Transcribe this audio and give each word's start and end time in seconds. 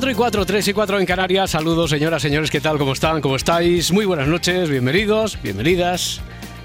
4 0.00 0.12
y 0.12 0.14
4, 0.14 0.46
3 0.46 0.68
y 0.68 0.72
4 0.72 1.00
en 1.00 1.04
Canarias. 1.04 1.50
Saludos, 1.50 1.90
señoras, 1.90 2.22
señores, 2.22 2.50
¿qué 2.50 2.58
tal? 2.58 2.78
¿Cómo 2.78 2.94
están? 2.94 3.20
¿Cómo 3.20 3.36
estáis? 3.36 3.92
Muy 3.92 4.06
buenas 4.06 4.28
noches, 4.28 4.70
bienvenidos, 4.70 5.36
bienvenidas. 5.42 6.22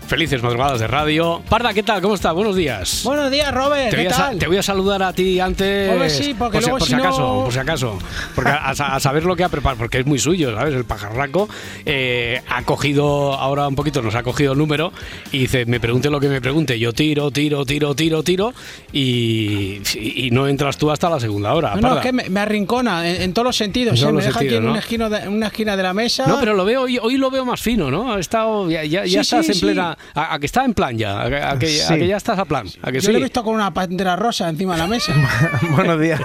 Felices 0.08 0.44
madrugadas 0.44 0.80
de 0.80 0.86
radio. 0.86 1.42
Parda, 1.50 1.74
¿qué 1.74 1.82
tal? 1.82 2.00
¿Cómo 2.00 2.14
está? 2.14 2.32
Buenos 2.32 2.56
días. 2.56 3.02
Buenos 3.04 3.32
días, 3.32 3.52
Robert. 3.52 3.90
Te 3.90 3.96
¿Qué 3.96 4.04
voy, 4.04 4.06
a, 4.06 4.16
sa- 4.16 4.26
tal? 4.30 4.38
te 4.38 4.48
voy 4.48 4.58
a 4.58 4.62
saludar 4.64 5.02
a 5.02 5.12
ti 5.14 5.40
antes. 5.40 5.92
Hombre, 5.92 6.12
sí, 6.12 6.36
porque 6.38 6.58
por 6.58 6.62
si, 6.62 6.70
luego 6.70 6.78
por 6.78 6.88
si 6.88 6.92
si 6.94 6.96
no- 6.98 7.04
acaso, 7.04 7.42
por 7.46 7.54
si 7.54 7.60
acaso. 7.60 7.98
Porque 8.36 8.52
a, 8.52 8.70
a 8.70 9.00
saber 9.00 9.24
lo 9.26 9.36
que 9.36 9.44
ha 9.44 9.50
preparado, 9.50 9.80
porque 9.80 9.98
es 10.00 10.06
muy 10.06 10.20
suyo, 10.20 10.56
¿sabes? 10.56 10.76
El 10.76 10.86
pajarraco 10.86 11.50
eh, 11.88 12.40
ha 12.48 12.62
cogido, 12.62 13.34
ahora 13.34 13.68
un 13.68 13.74
poquito 13.74 14.04
nos 14.04 14.14
ha 14.14 14.22
cogido 14.22 14.52
el 14.52 14.60
número 14.60 14.94
y 15.32 15.40
dice, 15.40 15.66
me 15.66 15.80
pregunte 15.80 16.12
lo 16.12 16.20
que 16.20 16.30
me 16.30 16.40
pregunte. 16.40 16.78
Yo 16.78 16.94
tiro, 16.94 17.32
tiro, 17.32 17.66
tiro, 17.66 17.96
tiro, 17.96 18.22
tiro 18.22 18.54
y, 18.94 19.82
y 19.96 20.30
no 20.32 20.48
entras 20.48 20.78
tú 20.78 20.92
hasta 20.92 21.10
la 21.10 21.20
segunda 21.20 21.52
hora. 21.56 21.76
No, 21.78 21.96
es 21.96 22.02
que 22.04 22.14
me, 22.14 22.30
me 22.30 22.40
arrincona 22.42 23.10
en, 23.10 23.24
en 23.24 23.34
todos 23.34 23.48
los 23.48 23.56
sentidos. 23.58 23.96
En 23.96 24.02
todos 24.02 24.12
¿eh? 24.12 24.14
Me 24.18 24.24
deja 24.24 24.40
sentidos, 24.40 24.54
aquí 24.54 24.58
en 24.58 24.64
¿no? 24.66 24.70
una, 24.72 24.80
esquina 24.80 25.10
de, 25.10 25.28
una 25.30 25.48
esquina 25.48 25.76
de 25.76 25.82
la 25.84 25.94
mesa. 25.96 26.28
No, 26.28 26.40
pero 26.40 26.54
lo 26.54 26.64
veo 26.64 26.84
hoy, 26.84 27.00
hoy 27.02 27.18
lo 27.18 27.32
veo 27.32 27.44
más 27.44 27.60
fino, 27.60 27.90
¿no? 27.90 28.14
Ha 28.14 28.20
estado, 28.20 28.70
ya, 28.70 28.84
ya, 28.84 29.04
ya 29.06 29.24
Sí, 29.24 29.36
estás 29.36 29.46
sí, 29.48 29.52
en 29.54 29.58
sí. 29.58 29.66
A, 30.14 30.34
a 30.36 30.40
que 30.40 30.46
está 30.46 30.66
en 30.66 30.74
plan 30.74 30.98
ya, 30.98 31.22
a, 31.24 31.30
que- 31.30 31.36
a 31.36 31.58
que, 31.60 31.66
a 31.84 31.88
Sí. 31.88 31.96
que 31.96 32.08
ya 32.08 32.18
estás 32.18 32.40
a 32.40 32.46
plan. 32.46 32.68
A 32.82 32.92
que 32.92 33.00
Yo 33.00 33.08
sí. 33.08 33.12
lo 33.12 33.20
he 33.20 33.24
visto 33.24 33.44
con 33.44 33.56
una 33.56 33.74
pantera 33.74 34.16
rosa 34.16 34.50
encima 34.50 34.74
de 34.74 34.80
la 34.80 34.88
mesa. 34.88 35.14
Buenos 35.76 36.00
días. 36.00 36.22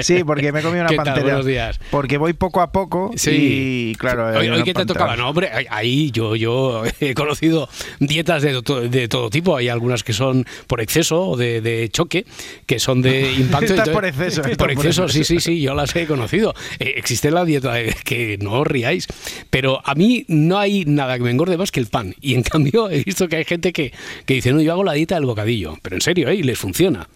Sí, 0.00 0.24
porque 0.24 0.52
me 0.52 0.60
he 0.60 0.62
comido 0.62 0.82
una 0.82 0.90
¿Qué 0.90 0.96
tal? 0.96 1.04
pantera. 1.06 1.24
Buenos 1.26 1.46
días. 1.46 1.80
Porque 1.90 2.18
voy 2.18 2.32
poco 2.32 2.60
a 2.60 2.72
poco 2.72 3.10
Sí. 3.16 3.30
y 3.92 3.94
claro. 3.96 4.38
Hoy, 4.38 4.48
hoy 4.48 4.62
que 4.62 4.74
te 4.74 4.86
tocaba, 4.86 5.16
no, 5.16 5.28
hombre, 5.30 5.50
ahí- 5.70 6.10
yo, 6.10 6.36
yo 6.36 6.82
he 7.00 7.14
conocido 7.14 7.68
dietas 8.00 8.42
de, 8.42 8.62
to- 8.62 8.82
de 8.82 9.08
todo 9.08 9.30
tipo. 9.30 9.56
Hay 9.56 9.68
algunas 9.68 10.02
que 10.04 10.12
son 10.12 10.44
por 10.66 10.80
exceso 10.80 11.22
o 11.28 11.36
de, 11.36 11.60
de 11.60 11.88
choque, 11.90 12.26
que 12.66 12.78
son 12.78 13.02
de 13.02 13.32
impacto. 13.32 13.66
Estás 13.66 13.88
por 13.88 14.04
exceso, 14.04 14.42
Por 14.42 14.56
por 14.56 14.70
exceso, 14.70 15.08
sí, 15.08 15.24
sí, 15.24 15.40
sí, 15.40 15.60
yo 15.60 15.74
las 15.74 15.94
he 15.96 16.06
conocido. 16.06 16.54
Eh, 16.78 16.94
existe 16.96 17.30
la 17.30 17.44
dieta 17.44 17.72
de- 17.74 17.94
que 18.04 18.38
no 18.40 18.52
os 18.60 18.66
riáis, 18.66 19.06
pero 19.50 19.80
a 19.84 19.94
mí 19.94 20.24
no 20.28 20.58
hay 20.58 20.84
nada 20.86 21.16
que 21.16 21.24
me 21.24 21.30
engorde 21.30 21.56
más 21.56 21.70
que 21.70 21.80
el 21.80 21.86
pan. 21.86 22.14
Y 22.20 22.34
en 22.34 22.42
cambio 22.42 22.88
he 22.90 22.98
visto 23.06 23.28
que 23.28 23.36
hay 23.36 23.44
gente 23.44 23.72
que, 23.72 23.92
que 24.26 24.34
dice, 24.34 24.52
no, 24.52 24.60
yo 24.60 24.72
hago 24.72 24.84
la 24.84 24.92
dieta 24.92 25.14
del 25.14 25.24
bocadillo. 25.24 25.78
Pero 25.82 25.96
en 25.96 26.02
serio, 26.02 26.28
¿eh? 26.28 26.42
Les 26.42 26.58
funciona. 26.58 27.08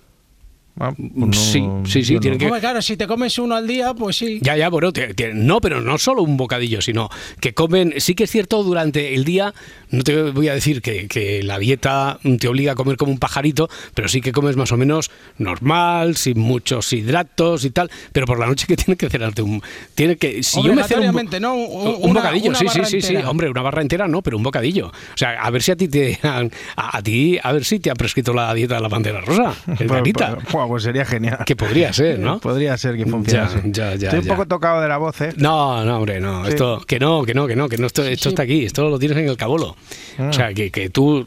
Ah, 0.83 0.95
no, 0.97 1.31
Sí, 1.35 1.63
sí, 1.85 2.03
sí, 2.05 2.15
no. 2.15 2.21
tiene 2.21 2.39
que- 2.39 2.47
Hombre, 2.47 2.61
claro, 2.61 2.81
si 2.81 2.97
te 2.97 3.07
comes 3.07 3.39
uno 3.39 3.55
al 3.55 3.67
día, 3.67 3.93
pues 3.93 4.17
sí. 4.17 4.39
Ya, 4.41 4.57
ya, 4.57 4.71
bueno, 4.71 4.93
te- 4.95 5.13
te- 5.13 5.35
no, 5.35 5.61
pero 5.61 5.83
no 5.83 5.99
solo 5.99 6.23
un 6.23 6.39
bocadillo, 6.39 6.81
sino 6.81 7.11
que 7.39 7.53
comen, 7.53 7.95
sí 7.99 8.15
que 8.15 8.25
es 8.25 8.31
cierto, 8.31 8.63
durante 8.63 9.15
el 9.15 9.25
día, 9.25 9.53
no 9.91 10.03
te 10.03 10.23
voy 10.31 10.49
a 10.49 10.55
decir 10.55 10.81
que, 10.81 11.07
que 11.07 11.43
la 11.43 11.59
dieta 11.59 12.19
te 12.39 12.49
obliga 12.49 12.73
a 12.73 12.75
comer 12.77 12.97
como 12.97 13.13
un 13.13 13.19
pajarito, 13.19 13.69
pero 13.95 14.09
sí 14.09 14.23
que 14.23 14.33
comes 14.33 14.57
más 14.57 14.73
o 14.73 14.79
menos 14.79 15.11
normal, 15.37 16.17
sin 16.17 16.39
muchos 16.41 16.91
hidratos 16.93 17.65
y 17.67 17.71
tal, 17.71 17.91
pero 18.13 18.27
por 18.27 18.39
la 18.39 18.47
noche 18.47 18.67
que 18.67 18.77
tienes 18.77 18.97
que 18.97 19.11
cenarte 19.11 19.43
un... 19.43 19.63
Tiene 19.95 20.17
que, 20.17 20.43
si 20.43 20.63
yo 20.63 20.73
me 20.75 20.83
ceno 20.85 21.11
un, 21.11 21.29
¿no? 21.43 21.55
Un- 21.55 21.97
un 22.05 22.11
una- 22.11 22.21
bocadillo, 22.21 22.49
una 22.51 22.59
sí, 22.59 22.67
sí, 22.69 22.81
sí, 22.87 23.01
sí, 23.03 23.09
entera. 23.09 23.31
hombre, 23.31 23.51
una 23.51 23.63
barra 23.63 23.83
entera 23.83 24.09
no, 24.09 24.23
pero 24.23 24.37
un 24.39 24.43
bocadillo. 24.43 24.87
O 24.89 25.17
sea, 25.17 25.43
a 25.43 25.51
ver 25.51 25.63
si 25.63 25.73
a 25.73 25.77
ti 25.77 25.89
te 25.89 26.19
han, 26.23 26.51
a, 26.77 26.97
a 26.97 27.03
ti, 27.03 27.39
a 27.43 27.53
ver 27.53 27.65
si 27.65 27.81
te 27.81 27.91
han 27.91 27.97
prescrito 27.97 28.33
la 28.33 28.53
dieta 28.55 28.77
de 28.77 28.81
la 28.81 28.89
bandera 28.89 29.21
rosa, 29.21 29.55
el 29.79 29.87
Pues, 29.87 30.70
pues, 30.71 30.83
sería 30.85 31.05
genial. 31.05 31.39
que 31.45 31.57
podría 31.57 31.93
ser, 31.93 32.19
¿no? 32.19 32.41
Podría 32.51 32.77
ser 32.77 32.97
que 32.97 33.07
funcionase. 33.07 33.63
Ya, 33.67 33.91
ya, 33.91 33.95
ya, 33.97 34.09
Estoy 34.09 34.21
un 34.21 34.27
poco 34.27 34.47
tocado 34.47 34.81
de 34.81 34.89
la 34.89 34.99
voz, 34.99 35.21
¿eh? 35.21 35.33
No, 35.37 35.85
no, 35.85 35.99
hombre, 35.99 36.21
no. 36.21 36.45
Sí. 36.45 36.51
Esto, 36.51 36.83
que 36.87 36.99
no, 36.99 37.25
que 37.25 37.35
no, 37.35 37.47
que 37.47 37.57
no, 37.57 37.69
que 37.69 37.77
no. 37.77 37.87
Esto, 37.87 38.05
esto 38.05 38.31
está 38.31 38.43
aquí, 38.43 38.65
esto 38.65 38.89
lo 38.89 38.99
tienes 38.99 39.19
en 39.19 39.29
el 39.29 39.37
cabolo. 39.37 39.77
O 40.19 40.33
sea, 40.33 40.53
que, 40.55 40.71
que 40.71 40.91
tú, 40.91 41.27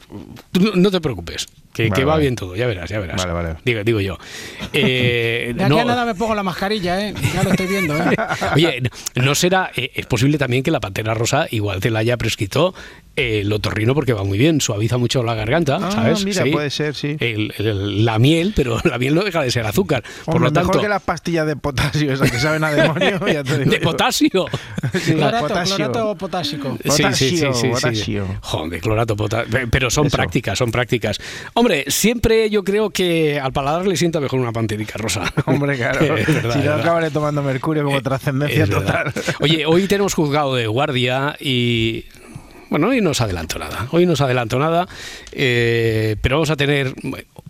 no 0.75 0.91
te 0.91 1.01
preocupes. 1.01 1.47
Que, 1.73 1.89
Vale, 1.89 1.99
que 1.99 2.05
va 2.05 2.11
vale. 2.13 2.21
bien 2.21 2.35
todo, 2.35 2.55
ya 2.55 2.67
verás, 2.67 2.87
ya 2.89 2.99
verás. 2.99 3.17
Vale, 3.17 3.33
vale. 3.33 3.55
Digo, 3.65 3.83
digo 3.83 3.99
yo. 3.99 4.17
Eh, 4.73 5.53
De 5.55 5.63
aquí 5.63 5.73
no- 5.73 5.79
a 5.79 5.85
nada 5.85 6.05
me 6.05 6.15
pongo 6.15 6.35
la 6.35 6.43
mascarilla, 6.43 7.01
¿eh? 7.07 7.13
Ya 7.33 7.43
lo 7.43 7.49
estoy 7.51 7.67
viendo, 7.67 7.97
¿eh? 7.97 8.15
Oye, 8.55 8.81
no- 9.15 9.23
no 9.23 9.35
será, 9.35 9.71
eh, 9.75 9.91
es 9.95 10.05
posible 10.05 10.37
también 10.37 10.63
que 10.63 10.71
la 10.71 10.79
pantera 10.79 11.13
rosa 11.13 11.47
igual 11.51 11.79
te 11.79 11.89
la 11.89 11.99
haya 11.99 12.15
prescrito 12.17 12.73
eh, 13.15 13.41
el 13.41 13.53
otorrino 13.53 13.93
porque 13.93 14.13
va 14.13 14.23
muy 14.23 14.39
bien, 14.39 14.59
suaviza 14.61 14.97
mucho 14.97 15.21
la 15.21 15.35
garganta, 15.35 15.77
Ah, 15.81 15.91
¿sabes? 15.91 16.25
mira, 16.25 16.43
puede 16.51 16.69
ser, 16.71 16.95
sí. 16.95 17.15
El- 17.19 17.53
el- 17.59 18.05
la 18.05 18.17
miel, 18.17 18.53
pero 18.55 18.77
la 18.83 18.97
miel 18.97 19.13
no 19.15 19.23
deja 19.23 19.41
de 19.43 19.51
ser 19.51 19.65
azúcar. 19.65 20.03
Por 20.25 20.35
Hombre, 20.35 20.49
lo 20.49 20.53
tanto, 20.53 20.69
mejor 20.69 20.81
que 20.81 20.89
las 20.89 21.01
pastillas 21.03 21.45
de 21.45 21.55
potasio, 21.55 22.11
esas 22.13 22.31
que 22.31 22.39
saben 22.39 22.63
a 22.63 22.71
demonio. 22.71 23.19
ya 23.27 23.43
te 23.43 23.57
digo 23.59 23.71
de 23.71 23.77
yo. 23.79 23.83
potasio. 23.83 24.29
Sí, 25.01 25.13
Clorato, 25.13 25.47
potasio. 25.47 25.75
clorato 25.75 26.15
potásico. 26.17 26.77
Potasio, 26.83 27.51
potasio. 27.71 28.27
Joder, 28.41 28.81
clorato, 28.81 29.15
pota- 29.15 29.43
pe- 29.45 29.67
Pero 29.67 29.89
son 29.91 30.07
Eso. 30.07 30.17
prácticas, 30.17 30.57
son 30.57 30.71
prácticas. 30.71 31.19
Hombre, 31.53 31.62
siempre 31.87 32.49
yo 32.49 32.63
creo 32.63 32.89
que 32.89 33.39
al 33.39 33.51
paladar 33.53 33.85
le 33.87 33.95
sienta 33.97 34.19
mejor 34.19 34.39
una 34.39 34.51
panterica 34.51 34.97
rosa. 34.97 35.31
Hombre, 35.45 35.77
claro. 35.77 35.99
Verdad, 36.27 36.53
si 36.53 36.59
no, 36.59 36.73
acabaré 36.73 37.11
tomando 37.11 37.41
mercurio 37.43 37.83
como 37.83 38.01
trascendencia 38.01 38.63
Es 38.63 38.69
verdad. 38.69 39.11
total. 39.13 39.35
Oye, 39.41 39.65
hoy 39.67 39.87
tenemos 39.87 40.13
juzgado 40.13 40.55
de 40.55 40.67
guardia 40.67 41.35
y. 41.39 42.05
Bueno, 42.69 42.87
hoy 42.87 43.01
no 43.01 43.11
os 43.11 43.21
adelanto 43.21 43.59
nada. 43.59 43.87
Hoy 43.91 44.07
no 44.07 44.13
os 44.13 44.21
adelanto 44.21 44.57
nada, 44.57 44.87
eh, 45.31 46.15
pero 46.21 46.37
vamos 46.37 46.49
a 46.49 46.55
tener. 46.55 46.93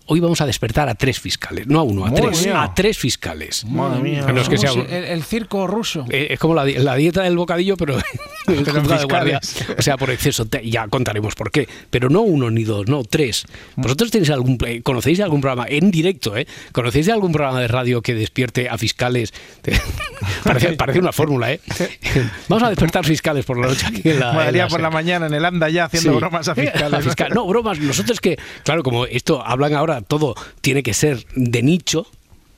Hoy 0.05 0.19
vamos 0.19 0.41
a 0.41 0.45
despertar 0.45 0.89
a 0.89 0.95
tres 0.95 1.17
fiscales, 1.21 1.65
no 1.67 1.79
a 1.79 1.83
uno, 1.83 2.05
a 2.05 2.09
Madre 2.09 2.23
tres. 2.27 2.45
mía. 2.45 2.61
A 2.61 2.73
tres 2.73 2.97
fiscales. 2.97 3.63
Madre 3.65 4.01
mía. 4.01 4.25
Que 4.49 4.57
sea 4.57 4.71
el, 4.71 4.91
el 5.05 5.23
circo 5.23 5.65
ruso. 5.65 6.05
Eh, 6.09 6.27
es 6.31 6.39
como 6.39 6.53
la, 6.55 6.65
la 6.65 6.95
dieta 6.95 7.23
del 7.23 7.37
bocadillo, 7.37 7.77
pero, 7.77 7.97
juzgado 8.45 8.97
de 8.99 9.05
guardia. 9.05 9.39
O 9.77 9.81
sea, 9.81 9.97
por 9.97 10.09
exceso. 10.11 10.45
Te- 10.45 10.67
ya 10.69 10.87
contaremos 10.87 11.35
por 11.35 11.51
qué. 11.51 11.67
Pero 11.89 12.09
no 12.09 12.21
uno 12.21 12.49
ni 12.51 12.63
dos, 12.63 12.87
no 12.87 13.03
tres. 13.03 13.45
¿Vosotros 13.75 14.11
tenéis 14.11 14.29
algún, 14.29 14.57
conocéis 14.83 15.19
algún 15.21 15.41
programa 15.41 15.65
en 15.69 15.91
directo, 15.91 16.35
eh? 16.37 16.47
¿Conocéis 16.71 17.09
algún 17.09 17.31
programa 17.31 17.59
de 17.61 17.67
radio 17.67 18.01
que 18.01 18.13
despierte 18.13 18.69
a 18.69 18.77
fiscales? 18.77 19.33
parece, 20.43 20.73
parece 20.73 20.99
una 20.99 21.11
fórmula, 21.11 21.51
¿eh? 21.51 21.59
Vamos 22.47 22.63
a 22.63 22.69
despertar 22.69 23.05
fiscales 23.05 23.45
por 23.45 23.57
la 23.59 23.67
noche 23.67 23.85
aquí 23.87 24.01
en 24.09 24.19
la. 24.19 24.29
en 24.29 24.35
Molaría 24.35 24.63
la 24.63 24.67
por 24.69 24.81
la 24.81 24.89
mañana 24.89 25.27
en 25.27 25.33
el 25.33 25.45
anda 25.45 25.69
ya 25.69 25.85
haciendo 25.85 26.11
Sí. 26.13 26.17
bromas 26.17 26.47
a 26.47 26.55
fiscales. 26.55 26.93
A 26.93 27.01
fiscal- 27.01 27.31
No, 27.33 27.45
bromas. 27.47 27.79
Nosotros 27.79 28.19
que, 28.19 28.37
claro, 28.63 28.83
como 28.83 29.05
esto 29.05 29.41
hablan 29.45 29.73
ahora, 29.73 30.01
todo 30.01 30.35
tiene 30.61 30.83
que 30.83 30.93
ser 30.93 31.25
de 31.35 31.63
nicho, 31.63 32.05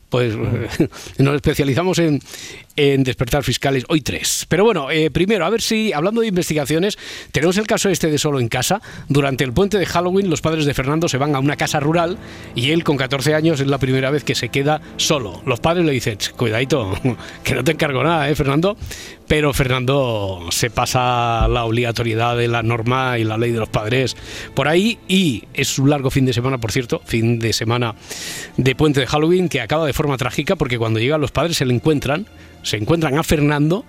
pues 0.09 0.35
nos 1.17 1.35
especializamos 1.35 1.99
en, 1.99 2.21
en 2.75 3.03
despertar 3.03 3.43
fiscales. 3.43 3.85
Hoy 3.89 4.01
tres. 4.01 4.45
Pero 4.49 4.63
bueno, 4.63 4.91
eh, 4.91 5.11
primero, 5.11 5.45
a 5.45 5.49
ver 5.49 5.61
si, 5.61 5.93
hablando 5.93 6.21
de 6.21 6.27
investigaciones, 6.27 6.97
tenemos 7.31 7.57
el 7.57 7.67
caso 7.67 7.89
este 7.89 8.09
de 8.09 8.17
solo 8.17 8.39
en 8.39 8.47
casa. 8.47 8.81
Durante 9.07 9.43
el 9.43 9.53
puente 9.53 9.77
de 9.77 9.85
Halloween, 9.85 10.29
los 10.29 10.41
padres 10.41 10.65
de 10.65 10.73
Fernando 10.73 11.07
se 11.07 11.17
van 11.17 11.35
a 11.35 11.39
una 11.39 11.55
casa 11.55 11.79
rural 11.79 12.17
y 12.53 12.71
él, 12.71 12.83
con 12.83 12.97
14 12.97 13.33
años, 13.33 13.59
es 13.59 13.67
la 13.67 13.77
primera 13.77 14.11
vez 14.11 14.23
que 14.23 14.35
se 14.35 14.49
queda 14.49 14.81
solo. 14.97 15.41
Los 15.45 15.59
padres 15.59 15.85
le 15.85 15.91
dicen, 15.91 16.17
"Ch, 16.17 16.31
cuidadito, 16.31 16.93
que 17.43 17.55
no 17.55 17.63
te 17.63 17.71
encargo 17.71 18.03
nada, 18.03 18.29
¿eh, 18.29 18.35
Fernando? 18.35 18.77
Pero 19.27 19.53
Fernando 19.53 20.47
se 20.51 20.69
pasa 20.69 21.47
la 21.47 21.65
obligatoriedad 21.65 22.37
de 22.37 22.47
la 22.47 22.61
norma 22.61 23.17
y 23.17 23.23
la 23.23 23.37
ley 23.37 23.51
de 23.51 23.59
los 23.59 23.69
padres 23.69 24.15
por 24.53 24.67
ahí 24.67 24.99
y 25.07 25.45
es 25.53 25.79
un 25.79 25.89
largo 25.89 26.11
fin 26.11 26.25
de 26.25 26.33
semana, 26.33 26.59
por 26.59 26.71
cierto, 26.71 27.01
fin 27.05 27.39
de 27.39 27.51
semana 27.51 27.95
de 28.57 28.75
puente 28.75 28.99
de 28.99 29.07
Halloween 29.07 29.49
que 29.49 29.61
acaba 29.61 29.87
de 29.87 29.93
forma 29.93 30.17
trágica 30.17 30.55
porque 30.55 30.77
cuando 30.77 30.99
llegan 30.99 31.21
los 31.21 31.31
padres 31.31 31.57
se 31.57 31.65
le 31.65 31.73
encuentran, 31.73 32.27
se 32.65 32.77
encuentran 32.77 33.17
a 33.17 33.23
Fernando 33.23 33.85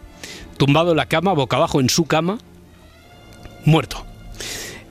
tumbado 0.56 0.92
en 0.92 0.96
la 0.96 1.06
cama, 1.06 1.32
boca 1.32 1.56
abajo 1.56 1.80
en 1.80 1.88
su 1.88 2.04
cama, 2.04 2.38
muerto. 3.64 4.04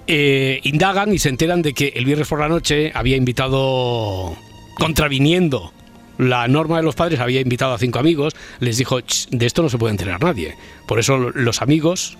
Eh, 0.07 0.59
indagan 0.63 1.13
y 1.13 1.19
se 1.19 1.29
enteran 1.29 1.61
de 1.61 1.73
que 1.73 1.93
el 1.95 2.05
viernes 2.05 2.27
por 2.27 2.39
la 2.39 2.47
noche 2.47 2.91
había 2.93 3.15
invitado, 3.15 4.35
contraviniendo 4.77 5.71
la 6.17 6.47
norma 6.47 6.77
de 6.77 6.83
los 6.83 6.95
padres, 6.95 7.19
había 7.19 7.41
invitado 7.41 7.73
a 7.73 7.77
cinco 7.77 7.99
amigos, 7.99 8.35
les 8.59 8.77
dijo, 8.77 8.99
"Ch, 9.01 9.27
de 9.31 9.45
esto 9.45 9.61
no 9.63 9.69
se 9.69 9.77
puede 9.77 9.91
enterar 9.91 10.21
nadie. 10.21 10.55
Por 10.87 10.99
eso 10.99 11.17
los 11.17 11.61
amigos 11.61 12.17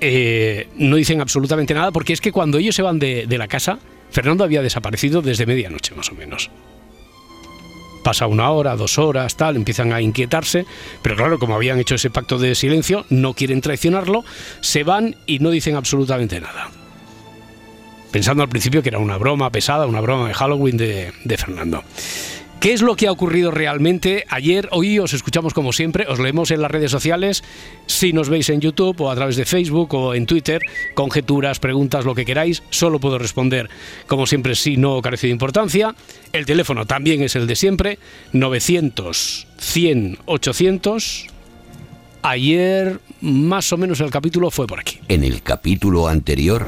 eh, 0.00 0.68
no 0.76 0.96
dicen 0.96 1.20
absolutamente 1.20 1.72
nada, 1.72 1.90
porque 1.90 2.12
es 2.12 2.20
que 2.20 2.32
cuando 2.32 2.58
ellos 2.58 2.74
se 2.74 2.82
van 2.82 2.98
de, 2.98 3.26
de 3.26 3.38
la 3.38 3.48
casa, 3.48 3.78
Fernando 4.10 4.44
había 4.44 4.60
desaparecido 4.60 5.22
desde 5.22 5.46
medianoche 5.46 5.94
más 5.94 6.10
o 6.10 6.14
menos. 6.14 6.50
Pasa 8.04 8.28
una 8.28 8.50
hora, 8.50 8.76
dos 8.76 8.98
horas, 8.98 9.34
tal, 9.34 9.56
empiezan 9.56 9.92
a 9.92 10.00
inquietarse, 10.00 10.66
pero 11.02 11.16
claro, 11.16 11.38
como 11.40 11.56
habían 11.56 11.80
hecho 11.80 11.96
ese 11.96 12.10
pacto 12.10 12.38
de 12.38 12.54
silencio, 12.54 13.06
no 13.08 13.34
quieren 13.34 13.62
traicionarlo, 13.62 14.24
se 14.60 14.84
van 14.84 15.16
y 15.26 15.38
no 15.40 15.50
dicen 15.50 15.74
absolutamente 15.74 16.38
nada. 16.40 16.70
Pensando 18.12 18.42
al 18.42 18.48
principio 18.48 18.82
que 18.82 18.90
era 18.90 18.98
una 18.98 19.16
broma 19.16 19.50
pesada, 19.50 19.86
una 19.86 20.00
broma 20.00 20.28
de 20.28 20.34
Halloween 20.34 20.76
de, 20.76 21.12
de 21.24 21.36
Fernando. 21.36 21.82
¿Qué 22.64 22.72
es 22.72 22.80
lo 22.80 22.96
que 22.96 23.08
ha 23.08 23.12
ocurrido 23.12 23.50
realmente? 23.50 24.24
Ayer, 24.30 24.70
hoy 24.72 24.98
os 24.98 25.12
escuchamos 25.12 25.52
como 25.52 25.74
siempre, 25.74 26.06
os 26.08 26.18
leemos 26.18 26.50
en 26.50 26.62
las 26.62 26.70
redes 26.70 26.90
sociales, 26.90 27.44
si 27.84 28.14
nos 28.14 28.30
veis 28.30 28.48
en 28.48 28.62
YouTube 28.62 29.02
o 29.02 29.10
a 29.10 29.14
través 29.14 29.36
de 29.36 29.44
Facebook 29.44 29.92
o 29.92 30.14
en 30.14 30.24
Twitter, 30.24 30.62
conjeturas, 30.94 31.60
preguntas, 31.60 32.06
lo 32.06 32.14
que 32.14 32.24
queráis, 32.24 32.62
solo 32.70 33.00
puedo 33.00 33.18
responder 33.18 33.68
como 34.06 34.26
siempre 34.26 34.54
si 34.54 34.78
no 34.78 35.02
carece 35.02 35.26
de 35.26 35.34
importancia. 35.34 35.94
El 36.32 36.46
teléfono 36.46 36.86
también 36.86 37.20
es 37.22 37.36
el 37.36 37.46
de 37.46 37.54
siempre, 37.54 37.98
900 38.32 39.46
100 39.58 40.18
800. 40.24 41.26
Ayer 42.22 42.98
más 43.20 43.70
o 43.74 43.76
menos 43.76 44.00
el 44.00 44.08
capítulo 44.08 44.50
fue 44.50 44.66
por 44.66 44.80
aquí. 44.80 45.00
En 45.08 45.22
el 45.22 45.42
capítulo 45.42 46.08
anterior, 46.08 46.64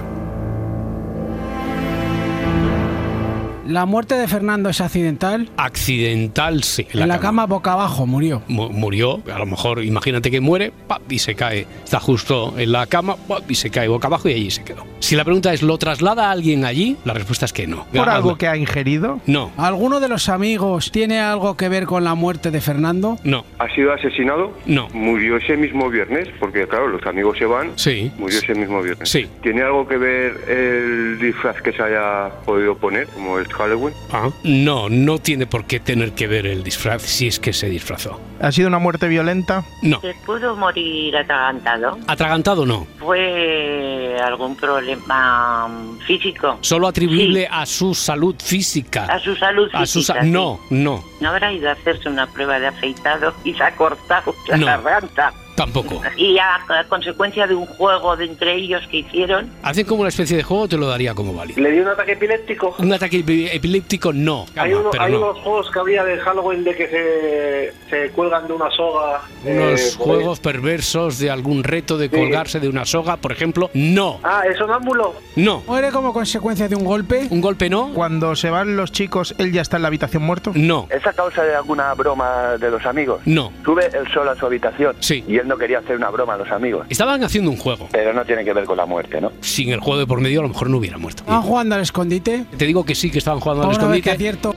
La 3.67 3.85
muerte 3.87 4.15
de 4.17 4.29
Fernando 4.29 4.69
es 4.69 4.81
accidental. 4.81 5.49
Accidental, 5.57 6.63
sí. 6.63 6.87
En 6.93 7.09
la, 7.09 7.19
cama. 7.21 7.47
boca 7.47 7.73
abajo 7.73 8.07
murió. 8.07 8.43
Mu- 8.49 8.71
murió, 8.71 9.21
a 9.33 9.39
lo 9.39 9.47
mejor 9.47 9.83
imagínate 9.85 10.31
que 10.31 10.41
muere 10.41 10.73
¡pap! 10.89 11.01
y 11.11 11.19
se 11.19 11.35
cae, 11.35 11.67
está 11.85 12.01
justo 12.01 12.55
en 12.59 12.73
la 12.73 12.87
cama 12.87 13.17
¡pap! 13.29 13.49
y 13.51 13.55
se 13.55 13.71
cae 13.71 13.89
boca 13.89 14.09
abajo 14.09 14.29
y 14.29 14.33
allí 14.35 14.51
se 14.51 14.65
quedó. 14.65 14.85
Si 15.01 15.15
la 15.17 15.25
pregunta 15.25 15.53
es 15.53 15.63
¿lo 15.63 15.79
traslada 15.79 16.29
a 16.29 16.31
alguien 16.33 16.65
allí? 16.65 16.97
La 17.05 17.15
respuesta 17.15 17.45
es 17.47 17.53
que 17.53 17.67
no. 17.67 17.87
¿Por 17.95 18.09
algo 18.09 18.37
que 18.37 18.49
ha 18.49 18.57
ingerido? 18.57 19.21
No, 19.27 19.51
¿Alguno 19.57 20.01
de 20.01 20.09
los 20.09 20.29
amigos 20.29 20.91
tiene 20.93 21.21
algo 21.21 21.57
que 21.57 21.69
ver 21.69 21.87
con 21.87 22.05
la 22.05 22.15
muerte 22.15 22.51
de 22.51 22.61
Fernando? 22.61 23.19
no, 23.25 23.45
¿Ha 23.59 23.69
sido 23.75 23.93
asesinado? 23.93 24.53
No. 24.67 24.89
Murió 24.93 25.37
ese 25.37 25.57
mismo 25.57 25.89
viernes, 25.91 26.29
porque 26.41 26.67
claro, 26.67 26.89
los 26.89 27.05
amigos 27.07 27.39
se 27.39 27.47
van. 27.47 27.73
Sí. 27.77 28.11
Murió 28.19 28.39
ese 28.39 28.55
mismo 28.55 28.83
viernes. 28.83 29.09
Sí. 29.09 29.27
¿Tiene 29.43 29.63
algo 29.63 29.87
que 29.87 29.97
ver 29.97 30.33
el 30.49 31.19
disfraz 31.21 31.61
que 31.63 31.73
se 31.73 31.83
haya 31.83 32.31
podido 32.45 32.77
poner, 32.77 33.07
como 33.09 33.39
el 33.39 33.47
Halloween? 33.57 33.95
Ah, 34.13 34.31
no, 34.45 34.89
no 34.89 35.19
tiene 35.19 35.47
por 35.47 35.65
qué 35.65 35.81
tener 35.81 36.13
que 36.13 36.27
ver 36.27 36.47
el 36.47 36.63
disfraz 36.63 37.03
si 37.03 37.27
es 37.27 37.39
que 37.41 37.53
se 37.53 37.69
disfrazó. 37.69 38.21
¿Ha 38.41 38.53
sido 38.53 38.69
una 38.69 38.79
muerte 38.79 39.09
violenta? 39.09 39.65
No, 39.83 40.01
¿Se 40.01 40.15
pudo 40.27 40.55
morir 40.57 41.17
atragantado? 41.17 41.99
atragantado 42.07 42.67
no. 42.67 42.87
¿Fue 42.99 44.17
algún 44.23 44.57
problema 44.57 45.69
físico? 46.07 46.59
Solo 46.61 46.87
atribuible 46.89 47.43
Sí. 47.43 47.49
a 47.51 47.67
su 47.67 47.95
salud 47.95 48.35
física. 48.43 49.05
A 49.07 49.19
su 49.19 49.35
salud 49.37 49.65
física. 49.67 49.81
A 49.83 49.87
su 49.87 50.03
sa- 50.03 50.23
sí. 50.23 50.31
No, 50.31 50.61
no, 50.71 51.03
¿No 51.21 51.29
habrá 51.31 51.53
ido 51.53 51.69
a 51.69 51.73
hacerse 51.73 52.09
una 52.09 52.27
prueba 52.27 52.59
de 52.61 52.67
afeitado 52.69 53.33
y 53.45 53.55
se 53.55 53.63
ha 53.63 53.75
cortado 53.75 54.35
la 54.49 54.57
No. 54.59 54.67
garganta? 54.67 55.33
Tampoco. 55.57 56.01
Y 56.17 56.39
a, 56.39 56.55
a 56.69 56.85
consecuencia 56.85 57.47
de 57.49 57.55
un 57.57 57.67
juego 57.67 58.17
de 58.17 58.27
entre 58.27 58.55
ellos 58.55 58.83
que 58.91 58.99
hicieron, 58.99 59.51
Hacen 59.63 59.85
como 59.87 60.01
una 60.03 60.11
especie 60.11 60.37
de 60.37 60.43
juego, 60.45 60.69
te 60.69 60.77
lo 60.77 60.87
daría 60.87 61.15
como 61.15 61.35
válido. 61.35 61.61
¿Le 61.61 61.73
dio 61.73 61.83
un 61.83 61.89
ataque 61.89 62.13
epiléptico? 62.13 62.77
Un 62.79 62.93
ataque 62.93 63.25
epi- 63.25 63.49
epiléptico 63.53 64.13
no, 64.13 64.43
Hay, 64.51 64.55
Calma, 64.55 64.79
uno- 64.81 64.91
pero 64.93 65.05
hay 65.05 65.13
no. 65.13 65.19
unos 65.19 65.39
juegos 65.39 65.71
que 65.73 65.79
había 65.81 66.05
de 66.05 66.19
Halloween 66.19 66.63
de 66.65 66.77
que 66.77 66.87
se, 66.89 67.91
se 67.91 68.11
cuelgan 68.13 68.47
de 68.47 68.53
una 68.53 68.71
soga. 68.71 69.23
unos 69.45 69.81
eh, 69.81 69.95
por 69.99 70.07
juegos 70.07 70.41
perversos 70.41 71.19
de 71.19 71.31
algún 71.31 71.65
reto 71.65 71.97
de 71.99 72.09
Sí. 72.09 72.17
colgarse 72.17 72.61
de 72.61 72.69
una 72.69 72.85
soga, 72.85 73.17
por 73.17 73.33
ejemplo. 73.33 73.71
No. 73.75 74.21
Ah, 74.23 74.43
¿es 74.49 74.57
sonámbulo? 74.59 75.15
no. 75.37 75.63
¿Muere 75.67 75.91
como 75.91 76.13
consecuencia 76.13 76.69
de 76.69 76.77
un 76.77 76.85
golpe? 76.85 77.27
Un 77.31 77.41
golpe 77.41 77.69
no, 77.71 77.93
Cuando 77.95 78.37
se 78.37 78.51
van 78.51 78.77
los 78.77 78.93
chicos, 78.93 79.35
¿él 79.39 79.53
ya 79.53 79.63
está 79.63 79.77
en 79.77 79.83
la 79.83 79.89
habitación 79.89 80.23
muerto? 80.23 80.53
no, 80.55 80.87
¿Es 80.91 81.07
a 81.07 81.13
causa 81.13 81.43
de 81.45 81.55
alguna 81.55 81.93
broma 81.95 82.57
de 82.59 82.71
los 82.71 82.85
amigos? 82.87 83.21
no. 83.25 83.53
Sube 83.65 83.87
él 83.87 84.07
solo 84.13 84.31
a 84.33 84.37
su 84.37 84.47
habitación 84.47 84.95
Sí. 85.01 85.25
y 85.27 85.39
él 85.39 85.46
no 85.47 85.57
quería 85.57 85.79
hacer 85.79 85.97
una 85.97 86.11
broma 86.11 86.35
a 86.35 86.39
los 86.39 86.51
amigos. 86.51 86.87
Estaban 86.89 87.23
haciendo 87.23 87.51
un 87.51 87.57
juego. 87.57 87.89
Pero 87.93 88.13
no 88.13 88.25
tiene 88.25 88.45
que 88.45 88.53
ver 88.53 88.65
con 88.65 88.77
la 88.77 88.87
muerte, 88.87 89.21
¿no? 89.21 89.33
Sin 89.41 89.71
el 89.71 89.81
juego 89.81 89.99
de 89.99 90.07
por 90.07 90.21
medio 90.21 90.41
a 90.41 90.43
lo 90.43 90.49
mejor 90.49 90.71
no 90.71 90.79
hubiera 90.79 90.99
muerto. 90.99 91.23
¿Estaban 91.23 91.43
jugando 91.43 91.75
al 91.75 91.83
escondite? 91.83 92.45
Te 92.57 92.67
digo 92.67 92.85
que 92.85 92.95
sí, 92.95 93.11
que 93.11 93.19
estaban 93.19 93.41
jugando 93.41 93.63
al 93.63 93.69
vez 93.69 93.79
que 93.79 93.85
escondite. 93.85 94.11
acierto. 94.11 94.55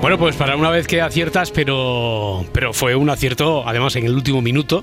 Bueno, 0.00 0.16
pues 0.16 0.34
para 0.34 0.56
una 0.56 0.70
vez 0.70 0.86
que 0.86 1.02
aciertas, 1.02 1.50
pero, 1.50 2.44
pero 2.52 2.72
fue 2.72 2.94
un 2.94 3.10
acierto, 3.10 3.68
además 3.68 3.96
en 3.96 4.06
el 4.06 4.14
último 4.14 4.40
minuto, 4.40 4.82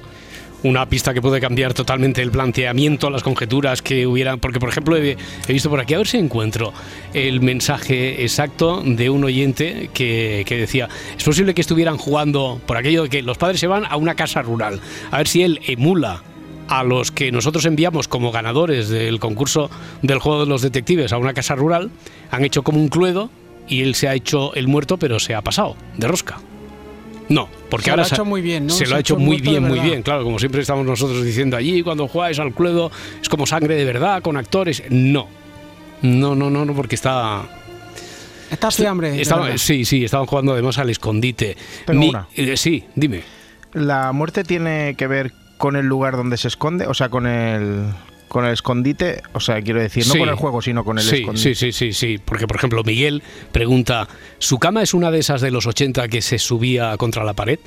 una 0.63 0.87
pista 0.87 1.13
que 1.13 1.21
puede 1.21 1.39
cambiar 1.39 1.73
totalmente 1.73 2.21
el 2.21 2.31
planteamiento, 2.31 3.09
las 3.09 3.23
conjeturas 3.23 3.81
que 3.81 4.07
hubieran, 4.07 4.39
porque 4.39 4.59
por 4.59 4.69
ejemplo 4.69 4.97
he, 4.97 5.17
visto 5.47 5.69
por 5.69 5.79
aquí, 5.79 5.93
a 5.93 5.97
ver 5.97 6.07
si 6.07 6.17
encuentro 6.17 6.73
el 7.13 7.41
mensaje 7.41 8.23
exacto 8.23 8.81
de 8.83 9.09
un 9.09 9.23
oyente 9.23 9.89
que, 9.93 10.43
que 10.45 10.57
decía, 10.57 10.89
es 11.17 11.23
posible 11.23 11.53
que 11.53 11.61
estuvieran 11.61 11.97
jugando 11.97 12.59
por 12.65 12.77
aquello 12.77 13.03
de 13.03 13.09
que 13.09 13.21
los 13.21 13.37
padres 13.37 13.59
se 13.59 13.67
van 13.67 13.85
a 13.85 13.95
una 13.97 14.15
casa 14.15 14.41
rural, 14.41 14.79
a 15.11 15.17
ver 15.17 15.27
si 15.27 15.43
él 15.43 15.59
emula 15.67 16.23
a 16.67 16.83
los 16.83 17.11
que 17.11 17.31
nosotros 17.31 17.65
enviamos 17.65 18.07
como 18.07 18.31
ganadores 18.31 18.89
del 18.89 19.19
concurso 19.19 19.69
del 20.01 20.19
juego 20.19 20.41
de 20.41 20.49
los 20.49 20.61
detectives 20.61 21.13
a 21.13 21.17
una 21.17 21.33
casa 21.33 21.55
rural, 21.55 21.91
han 22.29 22.43
hecho 22.43 22.63
como 22.63 22.79
un 22.79 22.89
cluedo 22.89 23.29
y 23.67 23.81
él 23.81 23.95
se 23.95 24.07
ha 24.07 24.15
hecho 24.15 24.53
el 24.53 24.67
muerto, 24.67 24.97
pero 24.97 25.19
se 25.19 25.35
ha 25.35 25.41
pasado 25.41 25.75
de 25.97 26.07
rosca. 26.07 26.39
No, 27.29 27.49
porque 27.69 27.85
Se 27.85 27.89
ahora 27.91 28.03
lo 28.03 28.05
ha 28.05 28.13
hecho 28.13 28.25
muy 28.25 28.41
bien, 28.41 28.67
¿no? 28.67 28.73
Se 28.73 28.85
Se 28.85 28.89
lo 28.89 28.95
ha 28.95 28.99
hecho 28.99 29.15
hecho 29.15 29.23
muy 29.23 29.41
bien, 29.41 29.63
muy 29.63 29.79
bien. 29.79 30.01
Claro, 30.01 30.23
como 30.23 30.39
siempre 30.39 30.61
estamos 30.61 30.85
nosotros 30.85 31.23
diciendo 31.23 31.57
allí, 31.57 31.83
cuando 31.83 32.07
jugáis 32.07 32.39
al 32.39 32.53
cluedo 32.53 32.91
es 33.21 33.27
como 33.27 33.45
sangre 33.45 33.75
de 33.75 33.85
verdad, 33.85 34.21
con 34.21 34.37
actores. 34.37 34.83
No, 34.89 35.27
no, 36.01 36.35
no, 36.35 36.49
no, 36.49 36.65
no 36.65 36.73
porque 36.73 36.95
está. 36.95 37.43
Está 38.49 38.71
fiambre. 38.71 39.11
verdad. 39.11 39.57
sí, 39.57 39.83
sí, 39.83 40.05
estaban 40.05 40.25
jugando 40.25 40.53
además 40.53 40.77
al 40.77 40.89
escondite. 40.89 41.57
Tengo 41.85 42.07
una. 42.07 42.27
eh, 42.33 42.55
sí, 42.55 42.85
dime. 42.95 43.23
¿La 43.73 44.11
muerte 44.13 44.43
tiene 44.43 44.95
que 44.95 45.07
ver 45.07 45.33
con 45.57 45.75
el 45.75 45.85
lugar 45.85 46.15
donde 46.15 46.37
se 46.37 46.47
esconde? 46.47 46.87
O 46.87 46.93
sea, 46.93 47.09
con 47.09 47.27
el, 47.27 47.87
con 48.27 48.45
el 48.45 48.53
escondite. 48.53 49.21
O 49.33 49.39
sea, 49.39 49.61
quiero 49.61 49.79
decir, 49.81 50.05
no 50.07 50.13
Sí. 50.13 50.19
con 50.19 50.29
el 50.29 50.35
juego, 50.35 50.61
sino 50.61 50.83
con 50.83 50.97
el 50.97 51.03
sí, 51.03 51.17
escondite. 51.17 51.55
Sí, 51.55 51.71
sí, 51.71 51.71
sí, 51.71 51.93
sí. 51.93 52.17
Porque, 52.23 52.47
por 52.47 52.57
ejemplo, 52.57 52.83
Miguel 52.83 53.23
pregunta: 53.51 54.07
¿su 54.39 54.59
cama 54.59 54.81
es 54.83 54.93
una 54.93 55.11
de 55.11 55.19
esas 55.19 55.41
de 55.41 55.51
los 55.51 55.65
80 55.67 56.07
que 56.07 56.21
se 56.21 56.37
subía 56.39 56.95
contra 56.97 57.23
la 57.23 57.33
pared? 57.33 57.59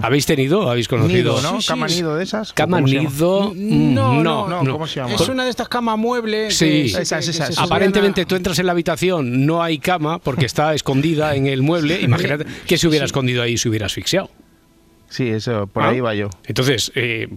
¿Habéis 0.00 0.24
tenido? 0.24 0.70
¿Habéis 0.70 0.88
conocido? 0.88 1.34
Nido, 1.38 1.42
¿no? 1.42 1.60
Sí, 1.60 1.66
¿Cama 1.68 1.88
sí. 1.88 1.96
nido 1.96 2.14
de 2.16 2.24
esas? 2.24 2.52
Cama 2.54 2.80
nido. 2.80 3.52
mm, 3.54 3.92
No, 3.94 4.22
no, 4.22 4.48
no, 4.48 4.62
no, 4.62 4.72
¿cómo 4.72 4.86
se 4.86 5.00
llama? 5.00 5.12
Es 5.14 5.28
una 5.28 5.44
de 5.44 5.50
estas 5.50 5.68
camas 5.68 5.98
muebles. 5.98 6.56
Sí. 6.56 6.90
que- 6.94 7.02
Esa 7.02 7.18
es, 7.18 7.30
que- 7.36 7.54
Aparentemente 7.58 8.22
a- 8.22 8.24
tú 8.24 8.36
entras 8.36 8.58
en 8.58 8.66
la 8.66 8.72
habitación, 8.72 9.44
no 9.44 9.62
hay 9.62 9.78
cama 9.78 10.18
porque 10.18 10.46
está 10.46 10.72
escondida 10.74 11.34
en 11.34 11.46
el 11.46 11.60
mueble. 11.62 12.00
Imagínate 12.00 12.46
que 12.66 12.78
se 12.78 12.88
hubiera 12.88 13.04
escondido 13.04 13.42
ahí, 13.42 13.58
se 13.58 13.68
hubiera 13.68 13.86
asfixiado. 13.86 14.30
Sí, 15.10 15.28
eso, 15.28 15.66
por 15.66 15.82
¿Ah? 15.82 15.90
ahí 15.90 16.00
va 16.00 16.14
yo. 16.14 16.30
Entonces, 16.46 16.90
eh, 16.94 17.28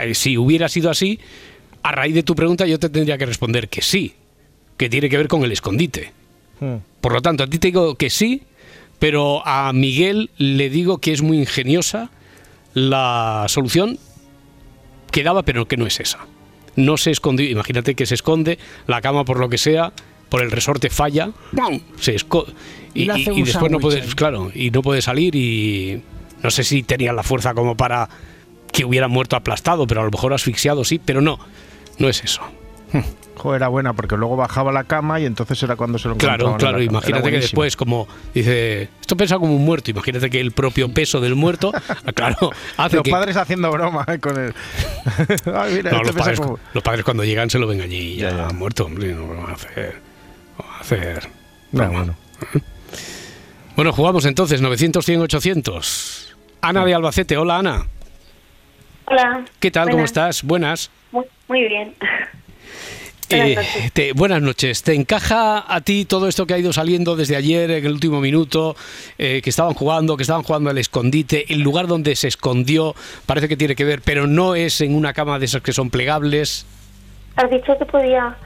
eh, 0.00 0.14
si 0.14 0.36
hubiera 0.36 0.68
sido 0.68 0.90
así, 0.90 1.20
a 1.82 1.92
raíz 1.92 2.14
de 2.14 2.22
tu 2.22 2.34
pregunta 2.34 2.66
yo 2.66 2.78
te 2.78 2.88
tendría 2.88 3.18
que 3.18 3.26
responder 3.26 3.68
que 3.68 3.82
sí, 3.82 4.14
que 4.76 4.88
tiene 4.88 5.08
que 5.08 5.16
ver 5.16 5.28
con 5.28 5.42
el 5.44 5.52
escondite. 5.52 6.12
Hmm. 6.60 6.76
Por 7.00 7.12
lo 7.12 7.20
tanto, 7.22 7.44
a 7.44 7.46
ti 7.46 7.58
te 7.58 7.68
digo 7.68 7.94
que 7.96 8.10
sí, 8.10 8.42
pero 8.98 9.46
a 9.46 9.72
Miguel 9.72 10.30
le 10.38 10.70
digo 10.70 10.98
que 10.98 11.12
es 11.12 11.22
muy 11.22 11.38
ingeniosa 11.38 12.10
la 12.74 13.46
solución 13.48 13.98
que 15.10 15.22
daba, 15.22 15.42
pero 15.42 15.66
que 15.66 15.76
no 15.76 15.86
es 15.86 16.00
esa. 16.00 16.20
No 16.76 16.96
se 16.96 17.10
escondió, 17.10 17.48
imagínate 17.50 17.94
que 17.94 18.06
se 18.06 18.14
esconde, 18.14 18.58
la 18.86 19.00
cama 19.00 19.24
por 19.24 19.38
lo 19.38 19.48
que 19.48 19.58
sea, 19.58 19.92
por 20.30 20.40
el 20.40 20.50
resorte 20.50 20.88
falla, 20.88 21.30
¡pum! 21.54 21.80
se 22.00 22.14
esco- 22.16 22.46
Y 22.94 23.06
después 23.42 23.70
no 23.70 23.78
puede, 23.78 24.00
claro, 24.14 24.50
y 24.54 24.70
no 24.70 24.80
puede 24.82 25.02
salir 25.02 25.34
y 25.34 26.00
no 26.42 26.50
sé 26.50 26.64
si 26.64 26.82
tenía 26.82 27.12
la 27.12 27.22
fuerza 27.22 27.52
como 27.54 27.76
para 27.76 28.08
que 28.72 28.84
hubiera 28.86 29.08
muerto 29.08 29.36
aplastado, 29.36 29.86
pero 29.86 30.00
a 30.00 30.04
lo 30.04 30.10
mejor 30.10 30.32
asfixiado 30.32 30.84
sí, 30.84 30.98
pero 30.98 31.20
no, 31.20 31.38
no 31.98 32.08
es 32.08 32.22
eso. 32.24 32.42
Joder, 33.36 33.62
era 33.62 33.68
buena 33.68 33.94
porque 33.94 34.16
luego 34.18 34.36
bajaba 34.36 34.70
la 34.70 34.84
cama 34.84 35.18
y 35.18 35.24
entonces 35.24 35.60
era 35.62 35.74
cuando 35.76 35.98
se 35.98 36.08
lo 36.08 36.16
Claro, 36.16 36.48
encontraban 36.48 36.58
claro, 36.76 36.82
imagínate 36.82 37.30
que 37.30 37.40
después, 37.40 37.74
como 37.76 38.06
dice, 38.34 38.90
esto 39.00 39.16
pesa 39.16 39.38
como 39.38 39.56
un 39.56 39.64
muerto, 39.64 39.90
imagínate 39.90 40.28
que 40.28 40.38
el 40.38 40.52
propio 40.52 40.92
peso 40.92 41.18
del 41.20 41.34
muerto, 41.34 41.72
ah, 42.04 42.12
claro, 42.12 42.50
hace 42.76 42.96
Los 42.96 43.02
que... 43.04 43.10
padres 43.10 43.36
haciendo 43.36 43.70
broma 43.70 44.04
eh, 44.08 44.18
con. 44.18 44.36
Ay, 45.54 45.74
mira, 45.74 45.90
No, 45.92 45.96
este 45.96 46.06
los, 46.06 46.12
pesa 46.12 46.18
padres, 46.18 46.40
como- 46.40 46.58
los 46.74 46.82
padres 46.84 47.04
cuando 47.04 47.24
llegan 47.24 47.48
se 47.48 47.58
lo 47.58 47.66
ven 47.66 47.80
allí 47.80 48.16
ya, 48.16 48.30
Ya, 48.30 48.36
ya. 48.48 48.52
muerto, 48.54 48.84
hombre, 48.84 49.14
no 49.14 49.26
van 49.26 49.50
a 49.50 49.52
hacer... 49.54 50.00
no 50.58 50.64
van 50.64 50.74
a 50.76 50.80
hacer 50.80 51.28
No, 51.72 51.90
bueno. 51.90 52.14
Bueno, 53.74 53.92
jugamos 53.92 54.26
entonces 54.26 54.60
900, 54.60 55.04
100, 55.04 55.20
800. 55.22 56.36
Ana 56.60 56.84
de 56.84 56.94
Albacete, 56.94 57.36
hola 57.38 57.56
Ana. 57.58 57.86
Hola. 59.06 59.44
¿Qué 59.58 59.70
tal? 59.70 59.90
¿Cómo 59.90 60.04
estás? 60.04 60.42
Buenas. 60.42 60.90
Muy, 61.10 61.24
muy 61.52 61.68
bien. 61.68 61.94
Eh, 63.34 63.54
Buenas 63.54 63.56
noches. 63.56 63.92
te- 63.94 64.12
buenas 64.12 64.42
noches. 64.42 64.82
¿Te 64.82 64.92
encaja 64.94 65.64
a 65.66 65.80
ti 65.80 66.04
todo 66.04 66.28
esto 66.28 66.46
que 66.46 66.52
ha 66.52 66.58
ido 66.58 66.70
saliendo 66.70 67.16
desde 67.16 67.34
ayer, 67.34 67.70
en 67.70 67.86
el 67.86 67.92
último 67.92 68.20
minuto, 68.20 68.76
eh, 69.16 69.40
que 69.42 69.48
estaban 69.48 69.72
jugando, 69.72 70.18
que 70.18 70.22
estaban 70.24 70.42
jugando 70.42 70.68
al 70.68 70.76
escondite, 70.76 71.50
el 71.50 71.60
lugar 71.62 71.86
donde 71.86 72.14
se 72.14 72.28
escondió, 72.28 72.94
parece 73.24 73.48
que 73.48 73.56
tiene 73.56 73.74
que 73.74 73.86
ver, 73.86 74.02
pero 74.04 74.26
no 74.26 74.54
es 74.54 74.82
en 74.82 74.94
una 74.94 75.14
cama 75.14 75.38
de 75.38 75.46
esas 75.46 75.62
que 75.62 75.72
son 75.72 75.88
plegables? 75.88 76.66
Has 77.36 77.50
dicho 77.50 77.78
que 77.78 77.86
podía... 77.86 78.36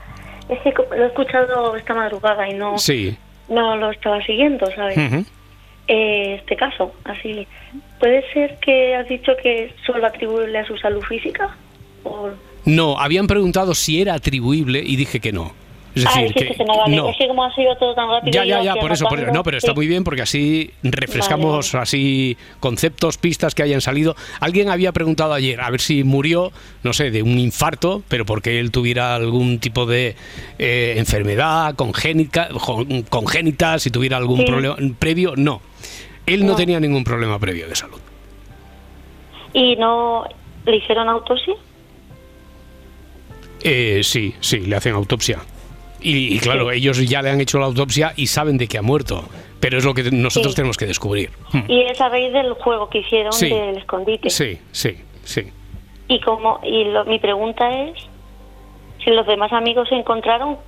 Es 0.48 0.60
que 0.60 0.72
lo 0.96 1.02
he 1.02 1.06
escuchado 1.08 1.74
esta 1.74 1.92
madrugada 1.92 2.48
y 2.48 2.54
no... 2.54 2.78
Sí. 2.78 3.16
no 3.48 3.76
lo 3.76 3.90
estaba 3.90 4.24
siguiendo, 4.24 4.66
¿sabes? 4.76 4.96
Eh, 5.88 6.36
este 6.38 6.54
caso, 6.54 6.94
así. 7.02 7.44
¿Puede 7.98 8.22
ser 8.32 8.56
que 8.60 8.94
has 8.94 9.08
dicho 9.08 9.32
que 9.42 9.74
solo 9.84 10.06
atribuirle 10.06 10.58
a 10.60 10.64
su 10.66 10.76
salud 10.76 11.02
física? 11.02 11.56
¿O... 12.04 12.30
No, 12.66 12.98
habían 12.98 13.26
preguntado 13.26 13.74
si 13.74 14.00
era 14.02 14.14
atribuible 14.14 14.82
y 14.84 14.96
dije 14.96 15.20
que 15.20 15.32
no. 15.32 15.52
Es 15.94 16.04
ah, 16.04 16.20
decir, 16.20 16.34
que 16.34 16.54
que 16.56 16.64
no, 16.66 16.76
vale. 16.76 16.94
no. 16.94 17.08
Es 17.08 17.16
que 17.16 17.26
como 17.26 17.42
ha 17.42 17.54
sido 17.54 17.74
todo 17.76 17.94
tan 17.94 18.06
rápido... 18.10 18.30
Ya, 18.30 18.44
ya, 18.44 18.62
ya, 18.62 18.74
por 18.74 18.92
eso, 18.92 19.06
por 19.08 19.18
eso. 19.18 19.32
No, 19.32 19.42
pero 19.42 19.56
está 19.56 19.70
sí. 19.70 19.76
muy 19.76 19.86
bien 19.86 20.04
porque 20.04 20.20
así 20.20 20.70
refrescamos 20.82 21.74
así 21.74 22.36
conceptos, 22.60 23.16
pistas 23.16 23.54
que 23.54 23.62
hayan 23.62 23.80
salido. 23.80 24.14
Alguien 24.40 24.68
había 24.68 24.92
preguntado 24.92 25.32
ayer 25.32 25.58
a 25.58 25.70
ver 25.70 25.80
si 25.80 26.04
murió, 26.04 26.52
no 26.82 26.92
sé, 26.92 27.10
de 27.10 27.22
un 27.22 27.38
infarto, 27.38 28.02
pero 28.08 28.26
porque 28.26 28.60
él 28.60 28.72
tuviera 28.72 29.14
algún 29.14 29.58
tipo 29.58 29.86
de 29.86 30.16
eh, 30.58 30.96
enfermedad 30.98 31.74
congénica, 31.76 32.48
con- 32.50 33.00
congénita, 33.04 33.78
si 33.78 33.88
tuviera 33.88 34.18
algún 34.18 34.40
Sí. 34.40 34.44
problema 34.44 34.76
previo. 34.98 35.32
No, 35.34 35.62
él 36.26 36.44
no 36.44 36.52
No. 36.52 36.56
tenía 36.56 36.78
ningún 36.78 37.04
problema 37.04 37.38
previo 37.38 37.68
de 37.68 37.74
salud. 37.74 38.00
¿Y 39.54 39.76
no 39.76 40.24
le 40.66 40.76
hicieron 40.76 41.08
autopsia? 41.08 41.54
Eh, 43.66 44.00
sí, 44.02 44.34
sí, 44.40 44.60
le 44.60 44.76
hacen 44.76 44.94
autopsia. 44.94 45.38
Y, 46.00 46.34
y 46.34 46.38
claro, 46.38 46.70
ellos 46.70 46.98
ya 47.08 47.20
le 47.22 47.30
han 47.30 47.40
hecho 47.40 47.58
la 47.58 47.66
autopsia 47.66 48.12
y 48.16 48.28
saben 48.28 48.58
de 48.58 48.68
que 48.68 48.78
ha 48.78 48.82
muerto. 48.82 49.24
Pero 49.60 49.78
es 49.78 49.84
lo 49.84 49.94
que 49.94 50.04
nosotros 50.12 50.52
Sí. 50.52 50.56
tenemos 50.56 50.76
que 50.76 50.86
descubrir. 50.86 51.30
Hmm. 51.52 51.62
Y 51.68 51.80
es 51.82 52.00
a 52.00 52.08
raíz 52.08 52.32
del 52.32 52.52
juego 52.52 52.88
que 52.90 52.98
hicieron 52.98 53.32
Sí. 53.32 53.48
del 53.48 53.76
escondite. 53.78 54.30
Sí, 54.30 54.58
sí, 54.70 54.96
sí. 55.24 55.42
Y 56.08 56.20
como 56.20 56.60
y 56.62 56.84
lo- 56.84 57.04
mi 57.06 57.18
pregunta 57.18 57.68
es 57.82 57.94
si 59.02 59.10
los 59.10 59.26
demás 59.26 59.52
amigos 59.52 59.88
se 59.88 59.94
encontraron, 59.96 60.58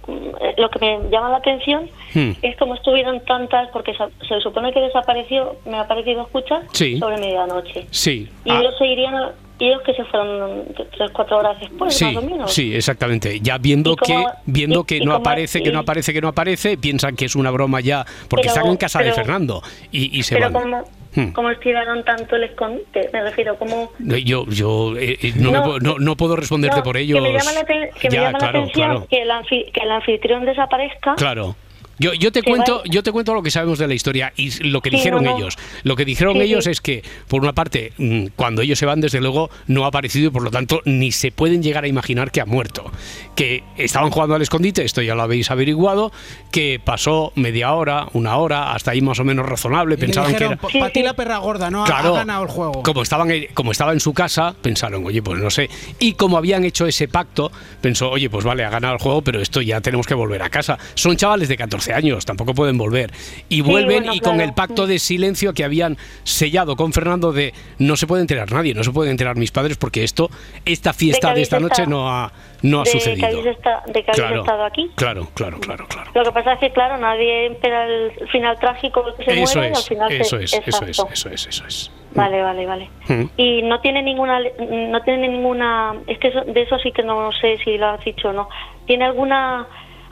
eh, 0.41 0.55
lo 0.57 0.71
que 0.71 0.79
me 0.79 1.11
llama 1.11 1.29
la 1.29 1.37
atención 1.39 1.89
Hmm. 2.15 2.31
es 2.43 2.57
como 2.57 2.75
estuvieron 2.75 3.21
tantas, 3.25 3.69
porque 3.73 3.93
se 3.95 4.41
supone 4.41 4.73
que 4.73 4.81
desapareció, 4.81 5.57
me 5.67 5.77
ha 5.77 5.87
parecido 5.87 6.23
escuchar, 6.23 6.63
Sí. 6.73 6.99
sobre 6.99 7.19
medianoche. 7.19 7.87
Sí. 7.91 8.29
Y 8.45 8.51
Ah, 8.51 8.61
ellos 8.61 8.75
se 8.79 8.87
irían, 8.87 9.15
a- 9.15 9.33
y 9.59 9.67
ellos 9.67 9.83
que 9.85 9.95
se 9.95 10.05
fueron 10.05 10.65
tres, 10.97 11.11
cuatro 11.13 11.39
horas 11.39 11.59
después, 11.61 11.95
sí, 11.95 12.05
más 12.07 12.17
o 12.17 12.23
menos. 12.23 12.53
sí, 12.53 12.75
exactamente. 12.75 13.41
Ya 13.41 13.59
viendo 13.59 13.93
¿Y 13.93 13.97
cómo- 13.97 14.27
que 14.27 14.33
viendo 14.47 14.81
y- 14.81 14.85
que 14.85 14.97
y 14.99 15.01
no 15.01 15.15
aparece, 15.15 15.63
que 15.63 15.71
no 15.73 15.79
y- 15.81 15.83
aparece, 15.83 16.13
que 16.13 16.21
no 16.21 16.29
aparece, 16.29 16.79
piensan 16.79 17.17
que 17.17 17.25
es 17.27 17.37
una 17.37 17.51
broma 17.51 17.81
ya, 17.81 18.05
porque 18.29 18.49
Pero- 18.49 18.55
están 18.57 18.67
en 18.71 18.77
casa 18.77 18.99
de 19.01 19.05
pero- 19.07 19.17
Fernando 19.17 19.63
y, 19.93 20.19
y 20.19 20.23
se 20.23 20.35
Pero 20.37 20.51
van. 20.51 20.63
como, 20.63 20.85
Hmm. 21.15 21.33
como 21.33 21.51
estiraron 21.51 22.05
tanto 22.05 22.37
el 22.37 22.45
escondite, 22.45 23.09
me 23.13 23.23
refiero, 23.23 23.57
como... 23.57 23.91
Yo, 23.99 24.45
yo 24.47 24.95
eh, 24.97 25.19
eh, 25.23 25.33
no, 25.37 25.51
me 25.51 25.59
No, 25.59 25.65
puedo- 25.65 25.81
no, 25.81 25.99
no 25.99 26.17
puedo 26.17 26.37
responderte 26.37 26.77
No, 26.79 26.83
por 26.83 26.97
ellos. 26.97 27.17
Que 27.19 27.23
me 27.33 27.39
llama 27.39 27.53
la, 27.53 27.65
que 27.65 27.75
me 27.75 27.91
Ya, 28.03 28.11
llama 28.11 28.33
la 28.33 28.39
claro, 28.39 28.59
atención 28.61 28.89
claro. 28.91 29.07
Que, 29.09 29.23
el 29.23 29.31
anfi- 29.31 29.73
que 29.73 29.81
el 29.81 29.91
anfitrión 29.91 30.45
desaparezca. 30.45 31.15
Claro. 31.17 31.57
Yo, 31.99 32.13
yo 32.15 32.31
te 32.33 32.43
cuento, 32.43 32.83
yo 32.85 33.03
te 33.03 33.13
cuento 33.13 33.35
lo 33.35 33.43
que 33.43 33.51
sabemos 33.51 33.79
de 33.79 33.89
la 33.89 33.95
historia 33.95 34.33
y 34.37 34.51
lo 34.69 34.81
que 34.81 34.91
Sí, 34.91 34.97
dijeron 34.97 35.25
no, 35.25 35.31
no. 35.33 35.37
ellos. 35.39 35.57
Lo 35.83 35.97
que 35.97 36.05
dijeron 36.05 36.35
Sí, 36.35 36.41
ellos 36.43 36.65
sí. 36.65 36.71
es 36.71 36.81
que, 36.81 37.03
por 37.29 37.43
una 37.43 37.53
parte, 37.53 37.93
mm, 37.99 38.27
cuando 38.37 38.63
ellos 38.63 38.79
se 38.79 38.87
van, 38.87 39.01
desde 39.01 39.21
luego, 39.21 39.51
no 39.67 39.85
ha 39.85 39.89
aparecido 39.89 40.29
y 40.29 40.31
por 40.31 40.43
lo 40.43 40.51
tanto 40.51 40.81
ni 40.85 41.13
se 41.13 41.33
pueden 41.33 41.63
llegar 41.63 41.85
a 41.85 41.89
imaginar 41.89 42.31
que 42.31 42.41
ha 42.41 42.47
muerto. 42.47 42.91
Que 43.35 43.63
estaban 43.77 44.11
jugando 44.11 44.35
al 44.35 44.43
escondite, 44.43 44.85
esto 44.85 45.03
ya 45.03 45.15
lo 45.15 45.23
habéis 45.23 45.51
averiguado, 45.51 46.13
que 46.51 46.81
pasó 46.85 47.33
media 47.37 47.73
hora, 47.73 48.07
una 48.13 48.37
hora, 48.37 48.73
hasta 48.73 48.93
ahí 48.93 49.01
más 49.01 49.19
o 49.21 49.25
menos 49.25 49.47
razonable. 49.47 49.95
Y 49.95 49.99
Pensaban 49.99 50.35
que 50.35 50.45
era. 50.45 50.57
para 50.57 50.91
ti 50.91 51.03
la 51.03 51.15
perra 51.15 51.39
gorda, 51.39 51.71
¿no? 51.71 51.83
Ha- 51.83 51.87
Claro, 51.87 52.15
ha 52.15 52.19
ganado 52.19 52.43
el 52.45 52.49
juego. 52.49 52.83
Como, 52.83 53.03
estaban, 53.03 53.29
como 53.55 53.73
estaba 53.73 53.93
en 53.93 54.01
su 54.01 54.13
casa, 54.15 54.55
pensaron, 54.61 55.05
oye, 55.05 55.23
pues 55.23 55.41
no 55.41 55.51
sé. 55.51 55.69
Y 55.99 56.13
como 56.15 56.37
habían 56.37 56.65
hecho 56.65 56.87
ese 56.87 57.09
pacto, 57.09 57.51
pensó, 57.81 58.11
oye, 58.11 58.31
pues 58.31 58.45
vale, 58.45 58.65
ha 58.65 58.71
ganado 58.71 58.95
el 58.95 59.01
juego, 59.01 59.23
pero 59.23 59.41
esto 59.41 59.61
ya 59.63 59.81
tenemos 59.81 60.07
que 60.07 60.15
volver 60.15 60.43
a 60.43 60.51
casa. 60.51 60.79
Son 60.95 61.17
chavales 61.17 61.49
de 61.49 61.57
14 61.57 61.88
años, 61.95 62.25
tampoco 62.27 62.55
pueden 62.55 62.79
volver. 62.79 63.11
Y 63.49 63.61
vuelven 63.61 63.99
bueno, 64.05 64.15
y 64.15 64.21
con 64.21 64.41
el 64.41 64.53
pacto 64.55 64.87
de 64.87 64.99
silencio 64.99 65.53
que 65.55 65.65
habían 65.65 65.97
sellado 66.25 66.77
con 66.77 66.93
Fernando 66.93 67.33
de 67.33 67.53
no 67.79 67.97
se 67.97 68.07
puede 68.07 68.23
enterar 68.23 68.51
nadie, 68.53 68.75
no 68.75 68.85
se 68.85 68.91
pueden 68.93 69.11
enterar 69.13 69.37
mis 69.37 69.51
padres 69.51 69.77
porque 69.77 70.05
esto, 70.05 70.31
esta 70.65 70.93
fiesta 70.93 71.33
de, 71.35 71.43
esta 71.43 71.61
noche 71.61 71.87
no 71.87 72.09
ha, 72.11 72.33
no 72.63 72.81
ha 72.81 72.85
de 72.85 72.91
sucedido. 72.91 73.29
De 73.29 73.55
que 73.55 73.69
habéis 73.71 74.07
Claro, 74.15 74.41
estado 74.41 74.65
aquí. 74.65 74.91
claro, 74.95 75.29
claro, 75.35 75.59
claro, 75.61 75.87
claro. 75.89 76.11
Lo 76.15 76.25
que 76.25 76.33
pasa 76.33 76.53
es 76.55 76.61
que, 76.61 76.71
claro, 76.71 76.97
nadie 76.99 77.47
espera 77.47 77.87
el 77.87 78.13
final 78.31 78.59
trágico 78.59 79.05
que 79.17 79.25
se 79.25 79.43
Eso 79.43 79.59
muere 79.59 79.73
y 79.73 79.73
al 79.73 79.79
es, 79.79 79.85
se- 79.85 79.95
eso 79.95 80.39
es, 80.39 80.53
eso 80.67 80.85
es, 80.85 80.99
eso 81.13 81.29
es, 81.31 81.47
eso 81.47 81.67
es. 81.67 81.91
Vale, 82.15 82.43
vale, 82.43 82.65
vale. 82.67 82.91
Mm. 83.09 83.25
Y 83.37 83.63
no 83.63 83.81
tiene 83.81 84.03
ninguna, 84.03 84.41
no 84.41 85.03
tiene 85.03 85.29
ninguna, 85.29 85.95
es 86.07 86.19
que 86.19 86.29
eso- 86.29 86.43
de 86.45 86.63
eso 86.63 86.79
sí 86.79 86.91
que 86.93 87.03
no 87.03 87.31
sé 87.33 87.59
si 87.65 87.77
lo 87.77 87.89
has 87.91 88.05
dicho 88.05 88.29
o 88.29 88.33
no. 88.33 88.49
¿Tiene 88.87 89.05
alguna 89.05 89.67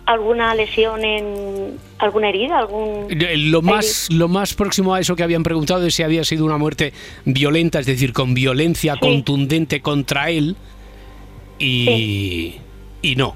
alguna 0.07 0.55
lesión 0.55 1.05
en 1.05 1.79
alguna 1.99 2.29
herida, 2.29 2.59
algún 2.59 3.07
Eh, 3.11 3.37
Lo 3.37 3.61
más, 3.61 4.09
lo 4.11 4.29
más 4.29 4.55
próximo 4.55 4.95
a 4.95 5.01
eso 5.01 5.17
que 5.17 5.23
habían 5.25 5.43
preguntado 5.43 5.85
es 5.87 5.95
si 5.95 6.03
había 6.05 6.23
sido 6.25 6.45
una 6.45 6.57
muerte 6.59 6.93
violenta, 7.25 7.81
es 7.81 7.87
decir, 7.87 8.13
con 8.13 8.33
violencia 8.33 8.95
Sí. 8.95 9.01
contundente 9.01 9.81
contra 9.81 10.31
él. 10.31 10.57
Y, 11.59 12.57
y 13.03 13.17
no. 13.17 13.35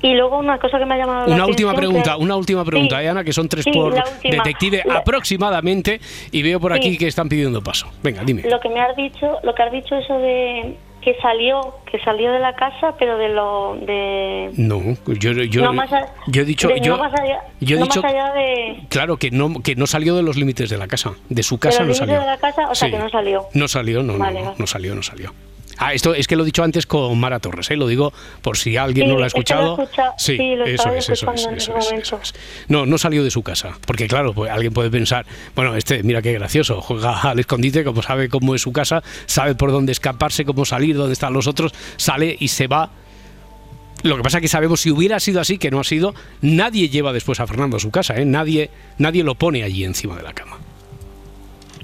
Y 0.00 0.14
luego 0.14 0.38
una 0.38 0.58
cosa 0.58 0.78
que 0.78 0.84
me 0.86 0.94
ha 0.94 0.98
llamado 0.98 1.26
la 1.26 1.34
Una 1.34 1.46
última 1.46 1.70
atención, 1.72 1.92
pregunta, 1.92 2.16
que- 2.16 2.22
una 2.22 2.36
última 2.36 2.64
pregunta, 2.64 2.98
Sí. 2.98 3.04
¿eh, 3.04 3.08
Ana, 3.08 3.24
que 3.24 3.32
son 3.32 3.48
tres 3.48 3.64
por 3.72 3.94
detective 4.22 4.82
La- 4.86 4.98
aproximadamente. 4.98 6.00
Y 6.30 6.42
veo 6.42 6.60
por 6.60 6.72
aquí 6.72 6.96
que 6.96 7.08
están 7.08 7.28
pidiendo 7.28 7.62
paso. 7.62 7.88
Venga, 8.02 8.22
dime. 8.24 8.42
Lo 8.48 8.60
que 8.60 8.68
me 8.68 8.80
has 8.80 8.94
dicho, 8.96 9.38
lo 9.42 9.54
que 9.54 9.62
has 9.62 9.72
dicho 9.72 9.96
eso 9.96 10.18
de 10.18 10.76
que 11.00 11.14
salió, 11.22 11.74
que 11.90 11.98
salió 12.00 12.32
de 12.32 12.38
la 12.40 12.54
casa, 12.54 12.94
pero 12.98 13.16
de 13.18 13.28
lo 13.28 13.76
de 13.80 14.50
No, 14.56 14.80
yo, 15.06 15.32
yo, 15.32 15.62
no 15.62 15.72
más 15.72 15.92
a- 15.92 16.06
yo 16.26 16.42
he 16.42 16.44
dicho, 16.44 16.68
de- 16.68 16.80
yo, 16.80 16.96
no 16.96 17.02
más 17.04 17.12
allá, 17.20 17.40
yo 17.60 17.76
he 17.76 17.78
no 17.78 17.84
dicho, 17.86 18.02
más 18.02 18.12
allá 18.12 18.32
de, 18.34 18.80
claro, 18.88 19.16
que 19.16 19.30
no, 19.30 19.62
que 19.62 19.74
no 19.76 19.86
salió 19.86 20.16
de 20.16 20.22
los 20.22 20.36
límites 20.36 20.68
de 20.70 20.76
la 20.76 20.88
casa, 20.88 21.12
de 21.28 21.42
su 21.42 21.54
de 21.56 21.60
casa 21.60 21.80
los 21.84 21.88
no 22.00 22.06
salió. 22.06 22.20
de 22.20 22.26
la 22.26 22.38
casa, 22.38 22.68
o 22.68 22.74
sea 22.74 22.90
que 22.90 22.98
no 22.98 23.08
salió. 23.08 23.46
No 23.54 23.68
salió, 23.68 24.02
no, 24.02 24.14
no, 24.14 24.18
Vale, 24.18 24.42
no, 24.42 24.54
no 24.58 24.66
salió, 24.66 24.94
no 24.94 25.02
salió. 25.02 25.32
Ah, 25.78 25.94
esto 25.94 26.14
es 26.14 26.26
que 26.26 26.34
lo 26.34 26.42
he 26.42 26.46
dicho 26.46 26.64
antes 26.64 26.86
con 26.86 27.18
Mara 27.18 27.38
Torres, 27.38 27.70
¿eh? 27.70 27.76
lo 27.76 27.86
digo 27.86 28.12
por 28.42 28.56
si 28.56 28.76
alguien 28.76 29.06
Sí, 29.06 29.12
no 29.12 29.14
lo 29.14 29.20
ha 29.20 29.22
lo 29.22 29.26
escuchado. 29.26 29.88
sí, 30.16 30.36
lo 30.56 30.64
eso 30.64 30.92
es, 30.92 31.08
eso 31.08 31.30
es. 31.32 32.34
No, 32.66 32.84
no 32.84 32.98
salió 32.98 33.22
de 33.22 33.30
su 33.30 33.42
casa, 33.42 33.78
porque 33.86 34.08
claro, 34.08 34.32
pues 34.34 34.50
alguien 34.50 34.72
puede 34.72 34.90
pensar, 34.90 35.24
bueno, 35.54 35.76
este, 35.76 36.02
mira 36.02 36.20
qué 36.20 36.32
gracioso, 36.32 36.80
juega 36.80 37.20
al 37.20 37.38
escondite, 37.38 37.84
como 37.84 38.02
sabe 38.02 38.28
cómo 38.28 38.54
es 38.54 38.62
su 38.62 38.72
casa, 38.72 39.02
sabe 39.26 39.54
por 39.54 39.70
dónde 39.70 39.92
escaparse, 39.92 40.44
cómo 40.44 40.64
salir, 40.64 40.96
dónde 40.96 41.12
están 41.12 41.32
los 41.32 41.46
otros, 41.46 41.72
sale 41.96 42.36
y 42.38 42.48
se 42.48 42.66
va. 42.66 42.90
Lo 44.02 44.16
que 44.16 44.22
pasa 44.22 44.38
es 44.38 44.42
que 44.42 44.48
sabemos 44.48 44.80
si 44.80 44.90
hubiera 44.90 45.18
sido 45.20 45.40
así, 45.40 45.58
que 45.58 45.70
no 45.70 45.80
ha 45.80 45.84
sido, 45.84 46.14
nadie 46.40 46.88
lleva 46.88 47.12
después 47.12 47.40
a 47.40 47.46
Fernando 47.46 47.76
a 47.76 47.80
su 47.80 47.90
casa, 47.90 48.16
¿eh? 48.16 48.24
nadie, 48.24 48.70
nadie 48.98 49.24
lo 49.24 49.34
pone 49.34 49.62
allí 49.64 49.84
encima 49.84 50.16
de 50.16 50.22
la 50.22 50.32
cama. 50.32 50.58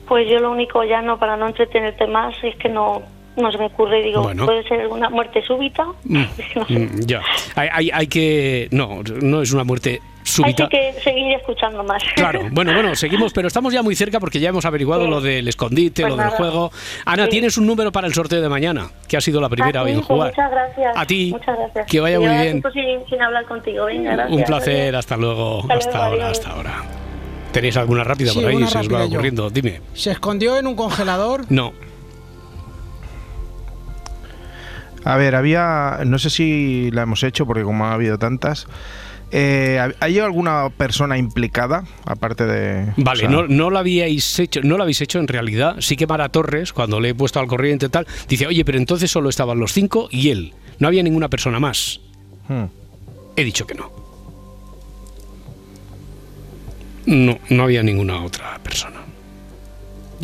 Pues 0.07 0.29
yo 0.31 0.39
lo 0.39 0.51
único 0.51 0.85
ya 0.85 1.01
no 1.01 1.19
para 1.19 1.37
no 1.37 1.47
entretenerte 1.49 2.07
más 2.07 2.37
es 2.43 2.55
que 2.57 2.69
no 2.69 3.03
no 3.37 3.51
se 3.53 3.59
me 3.59 3.67
ocurre, 3.67 4.03
digo, 4.03 4.23
Bueno. 4.23 4.47
puede 4.47 4.63
ser 4.69 4.87
una 4.89 5.09
muerte 5.11 5.43
súbita. 5.43 5.85
Mm, 6.05 6.23
No 6.57 6.67
sé. 6.67 6.79
mm, 6.79 7.01
ya. 7.07 7.21
Hay, 7.57 7.69
hay- 7.73 7.91
hay 7.93 8.07
que. 8.07 8.69
No, 8.71 9.01
no 9.23 9.43
es 9.43 9.53
una 9.53 9.65
muerte 9.65 10.01
súbita. 10.23 10.65
Hay 10.65 10.69
que 10.71 10.93
seguir 11.03 11.33
escuchando 11.37 11.83
más. 11.85 12.03
Claro, 12.15 12.41
bueno, 12.53 12.73
bueno, 12.73 12.95
seguimos, 12.95 13.33
pero 13.33 13.49
estamos 13.49 13.73
ya 13.73 13.83
muy 13.83 13.95
cerca 13.95 14.21
porque 14.21 14.41
ya 14.41 14.49
hemos 14.51 14.65
averiguado 14.65 15.05
Sí. 15.05 15.11
lo 15.11 15.21
del 15.21 15.47
escondite, 15.49 16.03
Pues 16.03 16.11
lo 16.13 16.17
del 16.17 16.27
nada. 16.27 16.37
juego. 16.37 16.71
Ana, 17.05 17.25
Sí. 17.25 17.31
tienes 17.31 17.59
un 17.59 17.67
número 17.67 17.93
para 17.93 18.07
el 18.07 18.15
sorteo 18.15 18.41
de 18.41 18.49
mañana, 18.49 18.89
que 19.09 19.17
ha 19.17 19.21
sido 19.21 19.41
la 19.41 19.49
primera 19.49 19.81
Ah, 19.81 19.83
hoy 19.85 19.91
en 19.91 19.97
pues 19.97 20.07
jugar. 20.07 20.31
Muchas 20.31 20.51
gracias. 20.51 20.97
A 20.97 21.07
ti. 21.07 21.31
Muchas 21.33 21.59
gracias. 21.59 21.87
Que 21.91 22.01
vaya 22.01 22.19
muy 22.21 22.29
bien. 22.29 22.63
sin, 22.73 23.07
sin 23.11 23.23
hablar 23.23 23.45
contigo. 23.47 23.85
Venga, 23.87 24.13
gracias. 24.13 24.37
Un 24.39 24.45
placer, 24.45 24.81
Adiós. 24.95 24.95
hasta 25.01 25.17
luego. 25.17 25.59
Hasta 25.61 25.75
Hasta, 25.75 25.91
luego, 25.91 26.05
ahora, 26.05 26.25
adiós. 26.27 26.39
hasta 26.39 26.51
ahora. 26.53 26.85
¿Tenéis 27.53 27.77
alguna 27.77 28.03
rápida 28.03 28.33
Sí, 28.33 28.41
por 28.41 28.49
ahí? 28.51 28.67
Se 28.67 28.79
os 28.79 28.93
va 28.93 29.05
ocurriendo. 29.05 29.49
Dime. 29.51 29.81
Se 29.93 30.11
escondió 30.11 30.59
en 30.59 30.67
un 30.67 30.75
congelador. 30.75 31.45
No. 31.51 31.73
A 35.05 35.17
ver, 35.17 35.35
había, 35.35 36.01
no 36.07 36.19
sé 36.19 36.31
si 36.31 36.91
la 36.93 37.03
hemos 37.03 37.23
hecho 37.23 37.47
porque 37.47 37.63
como 37.63 37.87
ha 37.87 37.93
habido 37.93 38.19
tantas, 38.19 38.67
eh, 39.31 39.81
¿hay 40.01 40.19
alguna 40.19 40.71
persona 40.71 41.19
implicada 41.19 41.85
aparte 42.07 42.47
de... 42.47 42.93
Vale, 42.97 43.27
o 43.27 43.29
sea, 43.29 43.29
no, 43.29 43.47
no 43.47 43.69
lo 43.69 43.79
habíais 43.79 44.39
hecho, 44.39 44.61
no 44.63 44.77
lo 44.77 44.83
habéis 44.85 45.01
hecho 45.01 45.19
en 45.19 45.29
realidad. 45.29 45.77
Sí 45.81 45.97
que 45.97 46.07
Mara 46.07 46.29
Torres, 46.29 46.73
cuando 46.73 47.01
le 47.01 47.11
he 47.11 47.15
puesto 47.15 47.41
al 47.41 47.47
corriente 47.47 47.87
y 47.87 47.89
tal, 47.89 48.07
dice, 48.29 48.47
oye, 48.47 48.65
pero 48.65 48.79
entonces 48.79 49.11
solo 49.11 49.29
estaban 49.29 49.59
los 49.59 49.73
cinco 49.73 50.09
y 50.11 50.31
él. 50.31 50.55
No 50.79 50.89
había 50.89 51.03
ninguna 51.03 51.29
persona 51.29 51.61
más. 51.61 52.01
hmm. 52.49 52.65
He 53.37 53.45
dicho 53.45 53.67
que 53.67 53.75
no. 53.75 53.91
No, 57.07 57.39
no 57.51 57.65
había 57.65 57.83
ninguna 57.83 58.23
otra 58.23 58.59
persona. 58.63 59.01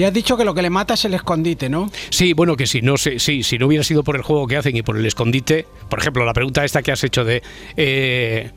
Ya 0.01 0.09
has 0.09 0.15
dicho 0.15 0.37
que 0.37 0.45
lo 0.45 0.55
que 0.55 0.63
le 0.63 0.71
mata 0.71 0.95
es 0.95 1.05
el 1.05 1.15
escondite, 1.15 1.69
¿no? 1.69 1.91
Sí, 2.09 2.33
bueno, 2.33 2.57
que 2.57 2.67
si 2.67 2.81
no, 2.81 2.97
sé, 2.97 3.19
sí, 3.19 3.43
si 3.43 3.59
no 3.59 3.67
hubiera 3.67 3.85
sido 3.85 4.03
por 4.03 4.17
el 4.17 4.23
juego 4.23 4.47
que 4.47 4.57
hacen 4.57 4.75
y 4.77 4.83
por 4.83 4.97
el 4.97 5.05
escondite, 5.05 5.67
por 5.89 5.99
ejemplo, 5.99 6.25
la 6.25 6.33
pregunta 6.33 6.65
esta 6.65 6.83
que 6.83 6.91
has 6.93 7.05
hecho 7.05 7.25
de... 7.25 7.43
eh, 7.77 8.51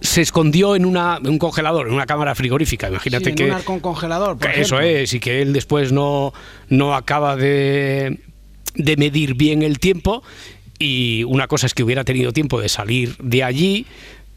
se 0.00 0.20
escondió 0.20 0.76
en, 0.76 0.84
una, 0.84 1.18
en 1.22 1.28
un 1.30 1.38
congelador, 1.38 1.88
en 1.88 1.94
una 1.94 2.06
cámara 2.06 2.34
frigorífica. 2.34 2.88
Imagínate 2.88 3.24
Sí, 3.24 3.30
en 3.30 3.36
que... 3.36 3.70
un 3.70 3.80
congelador, 3.80 4.36
por 4.38 4.50
Que 4.52 4.60
Eso 4.60 4.78
es, 4.80 5.12
y 5.14 5.20
que 5.20 5.40
él 5.40 5.52
después 5.54 5.92
no, 5.92 6.32
no 6.68 6.94
acaba 6.94 7.36
de, 7.36 8.20
de 8.74 8.96
medir 8.96 9.34
bien 9.34 9.62
el 9.62 9.78
tiempo. 9.78 10.22
Y 10.78 11.24
una 11.24 11.46
cosa 11.46 11.66
es 11.66 11.74
que 11.74 11.82
hubiera 11.84 12.04
tenido 12.04 12.32
tiempo 12.32 12.60
de 12.60 12.68
salir 12.68 13.16
de 13.18 13.44
allí, 13.44 13.86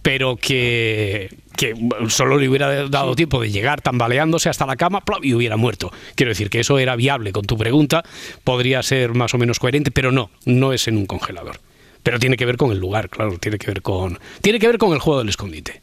pero 0.02 0.36
que, 0.38 1.30
que 1.56 1.74
solo 2.08 2.38
le 2.38 2.48
hubiera 2.48 2.88
dado 2.88 3.16
tiempo 3.16 3.42
de 3.42 3.52
llegar 3.52 3.82
tambaleándose 3.82 4.50
hasta 4.50 4.66
la 4.66 4.76
cama 4.76 5.02
¡plop! 5.02 5.24
y 5.24 5.34
hubiera 5.34 5.58
muerto. 5.58 5.92
Quiero 6.16 6.30
decir 6.30 6.50
que 6.50 6.60
eso 6.60 6.80
era 6.80 6.96
viable 6.96 7.32
con 7.32 7.46
tu 7.46 7.58
pregunta, 7.58 8.04
podría 8.44 8.82
ser 8.84 9.14
más 9.14 9.34
o 9.34 9.38
menos 9.38 9.60
coherente, 9.60 9.92
pero 9.92 10.12
no, 10.12 10.30
no 10.46 10.74
es 10.74 10.88
en 10.88 10.98
un 10.98 11.06
congelador. 11.06 11.60
Pero 12.04 12.20
tiene 12.20 12.38
que 12.38 12.46
ver 12.46 12.58
con 12.58 12.72
el 12.72 12.78
lugar, 12.78 13.10
claro, 13.10 13.38
tiene 13.38 13.58
que 13.58 13.68
ver 13.68 13.82
con, 13.82 14.20
tiene 14.42 14.60
que 14.60 14.68
ver 14.68 14.78
con 14.78 14.94
el 14.94 15.00
juego 15.00 15.20
del 15.20 15.30
escondite. 15.30 15.82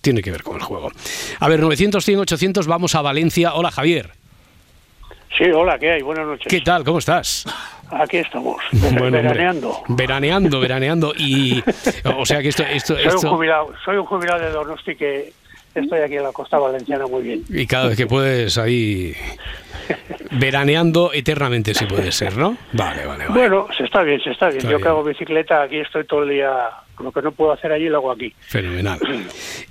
Tiene 0.00 0.22
que 0.22 0.30
ver 0.30 0.42
con 0.42 0.56
el 0.56 0.62
juego. 0.62 0.92
A 1.40 1.48
ver, 1.48 1.60
900, 1.60 2.04
100, 2.04 2.20
800, 2.20 2.66
vamos 2.66 2.94
a 2.94 3.02
Valencia. 3.02 3.54
Hola, 3.54 3.70
Javier. 3.70 4.12
Sí, 5.36 5.44
hola, 5.52 5.78
¿qué 5.78 5.92
hay? 5.92 6.02
Buenas 6.02 6.26
noches. 6.26 6.46
¿Qué 6.48 6.60
tal? 6.60 6.84
¿Cómo 6.84 6.98
estás? 6.98 7.44
Aquí 7.90 8.16
estamos, 8.18 8.56
Bueno, 8.72 9.04
hombre, 9.04 9.22
veraneando. 9.22 9.82
Veraneando, 9.88 10.60
veraneando. 10.60 11.12
Y, 11.16 11.62
o 12.16 12.26
sea 12.26 12.42
que 12.42 12.48
esto, 12.48 12.64
esto, 12.64 12.96
Soy 12.96 13.06
un, 13.24 13.36
jubilado, 13.36 13.72
soy 13.84 13.96
un 13.96 14.04
jubilado 14.06 14.40
de 14.42 14.50
Donosti 14.50 14.96
que 14.96 15.32
estoy 15.74 16.00
aquí 16.00 16.16
en 16.16 16.22
la 16.24 16.32
costa 16.32 16.58
valenciana 16.58 17.06
muy 17.06 17.22
bien. 17.22 17.44
y 17.48 17.66
cada 17.66 17.88
vez 17.88 17.96
que 17.96 18.06
puedes 18.06 18.56
ahí 18.58 19.14
veraneando 20.32 21.12
eternamente 21.12 21.74
si 21.74 21.86
puede 21.86 22.10
ser, 22.12 22.36
¿no? 22.36 22.56
Vale, 22.72 23.04
vale, 23.06 23.26
vale. 23.26 23.38
Bueno, 23.40 23.68
se 23.76 23.84
está 23.84 24.02
bien, 24.02 24.20
se 24.20 24.30
está 24.30 24.46
bien. 24.46 24.58
Está 24.58 24.70
Yo 24.70 24.76
bien. 24.78 24.82
que 24.82 24.88
hago 24.88 25.04
bicicleta, 25.04 25.62
aquí 25.62 25.78
estoy 25.78 26.04
todo 26.06 26.22
el 26.24 26.30
día. 26.30 26.52
Lo 26.98 27.12
que 27.12 27.20
no 27.22 27.30
puedo 27.32 27.52
hacer 27.52 27.70
allí 27.72 27.88
lo 27.88 27.98
hago 27.98 28.10
aquí. 28.12 28.32
Fenomenal. 28.40 28.98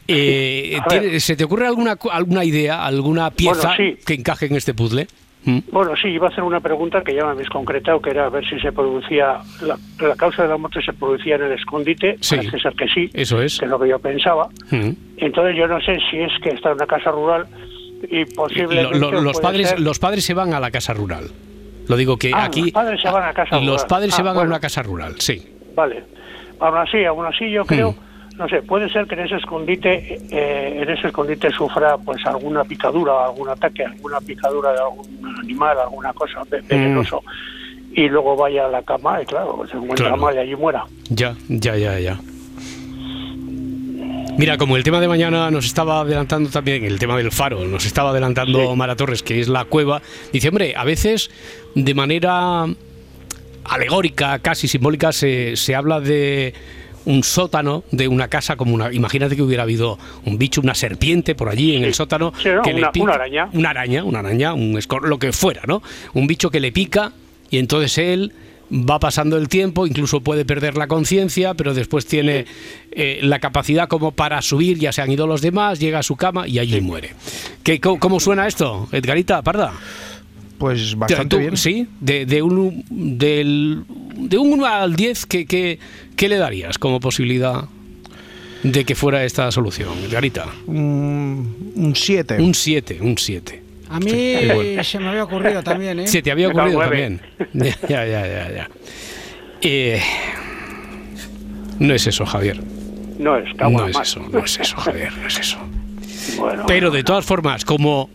Eh, 0.07 0.77
A 0.79 0.87
ver. 0.93 1.01
¿tiene- 1.01 1.19
¿Se 1.19 1.35
te 1.35 1.43
ocurre 1.43 1.65
alguna, 1.67 1.97
alguna 2.11 2.43
idea, 2.45 2.85
alguna 2.85 3.31
pieza 3.31 3.73
Bueno, 3.75 3.95
sí. 3.97 3.99
que 4.05 4.13
encaje 4.13 4.45
en 4.45 4.55
este 4.55 4.73
puzzle? 4.75 5.07
¿Mm? 5.45 5.59
Bueno, 5.71 5.91
sí, 6.01 6.07
iba 6.09 6.27
a 6.27 6.29
hacer 6.31 6.43
una 6.43 6.59
pregunta 6.59 7.01
que 7.03 7.13
ya 7.13 7.23
me 7.23 7.31
habéis 7.31 7.49
concretado, 7.49 8.01
que 8.01 8.09
era 8.09 8.25
a 8.25 8.29
ver 8.29 8.43
si 8.49 8.59
se 8.59 8.71
producía, 8.71 9.37
la, 9.61 9.77
la 10.05 10.15
causa 10.15 10.43
de 10.43 10.49
la 10.49 10.57
muerte 10.57 10.81
se 10.81 10.91
producía 10.93 11.35
en 11.35 11.43
el 11.43 11.51
escondite, 11.51 12.17
Sí. 12.19 12.35
parece 12.35 12.59
ser 12.59 12.73
que 12.73 12.87
sí, 12.87 13.09
Eso 13.13 13.41
es. 13.41 13.59
que 13.59 13.65
es 13.65 13.71
lo 13.71 13.79
que 13.79 13.87
yo 13.89 13.99
pensaba. 13.99 14.49
¿Mm? 14.71 14.89
Entonces 15.17 15.55
yo 15.55 15.67
no 15.67 15.79
sé 15.81 15.97
si 16.09 16.17
es 16.19 16.31
que 16.41 16.49
está 16.49 16.69
en 16.69 16.75
una 16.75 16.87
casa 16.87 17.11
rural 17.11 17.45
y 18.09 18.25
posiblemente 18.25 18.97
lo- 18.99 19.11
los, 19.21 19.39
padres, 19.39 19.69
ser- 19.69 19.79
los 19.79 19.99
padres 19.99 20.23
se 20.25 20.33
van 20.33 20.53
a 20.53 20.59
la 20.59 20.71
casa 20.71 20.93
rural. 20.93 21.25
Lo 21.87 21.95
digo 21.97 22.17
que 22.17 22.31
Ah, 22.33 22.45
aquí. 22.45 22.61
los 22.63 22.71
padres 22.71 23.01
se 23.01 23.09
van 23.11 23.23
a 23.29 23.33
casa 23.33 23.55
Los 23.57 23.65
rural. 23.65 23.87
padres 23.87 24.15
se 24.15 24.21
Ah, 24.21 24.25
van 24.25 24.37
a 24.37 24.41
una 24.41 24.59
casa 24.59 24.81
rural, 24.81 25.15
sí. 25.19 25.47
Vale. 25.75 26.03
Aún 26.59 26.77
así, 26.77 27.03
aún 27.05 27.25
así 27.25 27.51
yo 27.51 27.65
creo, 27.65 27.91
Hmm. 27.91 28.04
No 28.37 28.47
sé, 28.49 28.61
puede 28.63 28.89
ser 28.89 29.07
que 29.07 29.15
en 29.15 29.21
ese 29.21 29.35
escondite, 29.35 30.19
eh, 30.29 30.79
en 30.81 30.89
ese 30.89 31.07
escondite 31.07 31.49
sufra 31.51 31.97
pues 31.97 32.25
alguna 32.25 32.63
picadura, 32.63 33.25
algún 33.25 33.49
ataque, 33.49 33.85
alguna 33.85 34.19
picadura 34.19 34.71
de 34.73 34.79
algún 34.79 35.07
animal, 35.41 35.77
alguna 35.79 36.11
cosa 36.13 36.41
ve- 36.49 36.61
venenoso, 36.67 37.23
y 37.93 38.07
luego 38.09 38.35
vaya 38.35 38.65
a 38.65 38.69
la 38.69 38.81
cama 38.83 39.21
y 39.21 39.25
claro, 39.25 39.63
se 39.69 39.77
encuentra 39.77 40.07
Claro. 40.07 40.17
mal 40.17 40.35
y 40.35 40.39
allí 40.39 40.55
muera. 40.55 40.83
Ya, 41.09 41.35
ya, 41.47 41.75
ya, 41.77 41.99
ya. 41.99 42.19
Mira, 44.37 44.57
como 44.57 44.75
el 44.75 44.83
tema 44.83 44.99
de 44.99 45.07
mañana 45.07 45.49
nos 45.49 45.65
estaba 45.65 46.01
adelantando 46.01 46.49
también, 46.49 46.83
el 46.83 46.99
tema 46.99 47.15
del 47.15 47.31
faro, 47.31 47.63
nos 47.65 47.85
estaba 47.85 48.09
adelantando 48.09 48.75
Mara 48.75 48.97
Torres, 48.97 49.23
que 49.23 49.39
es 49.39 49.47
la 49.47 49.63
cueva, 49.63 50.01
dice, 50.33 50.49
hombre, 50.49 50.73
a 50.75 50.83
veces 50.83 51.31
de 51.73 51.93
manera 51.93 52.65
alegórica, 53.63 54.39
casi 54.39 54.67
simbólica, 54.67 55.13
se, 55.13 55.55
se 55.55 55.73
habla 55.73 56.01
de 56.01 56.53
un 57.05 57.23
sótano 57.23 57.83
de 57.91 58.07
una 58.07 58.27
casa 58.27 58.55
como 58.55 58.73
una 58.75 58.91
imagínate 58.91 59.35
que 59.35 59.41
hubiera 59.43 59.63
habido 59.63 59.97
un 60.25 60.37
bicho 60.37 60.61
una 60.61 60.75
serpiente 60.75 61.35
por 61.35 61.49
allí 61.49 61.75
en 61.75 61.83
el 61.83 61.93
sótano 61.93 62.33
Sí, 62.41 62.49
¿no? 62.49 62.61
que 62.61 62.73
le 62.73 62.79
Una- 62.79 62.91
pica- 62.91 63.03
una 63.03 63.13
araña. 63.13 63.49
una 63.53 63.69
araña 63.69 64.03
una 64.03 64.19
araña 64.19 64.53
un 64.53 64.73
escor- 64.77 65.07
lo 65.07 65.19
que 65.19 65.31
fuera 65.31 65.61
no 65.67 65.81
un 66.13 66.27
bicho 66.27 66.49
que 66.49 66.59
le 66.59 66.71
pica 66.71 67.11
y 67.49 67.57
entonces 67.59 67.97
él 67.97 68.31
va 68.71 68.97
pasando 68.99 69.37
el 69.37 69.47
tiempo 69.47 69.85
incluso 69.85 70.21
puede 70.21 70.43
perder 70.45 70.75
la 70.77 70.87
conciencia 70.87 71.53
pero 71.53 71.75
después 71.75 72.07
tiene 72.07 72.45
eh, 72.91 73.19
la 73.21 73.37
capacidad 73.39 73.87
como 73.87 74.11
para 74.11 74.41
subir 74.41 74.79
ya 74.79 74.91
se 74.91 75.03
han 75.03 75.11
ido 75.11 75.27
los 75.27 75.41
demás 75.41 75.79
llega 75.79 75.99
a 75.99 76.03
su 76.03 76.15
cama 76.15 76.47
y 76.47 76.57
allí 76.57 76.81
muere. 76.81 77.11
¿Qué, 77.63 77.79
cómo, 77.79 77.99
cómo 77.99 78.19
suena 78.19 78.47
esto 78.47 78.87
Edgarita 78.91 79.41
Parda 79.43 79.73
Pues 80.57 80.95
bastante 80.95 81.35
Tú, 81.35 81.39
bien. 81.39 81.57
Sí, 81.57 81.87
de, 81.99 82.25
de 82.25 82.41
un, 82.41 82.83
del, 82.89 83.83
de 84.15 84.37
un 84.37 84.53
1 84.53 84.65
al 84.65 84.95
10, 84.95 85.25
¿qué, 85.25 85.45
qué, 85.45 85.79
qué 86.15 86.29
le 86.29 86.37
darías 86.37 86.77
como 86.77 86.99
posibilidad 86.99 87.65
de 88.63 88.85
que 88.85 88.95
fuera 88.95 89.23
esta 89.25 89.51
solución, 89.51 89.89
Garita? 90.09 90.45
Un 90.67 91.65
un 91.75 91.95
7. 91.95 92.41
Un 92.41 92.53
7, 92.53 92.97
un 93.01 93.17
7. 93.17 93.61
A 93.89 93.99
mí 93.99 94.35
se 94.83 94.99
me 94.99 95.09
había 95.09 95.23
ocurrido 95.23 95.61
también, 95.61 95.99
¿eh? 95.99 96.07
Se 96.07 96.21
te 96.21 96.31
había 96.31 96.47
ocurrido 96.47 96.79
también. 96.79 97.21
Ya, 97.53 97.75
ya, 97.87 98.05
ya, 98.05 98.51
ya. 98.51 98.69
Eh, 99.61 100.01
no 101.79 101.93
es 101.93 102.07
eso, 102.07 102.25
Javier. 102.25 102.61
No 103.19 103.37
es, 103.37 103.55
No 103.57 103.87
es 103.87 103.97
eso, 103.97 104.19
no 104.31 104.39
es 104.43 104.59
eso, 104.59 104.77
Javier, 104.77 105.13
no 105.17 105.27
es 105.27 105.39
eso. 105.39 105.57
Bueno, 106.39 106.63
Pero 106.67 106.89
de 106.89 107.03
todas 107.03 107.23
formas, 107.23 107.63
como 107.63 108.09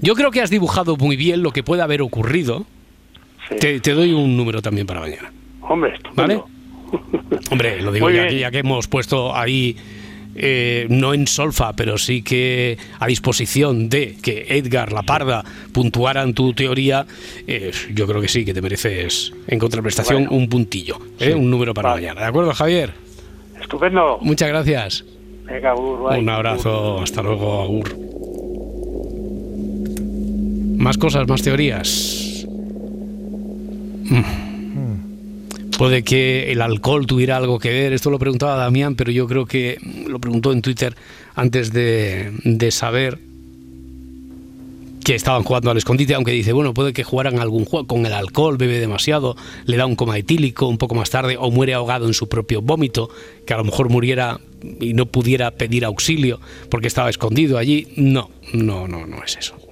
yo 0.00 0.14
creo 0.14 0.30
que 0.30 0.40
has 0.40 0.50
dibujado 0.50 0.96
muy 0.96 1.16
bien 1.16 1.42
lo 1.42 1.52
que 1.52 1.62
puede 1.62 1.82
haber 1.82 2.02
ocurrido, 2.02 2.64
sí. 3.48 3.56
te, 3.58 3.80
te 3.80 3.92
doy 3.92 4.12
un 4.12 4.36
número 4.36 4.62
también 4.62 4.86
para 4.86 5.00
mañana. 5.00 5.32
hombre, 5.62 5.94
¿Vale? 6.14 6.40
Hombre, 7.50 7.80
lo 7.82 7.92
digo 7.92 8.10
ya 8.10 8.26
que, 8.28 8.38
ya 8.38 8.50
que 8.50 8.58
hemos 8.58 8.88
puesto 8.88 9.34
ahí, 9.34 9.76
eh, 10.34 10.86
no 10.90 11.14
en 11.14 11.26
solfa, 11.28 11.72
pero 11.74 11.98
sí 11.98 12.22
que 12.22 12.76
a 12.98 13.06
disposición 13.06 13.88
de 13.88 14.16
que 14.20 14.46
Edgar, 14.50 14.92
la 14.92 15.02
parda, 15.02 15.44
puntuaran 15.72 16.34
tu 16.34 16.52
teoría, 16.52 17.06
eh, 17.46 17.70
yo 17.94 18.06
creo 18.08 18.20
que 18.20 18.28
sí, 18.28 18.44
que 18.44 18.52
te 18.54 18.60
mereces 18.62 19.32
en 19.46 19.58
contraprestación 19.60 20.24
Bueno. 20.24 20.36
un 20.36 20.48
puntillo, 20.48 20.98
¿eh? 21.20 21.34
un 21.34 21.48
número 21.50 21.74
para 21.74 21.90
Vale. 21.90 22.02
mañana. 22.02 22.20
¿De 22.22 22.26
acuerdo, 22.26 22.52
Javier? 22.54 22.92
Estupendo. 23.60 24.18
Muchas 24.20 24.48
gracias. 24.48 25.04
Venga, 25.44 25.74
Ur, 25.76 26.10
bye. 26.10 26.18
Un 26.18 26.28
abrazo, 26.28 27.00
hasta 27.02 27.22
luego, 27.22 27.62
Agur. 27.62 28.19
Más 30.80 30.96
cosas, 30.96 31.28
más 31.28 31.42
teorías. 31.42 32.46
Mm. 34.04 35.76
Puede 35.76 36.02
que 36.02 36.50
el 36.52 36.62
alcohol 36.62 37.06
tuviera 37.06 37.36
algo 37.36 37.58
que 37.58 37.68
ver, 37.70 37.92
esto 37.92 38.10
lo 38.10 38.18
preguntaba 38.18 38.56
Damián, 38.56 38.96
pero 38.96 39.12
yo 39.12 39.26
creo 39.26 39.44
que 39.44 39.78
lo 40.08 40.18
preguntó 40.18 40.52
en 40.52 40.62
Twitter 40.62 40.96
antes 41.34 41.72
de, 41.72 42.32
de 42.44 42.70
saber 42.70 43.18
que 45.04 45.14
estaban 45.14 45.42
jugando 45.42 45.70
al 45.70 45.76
escondite, 45.76 46.14
aunque 46.14 46.32
dice, 46.32 46.54
bueno, 46.54 46.72
puede 46.72 46.94
que 46.94 47.04
jugaran 47.04 47.40
algún 47.40 47.66
juego 47.66 47.86
con 47.86 48.06
el 48.06 48.14
alcohol, 48.14 48.56
bebe 48.56 48.80
demasiado, 48.80 49.36
le 49.66 49.76
da 49.76 49.84
un 49.84 49.96
coma 49.96 50.16
etílico 50.16 50.66
un 50.66 50.78
poco 50.78 50.94
más 50.94 51.10
tarde 51.10 51.36
o 51.38 51.50
muere 51.50 51.74
ahogado 51.74 52.06
en 52.06 52.14
su 52.14 52.28
propio 52.28 52.62
vómito, 52.62 53.10
que 53.46 53.52
a 53.52 53.58
lo 53.58 53.64
mejor 53.64 53.90
muriera 53.90 54.40
y 54.80 54.94
no 54.94 55.06
pudiera 55.06 55.50
pedir 55.50 55.84
auxilio 55.84 56.40
porque 56.70 56.86
estaba 56.86 57.10
escondido 57.10 57.58
allí. 57.58 57.88
No, 57.96 58.30
no, 58.54 58.88
no, 58.88 59.06
no 59.06 59.22
es 59.22 59.36
eso. 59.36 59.69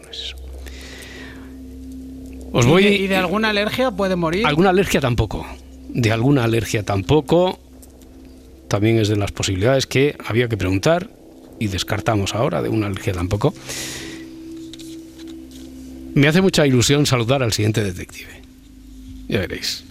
Os 2.52 2.64
¿Y 2.64 2.68
voy 2.68 2.84
de, 2.84 2.90
y 2.94 3.06
de 3.06 3.16
alguna 3.16 3.50
alergia 3.50 3.90
puede 3.90 4.16
morir? 4.16 4.46
alguna 4.46 4.70
alergia 4.70 5.00
tampoco. 5.00 5.46
De 5.88 6.12
alguna 6.12 6.44
alergia 6.44 6.82
tampoco. 6.82 7.58
También 8.68 8.98
es 8.98 9.08
de 9.08 9.16
las 9.16 9.32
posibilidades 9.32 9.86
que 9.86 10.16
había 10.26 10.48
que 10.48 10.56
preguntar 10.56 11.08
y 11.58 11.68
descartamos 11.68 12.34
ahora 12.34 12.62
de 12.62 12.68
una 12.68 12.86
alergia 12.86 13.12
tampoco. 13.12 13.54
Me 16.14 16.26
hace 16.28 16.40
mucha 16.40 16.66
ilusión 16.66 17.06
saludar 17.06 17.42
al 17.42 17.52
siguiente 17.52 17.82
detective. 17.82 18.42
Ya 19.28 19.40
veréis. 19.40 19.84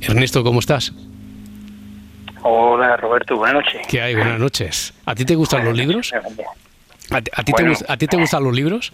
Ernesto, 0.00 0.42
¿cómo 0.42 0.60
estás? 0.60 0.92
Hola 2.42 2.96
Roberto, 2.96 3.36
buenas 3.36 3.56
noches. 3.64 3.86
¿Qué 3.86 4.00
hay? 4.00 4.14
Buenas 4.14 4.40
noches. 4.40 4.94
¿A 5.04 5.14
ti 5.14 5.24
te 5.24 5.34
gustan 5.34 5.64
los 5.64 5.76
libros? 5.76 6.12
¿A, 7.10 7.20
ti- 7.20 7.30
a 7.34 7.42
ti, 7.44 7.52
te, 7.52 7.62
Bueno. 7.62 7.78
a 7.88 7.96
ti 7.96 8.06
te 8.06 8.16
gustan 8.16 8.42
los 8.44 8.54
libros? 8.54 8.92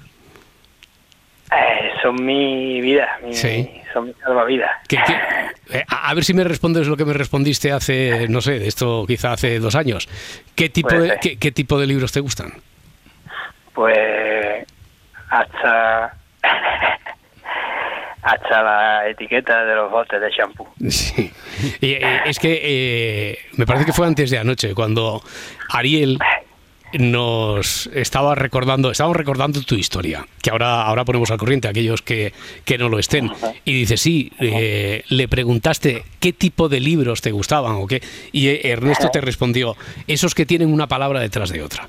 Eh, 1.53 1.91
son 2.03 2.25
mi 2.25 2.81
vida, 2.81 3.19
mi, 3.25 3.33
Sí. 3.35 3.71
son 3.93 4.07
mi 4.07 4.13
salvavidas. 4.23 4.71
¿Qué- 4.89 4.99
qué- 5.07 5.79
eh, 5.79 5.85
a, 5.89 6.11
a 6.11 6.15
ver 6.15 6.25
si 6.25 6.35
me 6.35 6.45
respondes 6.45 6.87
lo 6.89 6.97
que 6.97 7.05
me 7.05 7.13
respondiste 7.13 7.73
hace, 7.73 8.27
no 8.29 8.41
sé, 8.41 8.59
de 8.59 8.69
esto 8.69 9.05
quizá 9.07 9.33
hace 9.33 9.59
dos 9.59 9.75
años. 9.77 10.09
¿Qué 10.55 10.69
tipo, 10.69 10.95
de, 10.95 11.19
qué, 11.21 11.39
qué 11.39 11.53
tipo 11.53 11.79
de 11.79 11.87
libros 11.87 12.13
te 12.13 12.21
gustan? 12.21 12.53
Pues 13.75 14.67
hasta 15.31 16.17
hasta 18.23 18.63
la 18.63 19.09
etiqueta 19.09 19.65
de 19.65 19.75
los 19.77 19.91
botes 19.91 20.21
de 20.21 20.31
champú. 20.31 20.67
Sí. 20.89 21.31
Y, 21.81 21.93
eh, 21.93 22.21
es 22.27 22.39
que 22.41 22.61
eh, 22.63 23.39
me 23.57 23.67
parece 23.67 23.85
que 23.87 23.93
fue 23.93 24.07
antes 24.07 24.31
de 24.31 24.39
anoche, 24.39 24.75
cuando 24.75 25.23
Ariel 25.71 26.19
nos 26.99 27.87
estaba 27.89 28.35
recordando, 28.35 28.91
estábamos 28.91 29.17
recordando 29.17 29.61
tu 29.63 29.75
historia, 29.75 30.27
que 30.43 30.51
ahora, 30.51 30.83
ahora 30.83 31.05
ponemos 31.05 31.31
al 31.31 31.39
corriente 31.39 31.69
a 31.69 31.71
aquellos 31.71 32.03
que, 32.03 32.33
que 32.65 32.79
no 32.79 32.89
lo 32.89 32.99
estén. 32.99 33.31
Y 33.65 33.73
dice, 33.75 33.97
sí, 33.97 34.33
eh, 34.41 35.03
le 35.09 35.29
preguntaste 35.29 36.05
qué 36.21 36.33
tipo 36.33 36.69
de 36.69 36.81
libros 36.81 37.21
te 37.23 37.31
gustaban 37.33 37.73
o 37.77 37.87
qué, 37.87 38.03
y 38.33 38.49
eh, 38.49 38.61
Ernesto 38.71 39.11
te 39.11 39.21
respondió, 39.21 39.77
esos 40.07 40.35
que 40.35 40.47
tienen 40.47 40.73
una 40.73 40.87
palabra 40.87 41.21
detrás 41.21 41.51
de 41.51 41.63
otra. 41.63 41.89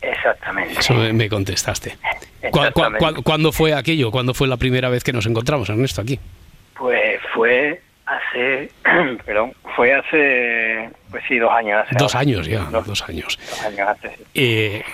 Exactamente. 0.00 0.80
Eso 0.80 0.94
me, 0.94 1.28
contestaste. 1.28 1.90
¿Cu- 1.90 2.50
cu- 2.50 2.58
Exactamente. 2.58 3.14
cu- 3.14 3.22
¿Cuándo 3.22 3.52
fue 3.52 3.72
aquello? 3.74 4.10
¿Cuándo 4.10 4.34
fue 4.34 4.48
la 4.48 4.56
primera 4.56 4.88
vez 4.88 5.04
que 5.04 5.12
nos 5.12 5.26
encontramos, 5.26 5.68
Ernesto, 5.68 6.00
aquí? 6.00 6.18
Pues 6.76 7.20
fue 7.32 7.80
hace, 8.16 8.70
perdón, 9.26 9.52
fue 9.76 9.92
hace, 9.94 10.90
pues 11.10 11.22
sí, 11.28 11.38
dos 11.38 11.50
años. 11.52 11.84
Hace 11.86 11.96
Dos 11.98 12.14
años 12.14 12.46
ya, 12.46 12.60
Dos, 12.64 12.86
dos 12.86 13.08
años. 13.08 13.38
dos 13.50 13.62
años 13.64 13.88
hace. 13.88 14.08
sí. 14.16 14.24
Eh, 14.34 14.84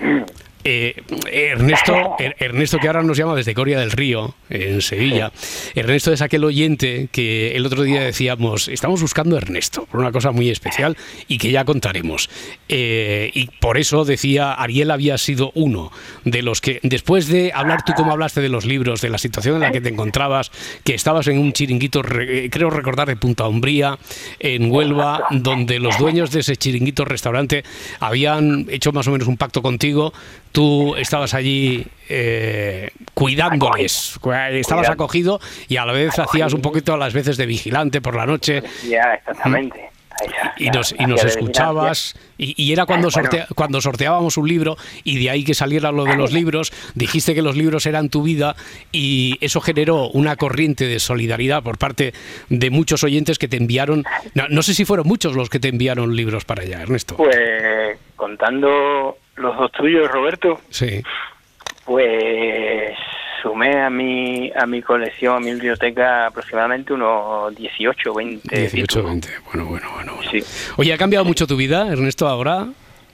eh, 0.64 0.94
Ernesto, 1.30 2.16
Er- 2.18 2.36
Ernesto 2.38 2.78
que 2.78 2.86
ahora 2.86 3.02
nos 3.02 3.16
llama 3.16 3.34
desde 3.34 3.54
Coria 3.54 3.78
del 3.78 3.90
Río, 3.90 4.34
en 4.48 4.82
Sevilla. 4.82 5.32
Ernesto 5.74 6.12
es 6.12 6.22
aquel 6.22 6.44
oyente 6.44 7.08
que 7.12 7.56
el 7.56 7.64
otro 7.66 7.82
día 7.82 8.00
decíamos, 8.02 8.68
estamos 8.68 9.00
buscando 9.00 9.36
a 9.36 9.38
Ernesto 9.38 9.86
por 9.86 10.00
una 10.00 10.12
cosa 10.12 10.30
muy 10.32 10.50
especial 10.50 10.96
y 11.28 11.38
que 11.38 11.50
ya 11.50 11.64
contaremos. 11.64 12.28
Eh, 12.68 13.30
y 13.34 13.46
por 13.60 13.78
eso 13.78 14.04
decía, 14.04 14.52
Ariel 14.52 14.90
había 14.90 15.18
sido 15.18 15.52
uno 15.54 15.92
de 16.24 16.42
los 16.42 16.60
que, 16.60 16.80
después 16.82 17.28
de 17.28 17.52
hablar 17.54 17.84
tú 17.84 17.92
como 17.94 18.12
hablaste 18.12 18.40
de 18.40 18.48
los 18.48 18.64
libros, 18.64 19.00
de 19.00 19.10
la 19.10 19.18
situación 19.18 19.54
en 19.56 19.60
la 19.62 19.72
que 19.72 19.80
te 19.80 19.88
encontrabas, 19.88 20.50
que 20.84 20.94
estabas 20.94 21.26
en 21.28 21.38
un 21.38 21.52
chiringuito, 21.52 22.02
eh, 22.20 22.48
creo 22.50 22.70
recordar, 22.70 23.08
de 23.08 23.16
Punta 23.16 23.46
Umbría, 23.48 23.98
en 24.38 24.70
Huelva, 24.70 25.24
donde 25.30 25.78
los 25.78 25.98
dueños 25.98 26.30
de 26.30 26.40
ese 26.40 26.56
chiringuito 26.56 27.04
restaurante 27.04 27.64
habían 27.98 28.66
hecho 28.70 28.92
más 28.92 29.06
o 29.08 29.12
menos 29.12 29.28
un 29.28 29.36
pacto 29.36 29.62
contigo. 29.62 30.12
Tú 30.52 30.96
estabas 30.96 31.34
allí 31.34 31.86
eh, 32.08 32.90
cuidándoles, 33.14 34.16
cu- 34.20 34.32
estabas 34.32 34.88
acogido 34.88 35.40
y 35.68 35.76
a 35.76 35.84
la 35.86 35.92
vez 35.92 36.18
hacías 36.18 36.52
un 36.52 36.60
poquito 36.62 36.92
a 36.92 36.96
las 36.96 37.12
veces 37.14 37.36
de 37.36 37.46
vigilante 37.46 38.00
por 38.00 38.16
la 38.16 38.26
noche. 38.26 38.62
Ya, 38.88 39.14
exactamente. 39.14 39.90
Ya, 40.22 40.52
y 40.58 40.68
nos, 40.68 40.92
y 40.98 41.06
nos 41.06 41.24
escuchabas. 41.24 42.14
Y, 42.36 42.60
y 42.62 42.72
era 42.72 42.84
cuando, 42.84 43.08
Bueno. 43.08 43.30
sortea- 43.30 43.46
cuando 43.54 43.80
sorteábamos 43.80 44.36
un 44.36 44.48
libro 44.48 44.76
y 45.02 45.18
de 45.18 45.30
ahí 45.30 45.44
que 45.44 45.54
saliera 45.54 45.92
lo 45.92 46.04
de 46.04 46.14
los 46.16 46.30
libros, 46.32 46.72
dijiste 46.94 47.34
que 47.34 47.40
los 47.40 47.56
libros 47.56 47.86
eran 47.86 48.10
tu 48.10 48.22
vida 48.22 48.54
y 48.92 49.38
eso 49.40 49.62
generó 49.62 50.10
una 50.10 50.36
corriente 50.36 50.86
de 50.86 50.98
solidaridad 50.98 51.62
por 51.62 51.78
parte 51.78 52.12
de 52.50 52.68
muchos 52.70 53.02
oyentes 53.02 53.38
que 53.38 53.48
te 53.48 53.56
enviaron, 53.56 54.04
no, 54.34 54.46
no 54.50 54.62
sé 54.62 54.74
si 54.74 54.84
fueron 54.84 55.06
muchos 55.06 55.34
los 55.36 55.48
que 55.48 55.58
te 55.58 55.68
enviaron 55.68 56.14
libros 56.14 56.44
para 56.44 56.64
allá, 56.64 56.82
Ernesto. 56.82 57.16
Pues 57.16 57.96
contando 58.16 59.16
los 59.40 59.56
dos 59.56 59.72
tuyos, 59.72 60.10
Roberto, 60.10 60.60
Sí. 60.70 61.02
pues 61.84 62.94
sumé 63.42 63.80
a 63.82 63.90
mi 63.90 64.50
a 64.54 64.66
mi 64.66 64.82
colección, 64.82 65.36
a 65.36 65.40
mi 65.40 65.52
biblioteca 65.52 66.26
aproximadamente 66.26 66.92
unos 66.92 67.54
18, 67.56 68.14
20 68.14 68.56
18, 68.60 68.76
títulos. 68.86 69.06
20. 69.10 69.28
Bueno, 69.46 69.64
bueno, 69.66 69.90
bueno. 69.94 70.14
bueno. 70.16 70.30
Sí. 70.30 70.42
Oye, 70.76 70.92
¿ha 70.92 70.98
cambiado 70.98 71.24
mucho 71.24 71.46
tu 71.46 71.56
vida, 71.56 71.88
Ernesto, 71.90 72.28
ahora? 72.28 72.66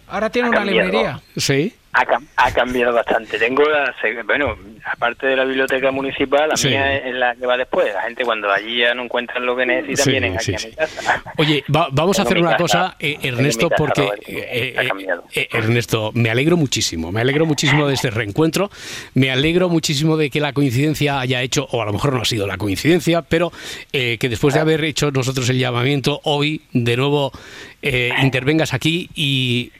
Ahora 0.09 0.31
tiene 0.31 0.49
Ha 0.49 0.51
una 0.51 0.59
cambiado. 0.59 0.89
librería. 0.89 1.21
Sí. 1.37 1.75
Ha, 1.99 2.05
cam- 2.05 2.27
ha 2.37 2.53
cambiado 2.53 2.93
bastante. 2.93 3.39
Tengo 3.39 3.63
la, 3.65 3.95
bueno, 4.27 4.55
aparte 4.85 5.29
de 5.29 5.35
la 5.37 5.45
biblioteca 5.45 5.91
municipal, 5.91 6.51
la 6.51 6.57
Sí. 6.57 6.69
mía 6.69 6.95
es 6.99 7.15
la 7.15 7.35
que 7.35 7.47
va 7.47 7.57
después. 7.57 7.91
La 7.95 8.03
gente 8.03 8.23
cuando 8.23 8.53
allí 8.53 8.81
ya 8.81 8.93
no 8.93 9.05
encuentran 9.05 9.47
lo 9.47 9.57
que 9.57 9.65
necesitan 9.65 10.05
Sí, 10.05 10.11
vienen 10.11 10.35
aquí 10.35 10.45
sí, 10.45 10.55
a 10.55 10.69
mi 10.69 10.75
casa. 10.75 11.23
Oye, 11.39 11.65
va- 11.75 11.89
vamos 11.91 12.19
a 12.19 12.23
hacer 12.23 12.37
una 12.37 12.51
casa, 12.51 12.63
cosa, 12.63 12.97
eh, 13.01 13.17
Ernesto, 13.23 13.71
casa, 13.71 13.77
porque 13.83 14.11
eh, 14.27 14.75
ha 14.77 14.83
eh, 14.83 14.89
cambiado. 14.89 15.25
eh, 15.35 15.49
Ernesto, 15.51 16.11
me 16.13 16.29
alegro 16.29 16.59
muchísimo, 16.59 17.11
me 17.13 17.23
alegro 17.23 17.47
muchísimo 17.47 17.89
de 17.89 17.95
este 17.95 18.11
reencuentro, 18.11 18.71
me 19.15 19.31
alegro 19.31 19.71
muchísimo 19.71 20.19
de 20.19 20.29
que 20.29 20.39
la 20.41 20.53
coincidencia 20.53 21.19
haya 21.19 21.41
hecho, 21.41 21.67
o 21.71 21.81
a 21.81 21.87
lo 21.87 21.95
mejor 21.95 22.13
no 22.13 22.21
ha 22.21 22.25
sido 22.27 22.47
la 22.47 22.59
coincidencia, 22.59 23.23
pero 23.23 23.53
eh, 23.95 24.19
que 24.21 24.29
después 24.29 24.53
de 24.53 24.61
haber 24.61 24.85
hecho 24.85 25.11
nosotros 25.13 25.49
el 25.49 25.59
llamamiento, 25.59 26.21
hoy 26.25 26.61
de 26.75 26.95
nuevo 26.99 27.33
eh, 27.81 28.11
intervengas 28.23 28.75
aquí 28.75 29.09
y 29.15 29.73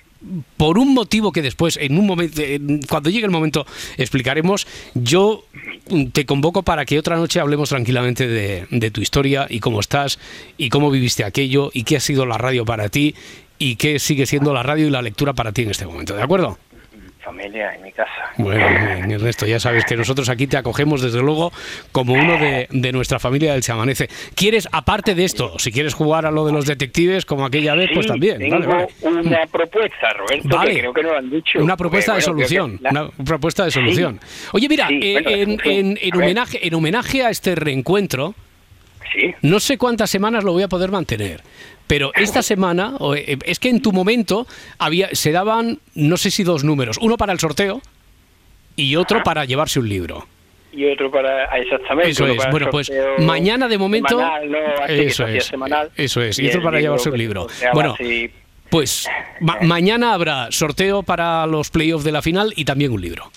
por 0.57 0.79
un 0.79 0.95
motivo 0.95 1.33
que 1.33 1.43
después, 1.43 1.77
en 1.81 1.99
un 1.99 2.07
momento, 2.07 2.41
en- 2.43 2.83
cuando 2.83 3.11
llegue 3.11 3.25
el 3.27 3.31
momento, 3.31 3.67
explicaremos, 3.97 4.67
yo 4.95 5.45
mm, 5.91 6.07
te 6.07 6.27
convoco 6.27 6.63
para 6.63 6.85
que 6.85 6.99
otra 6.99 7.17
noche 7.17 7.41
hablemos 7.41 7.69
tranquilamente 7.69 8.27
de, 8.27 8.67
de 8.71 8.91
tu 8.91 9.01
historia 9.01 9.47
y 9.49 9.61
cómo 9.61 9.81
estás 9.81 10.19
y 10.57 10.69
cómo 10.69 10.91
viviste 10.91 11.25
aquello 11.25 11.71
y 11.73 11.85
qué 11.85 11.97
ha 11.97 12.01
sido 12.01 12.27
la 12.27 12.39
radio 12.39 12.65
para 12.65 12.89
ti 12.89 13.15
y 13.59 13.77
qué 13.77 13.99
sigue 13.99 14.27
siendo 14.27 14.53
la 14.53 14.63
radio 14.63 14.87
y 14.87 14.91
la 14.91 15.01
lectura 15.03 15.33
para 15.33 15.53
ti 15.53 15.63
en 15.63 15.71
este 15.71 15.87
momento, 15.87 16.15
¿de 16.15 16.23
acuerdo? 16.23 16.59
Familia 17.27 17.75
en 17.75 17.83
mi 17.83 17.91
casa. 17.91 18.13
Bueno, 18.39 18.65
bien, 18.69 19.11
Ernesto, 19.11 19.47
ya 19.47 19.59
sabes 19.59 19.85
que 19.85 19.97
nosotros 19.97 20.29
aquí 20.29 20.47
te 20.47 20.57
acogemos 20.57 21.03
desde 21.03 21.21
luego 21.21 21.53
como 21.91 22.13
uno 22.15 22.39
de, 22.39 22.69
de 22.71 22.93
nuestra 22.93 23.19
familia 23.19 23.53
del 23.53 23.63
Chamanece. 23.63 24.09
¿Quieres, 24.37 24.69
aparte 24.71 25.17
de 25.17 25.25
esto, 25.25 25.59
si 25.59 25.73
quieres 25.73 25.93
jugar 25.93 26.25
a 26.25 26.31
lo 26.31 26.47
de 26.47 26.53
los 26.53 26.67
detectives 26.67 27.25
como 27.25 27.45
aquella 27.45 27.75
vez, 27.75 27.91
pues 27.93 28.07
también? 28.07 28.39
Tengo 28.39 28.61
Vale, 28.61 28.67
vale. 29.03 29.19
una 29.27 29.45
propuesta, 29.47 30.13
Roberto, 30.13 30.49
Vale. 30.57 30.75
que 30.75 30.79
creo 30.79 30.93
que 30.95 31.03
no 31.03 31.11
lo 31.11 31.19
han 31.19 31.29
dicho. 31.31 31.59
Una 31.61 31.77
propuesta 31.77 32.13
de 32.15 32.21
bueno, 32.21 32.33
solución. 32.33 32.79
la- 32.81 32.91
Una 32.91 33.09
propuesta 33.25 33.65
de 33.65 33.71
solución. 33.73 34.21
Oye, 34.53 34.69
mira, 34.69 34.87
Sí, 34.87 35.01
eh, 35.03 35.13
bueno, 35.45 35.61
en, 35.65 35.99
en 36.01 36.15
homenaje, 36.15 36.65
en 36.65 36.75
homenaje 36.75 37.25
a 37.25 37.31
este 37.31 37.57
reencuentro, 37.57 38.35
Sí. 39.13 39.35
no 39.43 39.61
sé 39.61 39.79
cuántas 39.79 40.11
semanas 40.11 40.45
lo 40.45 40.53
voy 40.53 40.63
a 40.63 40.69
poder 40.69 40.91
mantener. 40.91 41.43
Pero 41.87 42.11
esta 42.17 42.43
semana, 42.43 42.95
eh, 43.17 43.39
es 43.45 43.61
que 43.61 43.69
en 43.69 43.81
tu 43.81 43.93
momento 43.93 44.47
había, 44.79 45.09
se 45.13 45.31
daban, 45.31 45.79
no 45.95 46.17
sé 46.17 46.31
si 46.33 46.43
dos 46.43 46.65
números, 46.65 46.99
uno 47.01 47.17
para 47.17 47.33
el 47.33 47.39
sorteo 47.39 47.81
y 48.75 48.97
otro 48.97 49.23
para 49.23 49.45
llevarse 49.45 49.79
un 49.79 49.89
libro. 49.89 50.27
Y 50.73 50.85
otro 50.85 51.11
para. 51.11 51.45
ah, 51.51 51.59
Exactamente. 51.59 52.11
Eso 52.11 52.27
es. 52.27 52.43
Bueno, 52.51 52.69
pues 52.71 52.93
mañana 53.19 53.67
de 53.69 53.79
momento. 53.79 54.21
Eso 54.89 55.27
es. 55.27 55.45
semanal. 55.47 55.91
Eso 55.97 56.21
es. 56.21 56.39
Y 56.39 56.47
Y 56.47 56.49
otro 56.49 56.63
para 56.63 56.81
llevarse 56.81 57.09
un 57.09 57.13
que 57.15 57.19
se 57.19 57.23
libro. 57.23 57.47
Bueno, 57.73 57.95
así. 57.95 58.31
pues 58.69 59.09
ma- 59.41 59.59
mañana 59.63 60.13
habrá 60.13 60.49
sorteo 60.51 61.03
para 61.03 61.47
los 61.47 61.71
playoffs 61.71 62.05
de 62.05 62.13
la 62.13 62.21
final 62.21 62.53
y 62.57 62.65
también 62.67 62.91
un 62.93 63.01
libro. 63.01 63.31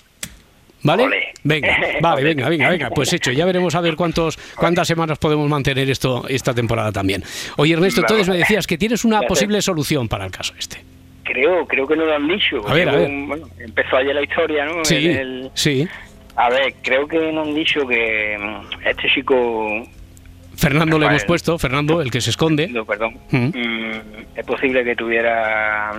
¿Vale? 0.82 1.32
Venga, 1.44 1.76
vale, 2.00 2.22
venga, 2.22 2.48
venga, 2.48 2.68
venga. 2.70 2.90
Pues 2.90 3.12
hecho, 3.12 3.32
ya 3.32 3.44
veremos 3.44 3.74
a 3.74 3.80
ver 3.80 3.96
cuántos, 3.96 4.36
cuántas 4.56 4.88
semanas 4.88 5.18
podemos 5.18 5.48
mantener 5.48 5.88
esto 5.90 6.24
esta 6.28 6.54
temporada 6.54 6.92
también. 6.92 7.22
Oye, 7.56 7.74
Ernesto, 7.74 8.00
entonces 8.00 8.28
me 8.28 8.38
decías 8.38 8.66
que 8.66 8.78
tienes 8.78 9.04
una 9.04 9.20
posible 9.22 9.60
solución 9.62 10.08
para 10.08 10.24
el 10.24 10.30
caso 10.30 10.54
este. 10.58 10.82
Creo, 11.24 11.66
creo 11.66 11.86
que 11.86 11.94
no 11.96 12.06
lo 12.06 12.14
han 12.14 12.26
dicho. 12.26 12.66
A 12.68 12.74
ver, 12.74 12.88
a 12.88 12.96
ver. 12.96 13.10
Bueno, 13.26 13.48
empezó 13.58 13.96
ayer 13.98 14.14
la 14.14 14.22
historia, 14.22 14.64
¿no? 14.64 14.84
Sí, 14.84 15.06
El- 15.08 15.50
sí. 15.54 15.86
A 16.34 16.48
ver, 16.48 16.74
creo 16.82 17.06
que 17.06 17.30
no 17.32 17.42
han 17.42 17.54
dicho 17.54 17.86
que 17.86 18.36
mm, 18.38 18.86
este 18.88 19.08
chico. 19.14 19.86
Fernando 20.56 20.98
le 20.98 21.06
hemos 21.06 21.24
puesto, 21.24 21.58
Fernando, 21.58 22.02
el 22.02 22.10
que 22.10 22.20
se 22.20 22.30
esconde. 22.30 22.68
No, 22.68 22.84
perdón. 22.84 23.16
Mm. 23.30 23.46
Mm, 23.46 23.92
es 24.34 24.44
posible 24.44 24.82
que 24.84 24.96
tuviera 24.96 25.92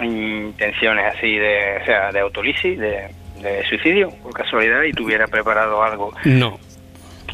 intenciones 0.00 1.14
así 1.14 1.36
de, 1.36 1.78
o 1.82 1.84
sea, 1.84 2.10
de 2.12 2.20
autolisis, 2.20 2.78
de, 2.78 3.08
de 3.42 3.64
suicidio, 3.68 4.10
por 4.22 4.32
casualidad, 4.32 4.82
y 4.82 4.92
tuviera 4.92 5.26
preparado 5.26 5.82
algo 5.82 6.12
No, 6.24 6.58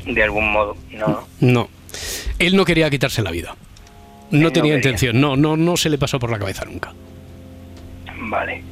de 0.06 0.22
algún 0.22 0.50
modo. 0.52 0.76
No, 0.92 1.26
no. 1.40 1.68
Él 2.38 2.56
no 2.56 2.64
quería 2.64 2.90
quitarse 2.90 3.22
la 3.22 3.30
vida. 3.30 3.54
No 4.30 4.50
tenía 4.52 4.74
intención, 4.74 5.20
no, 5.20 5.36
no, 5.36 5.56
no 5.56 5.76
se 5.76 5.88
le 5.90 5.98
pasó 5.98 6.18
por 6.18 6.30
la 6.30 6.38
cabeza 6.38 6.64
nunca. 6.64 6.92
Vale. 8.16 8.62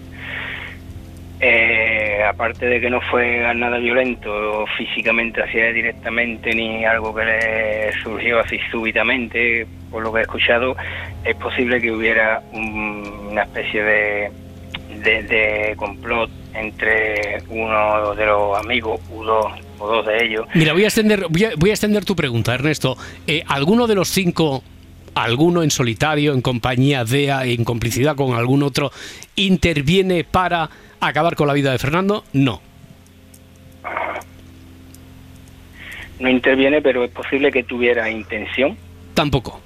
Eh, 1.45 2.23
aparte 2.25 2.67
de 2.67 2.81
que 2.81 2.89
no 2.89 3.01
fue 3.01 3.53
nada 3.55 3.79
violento 3.79 4.65
físicamente 4.79 5.43
hacia 5.43 5.69
él 5.69 5.75
directamente 5.75 6.55
ni 6.55 6.85
algo 6.85 7.13
que 7.13 7.25
le 7.25 7.93
surgió 8.03 8.39
así 8.39 8.59
súbitamente, 8.71 9.67
por 9.91 10.05
lo 10.05 10.13
que 10.13 10.21
he 10.21 10.23
escuchado, 10.23 10.77
es 11.25 11.35
posible 11.37 11.81
que 11.81 11.91
hubiera 11.91 12.41
un- 12.53 13.29
una 13.33 13.43
especie 13.43 13.83
de, 13.83 14.31
de, 15.03 15.23
de 15.23 15.75
complot 15.77 16.31
entre 16.55 17.43
uno 17.49 18.15
de 18.15 18.27
los 18.27 18.59
amigos, 18.59 19.01
o 19.15 19.25
dos, 19.25 19.47
o 19.79 19.87
dos 19.89 20.07
de 20.07 20.25
ellos. 20.25 20.47
Mira, 20.55 20.73
voy 20.73 20.85
a 20.85 20.89
extender, 20.89 21.27
voy 21.29 21.45
a, 21.45 21.51
voy 21.57 21.71
a 21.71 21.73
extender 21.73 22.05
tu 22.05 22.15
pregunta, 22.15 22.55
Ernesto. 22.55 22.97
Eh, 23.27 23.43
¿Alguno 23.49 23.87
de 23.87 23.95
los 23.95 24.09
cinco, 24.09 24.63
alguno 25.15 25.63
en 25.63 25.71
solitario, 25.71 26.35
en 26.35 26.43
compañía 26.43 27.05
de, 27.05 27.29
en 27.55 27.65
complicidad 27.65 28.15
con 28.17 28.35
algún 28.35 28.63
otro, 28.63 28.91
interviene 29.37 30.25
para 30.25 30.69
acabar 31.01 31.35
con 31.37 31.47
la 31.49 31.55
vida 31.55 31.73
de 31.73 31.79
Fernando? 31.79 32.25
No. 32.33 32.61
No 36.21 36.29
interviene, 36.29 36.81
pero 36.81 37.03
es 37.05 37.11
posible 37.11 37.51
que 37.51 37.65
tuviera 37.65 38.09
intención. 38.11 38.77
Tampoco, 39.15 39.61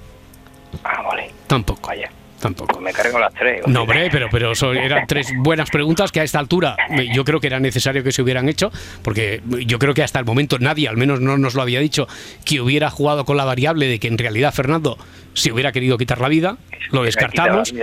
Ah, 0.83 1.01
vale, 1.03 1.29
tampoco, 1.47 1.87
vaya. 1.87 2.09
Tampoco. 2.39 2.73
Pues 2.73 2.83
me 2.83 2.93
cargo 2.93 3.19
las 3.19 3.33
tres. 3.33 3.61
No, 3.67 3.81
hombre, 3.83 4.09
pero, 4.11 4.27
pero 4.31 4.51
eso 4.51 4.73
eran 4.73 5.07
tres 5.07 5.27
buenas 5.37 5.69
preguntas 5.69 6.11
que 6.11 6.19
a 6.19 6.23
esta 6.23 6.39
altura 6.39 6.75
me- 6.89 7.13
yo 7.13 7.23
creo 7.23 7.39
que 7.39 7.47
era 7.47 7.59
necesario 7.59 8.03
que 8.03 8.11
se 8.11 8.21
hubieran 8.21 8.47
hecho, 8.49 8.71
porque 9.01 9.41
yo 9.65 9.79
creo 9.79 9.93
que 9.93 10.03
hasta 10.03 10.19
el 10.19 10.25
momento 10.25 10.59
nadie, 10.59 10.87
al 10.87 10.97
menos 10.97 11.19
no 11.21 11.37
nos 11.37 11.55
lo 11.55 11.61
había 11.61 11.79
dicho, 11.79 12.07
que 12.45 12.61
hubiera 12.61 12.89
jugado 12.89 13.25
con 13.25 13.37
la 13.37 13.45
variable 13.45 13.87
de 13.87 13.99
que 13.99 14.07
en 14.07 14.17
realidad 14.17 14.53
Fernando 14.53 14.97
se 15.37 15.51
hubiera 15.51 15.71
querido 15.71 15.97
quitar 15.97 16.19
la 16.19 16.27
vida. 16.29 16.57
Lo 16.91 17.03
descartamos. 17.03 17.73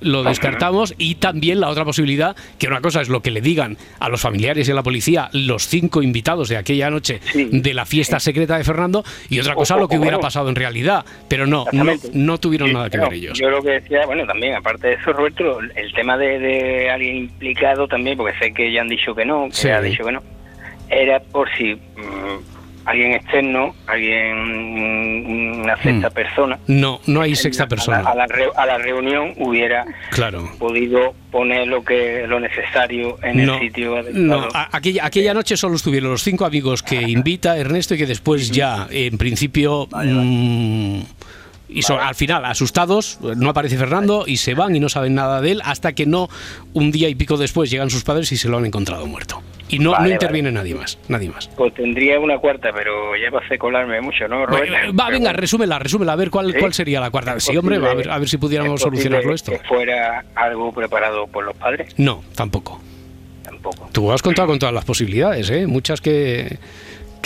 Lo 0.00 0.22
descartamos 0.24 0.94
y 0.98 1.16
también 1.16 1.60
la 1.60 1.68
otra 1.68 1.84
posibilidad, 1.84 2.34
que 2.58 2.66
una 2.66 2.80
cosa 2.80 3.00
es 3.00 3.08
lo 3.08 3.20
que 3.22 3.30
le 3.30 3.40
digan 3.40 3.76
a 4.00 4.08
los 4.08 4.20
familiares 4.20 4.68
y 4.68 4.72
a 4.72 4.74
la 4.74 4.82
policía 4.82 5.28
los 5.32 5.68
cinco 5.68 6.02
invitados 6.02 6.48
de 6.48 6.56
aquella 6.56 6.90
noche 6.90 7.20
Sí, 7.32 7.48
de 7.52 7.74
la 7.74 7.84
fiesta 7.86 8.18
secreta 8.18 8.56
de 8.58 8.64
Fernando 8.64 9.04
y 9.28 9.38
otra 9.40 9.54
cosa 9.54 9.76
O- 9.76 9.78
lo 9.80 9.88
que 9.88 9.96
hubiera 9.96 10.16
bueno. 10.16 10.26
pasado 10.26 10.48
en 10.48 10.56
realidad. 10.56 11.04
Pero 11.28 11.46
no, 11.46 11.64
no, 11.72 11.84
no 12.12 12.38
tuvieron 12.38 12.68
Sí, 12.68 12.74
nada 12.74 12.90
que 12.90 12.96
no, 12.98 13.04
ver 13.04 13.14
ellos. 13.14 13.38
Yo 13.38 13.50
lo 13.50 13.62
que 13.62 13.70
decía, 13.70 14.04
bueno, 14.06 14.26
también, 14.26 14.54
aparte 14.54 14.88
de 14.88 14.94
eso, 14.94 15.12
Roberto, 15.12 15.60
el 15.60 15.92
tema 15.92 16.16
de, 16.18 16.38
de 16.38 16.90
alguien 16.90 17.16
implicado 17.16 17.86
también, 17.86 18.16
porque 18.16 18.36
sé 18.38 18.52
que 18.52 18.72
ya 18.72 18.80
han 18.80 18.88
dicho 18.88 19.14
que 19.14 19.24
no, 19.24 19.46
que 19.48 19.54
Sí. 19.54 19.68
ha 19.68 19.80
dicho 19.80 20.04
que 20.04 20.12
no, 20.12 20.22
era 20.90 21.20
por 21.20 21.48
si 21.56 21.74
mm, 21.74 22.55
alguien 22.86 23.12
externo, 23.12 23.74
alguien, 23.86 25.60
una 25.62 25.76
sexta 25.82 26.08
Mm. 26.08 26.12
persona, 26.12 26.58
No, 26.68 27.00
no 27.06 27.20
hay 27.20 27.34
sexta 27.34 27.64
a 27.64 27.66
la, 27.66 27.68
persona. 27.68 27.98
a 27.98 28.14
la 28.14 28.26
a 28.56 28.66
la 28.66 28.78
reunión 28.78 29.32
hubiera 29.38 29.84
Claro. 30.10 30.48
podido 30.58 31.14
poner 31.30 31.66
lo 31.68 31.84
que 31.84 32.24
lo 32.26 32.38
necesario 32.40 33.18
en 33.22 33.44
No, 33.44 33.54
el 33.54 33.60
sitio 33.60 33.96
adecuado. 33.96 34.24
no, 34.24 34.48
a- 34.54 34.68
aquella, 34.76 35.04
aquella 35.04 35.34
noche 35.34 35.56
solo 35.56 35.76
estuvieron 35.76 36.10
los 36.10 36.22
cinco 36.22 36.44
amigos 36.46 36.82
que 36.82 37.02
invita 37.02 37.58
Ernesto 37.58 37.94
y 37.94 37.98
que 37.98 38.06
después 38.06 38.50
ya, 38.50 38.86
en 38.90 39.18
principio, 39.18 39.88
mm, 39.92 41.00
y 41.68 41.82
son- 41.82 42.00
al 42.00 42.14
final, 42.14 42.44
asustados, 42.44 43.18
no 43.20 43.50
aparece 43.50 43.76
Fernando 43.76 44.24
y 44.26 44.36
se 44.38 44.54
van 44.54 44.74
y 44.76 44.80
no 44.80 44.88
saben 44.88 45.14
nada 45.14 45.40
de 45.40 45.52
él 45.52 45.62
hasta 45.64 45.92
que 45.94 46.06
no, 46.06 46.28
un 46.72 46.92
día 46.92 47.08
y 47.08 47.14
pico 47.14 47.36
después, 47.36 47.70
llegan 47.70 47.90
sus 47.90 48.04
padres 48.04 48.30
y 48.32 48.36
se 48.36 48.48
lo 48.48 48.58
han 48.58 48.66
encontrado 48.66 49.06
muerto. 49.06 49.42
Y 49.68 49.80
no, 49.80 49.90
Vale, 49.90 50.06
no 50.06 50.12
interviene 50.14 50.52
nadie 50.52 50.76
más, 50.76 50.96
nadie 51.08 51.28
más. 51.28 51.48
Pues 51.56 51.74
tendría 51.74 52.20
una 52.20 52.38
cuarta, 52.38 52.68
pero 52.72 53.16
ya 53.16 53.30
va 53.30 53.40
a 53.52 53.58
colarme 53.58 54.00
mucho, 54.00 54.28
¿no, 54.28 54.46
Roberto? 54.46 54.74
Va, 54.96 55.10
venga, 55.10 55.32
resúmela, 55.32 55.80
resúmela, 55.80 56.12
a 56.12 56.16
ver 56.16 56.30
cuál, 56.30 56.52
¿Sí? 56.52 56.58
cuál 56.60 56.72
sería 56.72 57.00
la 57.00 57.10
cuarta. 57.10 57.34
¿Es 57.34 57.42
Sí, 57.44 57.56
hombre, 57.56 57.78
va, 57.78 57.90
a 57.90 57.94
ver, 57.94 58.08
a 58.08 58.18
ver 58.18 58.28
si 58.28 58.36
pudiéramos 58.38 58.80
solucionarlo 58.80 59.34
esto. 59.34 59.50
Que 59.50 59.58
fuera 59.66 60.24
algo 60.36 60.72
preparado 60.72 61.26
por 61.26 61.44
los 61.44 61.56
padres, 61.56 61.92
No, 61.98 62.22
tampoco. 62.36 62.80
tampoco. 63.42 63.88
Tú 63.90 64.12
has 64.12 64.22
contado 64.22 64.46
con 64.46 64.60
todas 64.60 64.72
las 64.74 64.84
posibilidades, 64.84 65.50
¿eh? 65.50 65.66
Muchas 65.66 66.00
que, 66.00 66.58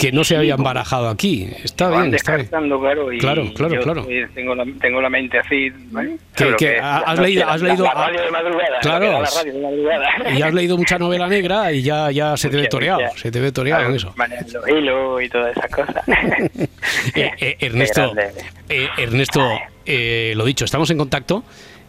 que 0.01 0.11
no 0.11 0.23
se 0.23 0.35
habían 0.35 0.63
barajado 0.63 1.07
aquí. 1.09 1.47
Está 1.63 1.89
bien, 1.91 2.13
está 2.15 2.35
bien. 2.35 2.47
claro, 2.47 3.13
y 3.13 3.19
Claro, 3.19 3.43
claro, 3.53 3.75
yo 3.75 3.81
claro. 3.81 4.07
Tengo 4.33 4.55
la, 4.55 4.65
tengo 4.81 4.99
la 4.99 5.09
mente 5.09 5.37
así, 5.37 5.69
¿vale? 5.91 6.17
Que- 6.57 6.79
has 6.79 7.19
leído- 7.19 7.47
has 7.47 7.61
leído- 7.61 7.83
la 7.85 7.93
radio 7.93 8.21
de 8.21 8.31
madrugada, 8.31 8.79
Claro. 8.81 9.11
la 9.21 9.29
radio 9.29 9.53
de 9.53 9.61
madrugada. 9.61 10.09
Y 10.33 10.41
has 10.41 10.53
leído 10.53 10.75
mucha 10.77 10.97
novela 10.97 11.27
negra 11.27 11.71
y 11.71 11.83
ya, 11.83 12.09
ya 12.09 12.35
se 12.35 12.49
te 12.49 12.55
ve 12.55 12.61
Mucha, 12.63 12.69
toreado, 12.69 13.01
mucha. 13.01 13.17
se 13.17 13.31
te 13.31 13.39
ve 13.39 13.51
toreado 13.51 13.85
en 13.89 13.95
eso. 13.95 14.13
los 14.53 14.67
hilos 14.67 15.21
y 15.23 15.29
todas 15.29 15.55
esas 15.55 15.71
cosas. 15.71 16.03
Eh, 17.15 17.31
eh, 17.39 17.57
Ernesto, 17.59 18.11
eh, 18.69 18.87
Ernesto, 18.97 19.47
eh, 19.85 20.33
lo 20.35 20.45
dicho, 20.45 20.65
estamos 20.65 20.89
en 20.89 20.97
contacto 20.97 21.43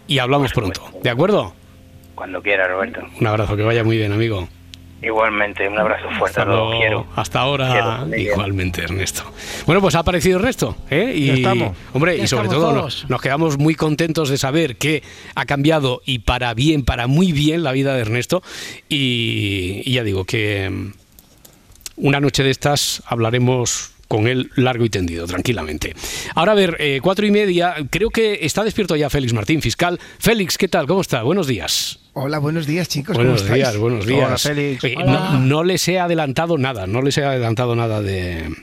y 0.07 0.19
hablamos 0.19 0.53
pronto, 0.53 0.83
¿de 1.03 1.11
acuerdo? 1.11 1.55
Cuando 2.15 2.43
quiera, 2.43 2.69
Roberto. 2.69 3.01
Un 3.21 3.27
abrazo, 3.27 3.57
que 3.57 3.63
vaya 3.63 3.83
muy 3.85 3.97
bien, 3.97 4.13
amigo. 4.13 4.47
Igualmente, 5.03 5.69
un 5.69 5.79
abrazo 5.79 6.09
fuerte 6.11 6.41
Hasta, 6.41 6.45
luego. 6.45 6.79
Quiero. 6.79 7.07
Hasta 7.17 7.41
ahora, 7.41 8.05
Quiero, 8.07 8.17
igualmente, 8.17 8.83
Ernesto. 8.83 9.25
Bueno, 9.67 9.81
pues 9.81 9.97
ha 9.97 9.99
aparecido 9.99 10.39
Ernesto, 10.39 10.77
¿eh? 10.91 11.13
Y, 11.15 11.27
Ya 11.27 11.35
estamos. 11.35 11.77
Hombre, 11.93 12.17
Ya 12.17 12.25
y 12.25 12.27
sobre 12.29 12.49
todo 12.49 12.73
nos, 12.73 13.11
nos 13.11 13.21
quedamos 13.21 13.59
muy 13.59 13.75
contentos 13.75 14.29
de 14.29 14.39
saber 14.39 14.77
que 14.77 15.03
ha 15.35 15.45
cambiado 15.45 16.03
y 16.05 16.21
para 16.21 16.55
bien, 16.55 16.85
para 16.85 17.09
muy 17.09 17.33
bien 17.33 17.65
la 17.65 17.73
vida 17.73 17.95
de 17.95 18.03
Ernesto. 18.03 18.43
Y, 18.89 19.83
y 19.85 19.93
ya 19.93 20.05
digo 20.05 20.25
que 20.25 20.71
mm, 20.71 20.93
una 21.97 22.21
noche 22.21 22.45
de 22.45 22.51
estas 22.51 23.03
hablaremos 23.07 23.92
con 24.13 24.27
él 24.29 24.51
largo 24.57 24.85
y 24.85 24.91
tendido, 24.91 25.27
tranquilamente. 25.27 25.95
Ahora 26.35 26.53
a 26.53 26.55
ver, 26.55 26.77
eh, 26.81 27.01
cuatro 27.03 27.25
y 27.25 27.31
media, 27.31 27.77
creo 27.89 28.11
que 28.11 28.41
está 28.43 28.63
despierto 28.63 28.95
ya 28.95 29.09
Félix 29.09 29.33
Martín, 29.33 29.63
fiscal. 29.63 29.99
Félix, 30.19 30.59
¿qué 30.59 30.69
tal? 30.69 30.87
¿Cómo 30.87 31.01
está? 31.01 31.23
Buenos 31.23 31.47
días. 31.47 31.99
Hola, 32.13 32.39
buenos 32.39 32.67
días, 32.67 32.91
chicos. 32.91 33.17
Buenos 33.17 33.41
¿cómo 33.41 33.55
días, 33.55 33.69
estáis? 33.69 33.81
buenos 33.81 34.05
días. 34.05 34.27
Hola, 34.27 34.37
Félix. 34.37 34.85
Hola. 34.85 35.07
No, 35.07 35.41
no 35.41 35.65
les 35.65 35.89
he 35.89 35.99
adelantado 35.99 36.59
nada, 36.59 36.87
no 36.87 37.01
les 37.01 37.17
he 37.17 37.25
adelantado 37.25 37.75
nada 37.75 38.03
de, 38.03 38.55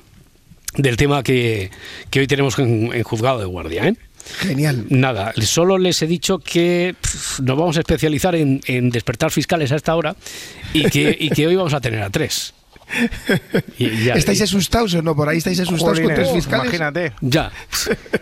del 0.75 0.97
tema 0.97 1.23
que, 1.23 1.71
que 2.11 2.19
hoy 2.19 2.27
tenemos 2.27 2.59
en, 2.59 2.93
en 2.93 3.01
juzgado 3.01 3.39
de 3.39 3.45
guardia, 3.45 3.87
¿eh? 3.87 3.95
Genial. 4.41 4.85
Nada, 4.89 5.33
solo 5.41 5.79
les 5.79 5.99
he 6.03 6.05
dicho 6.05 6.37
que 6.37 6.93
nos 7.41 7.57
vamos 7.57 7.75
a 7.77 7.79
especializar 7.79 8.35
en, 8.35 8.61
en 8.67 8.91
despertar 8.91 9.31
fiscales 9.31 9.71
a 9.71 9.77
esta 9.77 9.95
hora 9.95 10.15
y 10.73 10.83
que, 10.91 11.17
y 11.19 11.31
que 11.31 11.47
hoy 11.47 11.55
vamos 11.55 11.73
a 11.73 11.81
tener 11.81 12.03
a 12.03 12.11
tres. 12.11 12.53
Y 13.77 13.89
ya- 14.05 14.13
¿Estáis 14.15 14.41
asustados 14.41 14.93
o 14.95 15.01
no? 15.01 15.15
Por 15.15 15.29
ahí 15.29 15.37
estáis 15.37 15.59
asustados 15.59 15.99
con 15.99 16.13
tres 16.13 16.31
fiscales. 16.31 16.65
Imagínate. 16.65 17.13
Ya. 17.21 17.51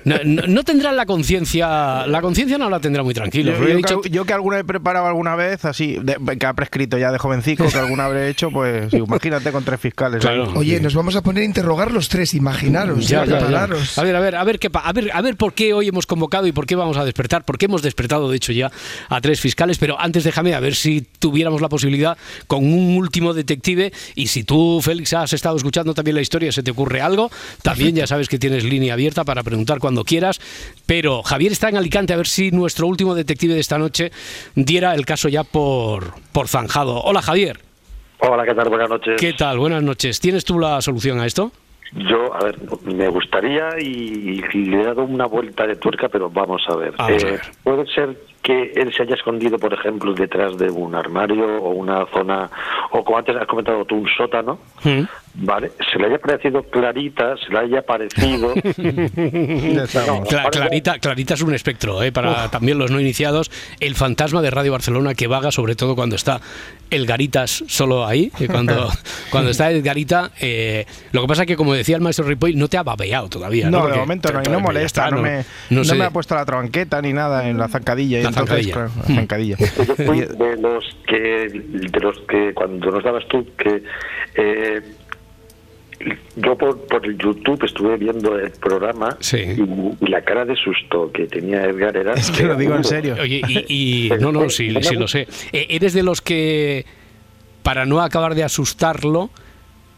No, 0.03 0.15
no- 0.23 0.43
no 0.47 0.63
tendrán 0.63 0.95
la 0.95 1.05
conciencia. 1.05 2.05
La 2.07 2.21
conciencia 2.21 2.57
no 2.57 2.69
la 2.69 2.79
tendrá 2.79 3.03
muy 3.03 3.13
tranquilo. 3.13 3.53
Yo, 3.57 3.75
dicho 3.75 4.01
que, 4.01 4.09
yo 4.09 4.25
que 4.25 4.33
alguna 4.33 4.59
he 4.59 4.63
preparado 4.63 5.07
alguna 5.07 5.35
vez, 5.35 5.65
así, 5.65 5.97
de- 6.01 6.37
que 6.37 6.45
ha 6.45 6.53
prescrito 6.53 6.97
ya 6.97 7.11
de 7.11 7.17
jovencico, 7.17 7.67
que 7.69 7.77
alguna 7.77 8.05
habré 8.05 8.29
hecho, 8.29 8.49
pues 8.51 8.93
imagínate 8.93 9.51
con 9.51 9.63
tres 9.63 9.79
fiscales. 9.79 10.21
Claro. 10.21 10.51
Oye, 10.55 10.79
nos 10.79 10.93
vamos 10.95 11.15
a 11.15 11.21
poner 11.21 11.43
a 11.43 11.45
interrogar 11.45 11.91
los 11.91 12.09
tres, 12.09 12.33
imaginaros, 12.33 13.07
ya, 13.07 13.25
Ya. 13.25 13.37
A 13.97 14.03
ver, 14.03 14.15
a 14.15 14.19
ver, 14.19 14.35
a 14.35 14.43
ver 14.43 14.59
qué 14.59 14.69
pa- 14.69 14.79
a 14.81 14.93
ver, 14.93 15.09
a 15.13 15.21
ver 15.21 15.35
por 15.35 15.53
qué 15.53 15.73
hoy 15.73 15.87
hemos 15.87 16.05
convocado 16.05 16.47
y 16.47 16.51
por 16.51 16.65
qué 16.65 16.75
vamos 16.75 16.97
a 16.97 17.05
despertar, 17.05 17.45
por 17.45 17.57
qué 17.57 17.65
hemos 17.65 17.81
despertado 17.81 18.29
de 18.29 18.37
hecho 18.37 18.51
ya 18.51 18.71
a 19.09 19.21
tres 19.21 19.39
fiscales, 19.41 19.77
pero 19.77 19.99
antes 19.99 20.23
déjame 20.23 20.53
a 20.53 20.59
ver 20.59 20.75
si 20.75 21.01
tuviéramos 21.19 21.61
la 21.61 21.69
posibilidad 21.69 22.17
con 22.47 22.63
un 22.65 22.97
último 22.97 23.33
detective 23.33 23.91
y 24.15 24.27
si 24.27 24.43
tú 24.43 24.56
Félix 24.81 25.13
has 25.13 25.33
estado 25.33 25.55
escuchando 25.57 25.93
también 25.93 26.15
la 26.15 26.21
historia, 26.21 26.51
se 26.51 26.63
te 26.63 26.71
ocurre 26.71 27.01
algo, 27.01 27.29
también 27.61 27.95
ya 27.95 28.07
sabes 28.07 28.27
que 28.29 28.39
tienes 28.39 28.63
línea 28.63 28.93
abierta 28.93 29.23
para 29.23 29.43
preguntar 29.43 29.79
cuando 29.79 30.03
quieras, 30.03 30.39
pero 30.85 31.23
Javier 31.23 31.51
está 31.51 31.69
en 31.69 31.77
Alicante 31.77 32.13
a 32.13 32.17
ver 32.17 32.27
si 32.27 32.51
nuestro 32.51 32.87
último 32.87 33.15
detective 33.15 33.53
de 33.53 33.59
esta 33.59 33.77
noche 33.77 34.11
diera 34.55 34.93
el 34.95 35.05
caso 35.05 35.29
ya 35.29 35.43
por 35.43 36.13
por 36.31 36.47
zanjado. 36.47 37.01
Hola 37.01 37.21
Javier, 37.21 37.59
Hola, 38.19 38.45
¿qué 38.45 38.55
tal? 38.55 38.69
Buenas 38.69 38.89
noches. 38.89 39.21
¿qué 39.21 39.33
tal? 39.33 39.59
Buenas 39.59 39.83
noches. 39.83 40.19
¿Tienes 40.19 40.43
tú 40.43 40.57
la 40.59 40.81
solución 40.81 41.19
a 41.19 41.25
esto? 41.27 41.51
Yo, 41.93 42.33
a 42.33 42.43
ver, 42.43 42.57
me 42.83 43.07
gustaría 43.09 43.69
y, 43.79 44.41
y 44.53 44.65
le 44.65 44.81
he 44.81 44.83
dado 44.85 45.03
una 45.03 45.25
vuelta 45.25 45.65
de 45.65 45.75
tuerca, 45.77 46.09
pero 46.09 46.29
vamos 46.29 46.61
a 46.67 46.75
ver. 46.75 46.93
A 46.97 47.09
Eh, 47.11 47.17
ver. 47.23 47.41
Puede 47.63 47.85
ser 47.93 48.17
que 48.47 48.71
él 48.77 48.93
se 48.95 49.03
haya 49.03 49.15
escondido, 49.15 49.59
por 49.59 49.73
ejemplo, 49.73 50.13
detrás 50.13 50.57
de 50.57 50.69
un 50.71 50.95
armario 50.95 51.57
o 51.61 51.71
una 51.71 52.05
zona, 52.13 52.49
o 52.91 53.03
como 53.03 53.17
antes 53.17 53.35
has 53.35 53.45
comentado 53.45 53.83
tú, 53.83 53.95
un 53.97 54.07
sótano, 54.17 54.57
¿Mm? 54.85 55.01
¿vale? 55.45 55.71
Se 55.91 55.99
le 55.99 56.07
haya 56.07 56.17
parecido 56.17 56.63
clarita, 56.63 57.35
se 57.35 57.51
le 57.51 57.59
haya 57.59 57.81
parecido... 57.81 58.53
Cla- 60.29 60.49
Clarita, 60.49 60.99
Clarita 60.99 61.33
es 61.33 61.41
un 61.41 61.53
espectro, 61.53 62.01
¿eh? 62.01 62.13
para 62.13 62.49
también 62.49 62.77
los 62.77 62.89
no 62.89 63.01
iniciados. 63.01 63.51
El 63.81 63.95
fantasma 63.95 64.41
de 64.41 64.49
Radio 64.49 64.71
Barcelona 64.71 65.13
que 65.13 65.27
vaga, 65.27 65.51
sobre 65.51 65.75
todo 65.75 65.95
cuando 65.95 66.15
está 66.15 66.39
el 66.89 67.05
Garitas 67.05 67.63
solo 67.67 68.05
ahí. 68.05 68.31
y 68.39 68.47
cuando, 68.47 68.89
cuando 69.29 69.51
está 69.51 69.69
el 69.71 69.81
Garita, 69.81 70.31
eh, 70.39 70.85
lo 71.11 71.21
que 71.21 71.27
pasa 71.27 71.43
es 71.43 71.47
que, 71.47 71.55
como 71.55 71.73
decía 71.73 71.95
el 71.95 72.01
maestro 72.01 72.25
Ripoll, 72.25 72.55
no 72.57 72.67
te 72.67 72.77
ha 72.77 72.83
babeado 72.83 73.29
todavía. 73.29 73.69
No, 73.69 73.77
de 73.77 73.83
Porque 73.83 73.99
momento 73.99 74.33
no, 74.33 74.41
y 74.45 74.49
no 74.49 74.59
molesta, 74.59 75.05
está, 75.05 75.15
no, 75.15 75.21
me, 75.21 75.45
no 75.69 75.83
no 75.83 75.95
me 75.95 76.05
ha 76.05 76.11
puesto 76.11 76.35
la 76.35 76.45
tranqueta 76.45 77.01
ni 77.01 77.13
nada 77.13 77.47
en 77.49 77.57
la 77.57 77.67
zancadilla. 77.67 78.19
y 78.19 78.23
La 78.23 78.29
entonces, 78.29 78.67
zancadilla. 78.67 78.73
claro, 78.73 78.89
Hmm. 78.97 79.09
la 79.09 79.15
zancadilla. 79.15 79.57
Yo 79.87 79.95
fui 79.95 80.19
de 80.21 80.57
los 80.57 80.85
que, 81.07 81.49
de 81.51 81.99
los 81.99 82.19
que 82.27 82.53
cuando 82.53 82.91
nos 82.91 83.03
dabas 83.03 83.23
tú, 83.27 83.45
que 83.57 83.83
eh, 84.35 84.81
yo 86.35 86.57
por, 86.57 86.79
por 86.87 87.05
el 87.05 87.17
YouTube 87.17 87.63
estuve 87.63 87.97
viendo 87.97 88.37
el 88.37 88.51
programa 88.51 89.17
Sí. 89.19 89.37
y, 89.37 90.05
y 90.05 90.07
la 90.09 90.21
cara 90.23 90.45
de 90.45 90.55
susto 90.55 91.11
que 91.11 91.25
tenía 91.27 91.63
Edgar 91.65 91.95
era... 91.97 92.13
Es 92.13 92.29
que 92.31 92.43
lo 92.43 92.55
digo 92.55 92.75
en 92.75 92.83
serio. 92.83 93.15
Oye, 93.19 93.41
y, 93.47 94.07
y- 94.07 94.09
no, 94.19 94.31
no, 94.31 94.49
sí, 94.49 94.73
sí 94.81 94.95
lo 94.95 95.07
sé. 95.07 95.27
Eh, 95.51 95.67
¿Eres 95.69 95.93
de 95.93 96.03
los 96.03 96.21
que, 96.21 96.85
para 97.63 97.85
no 97.85 98.01
acabar 98.01 98.35
de 98.35 98.43
asustarlo, 98.43 99.29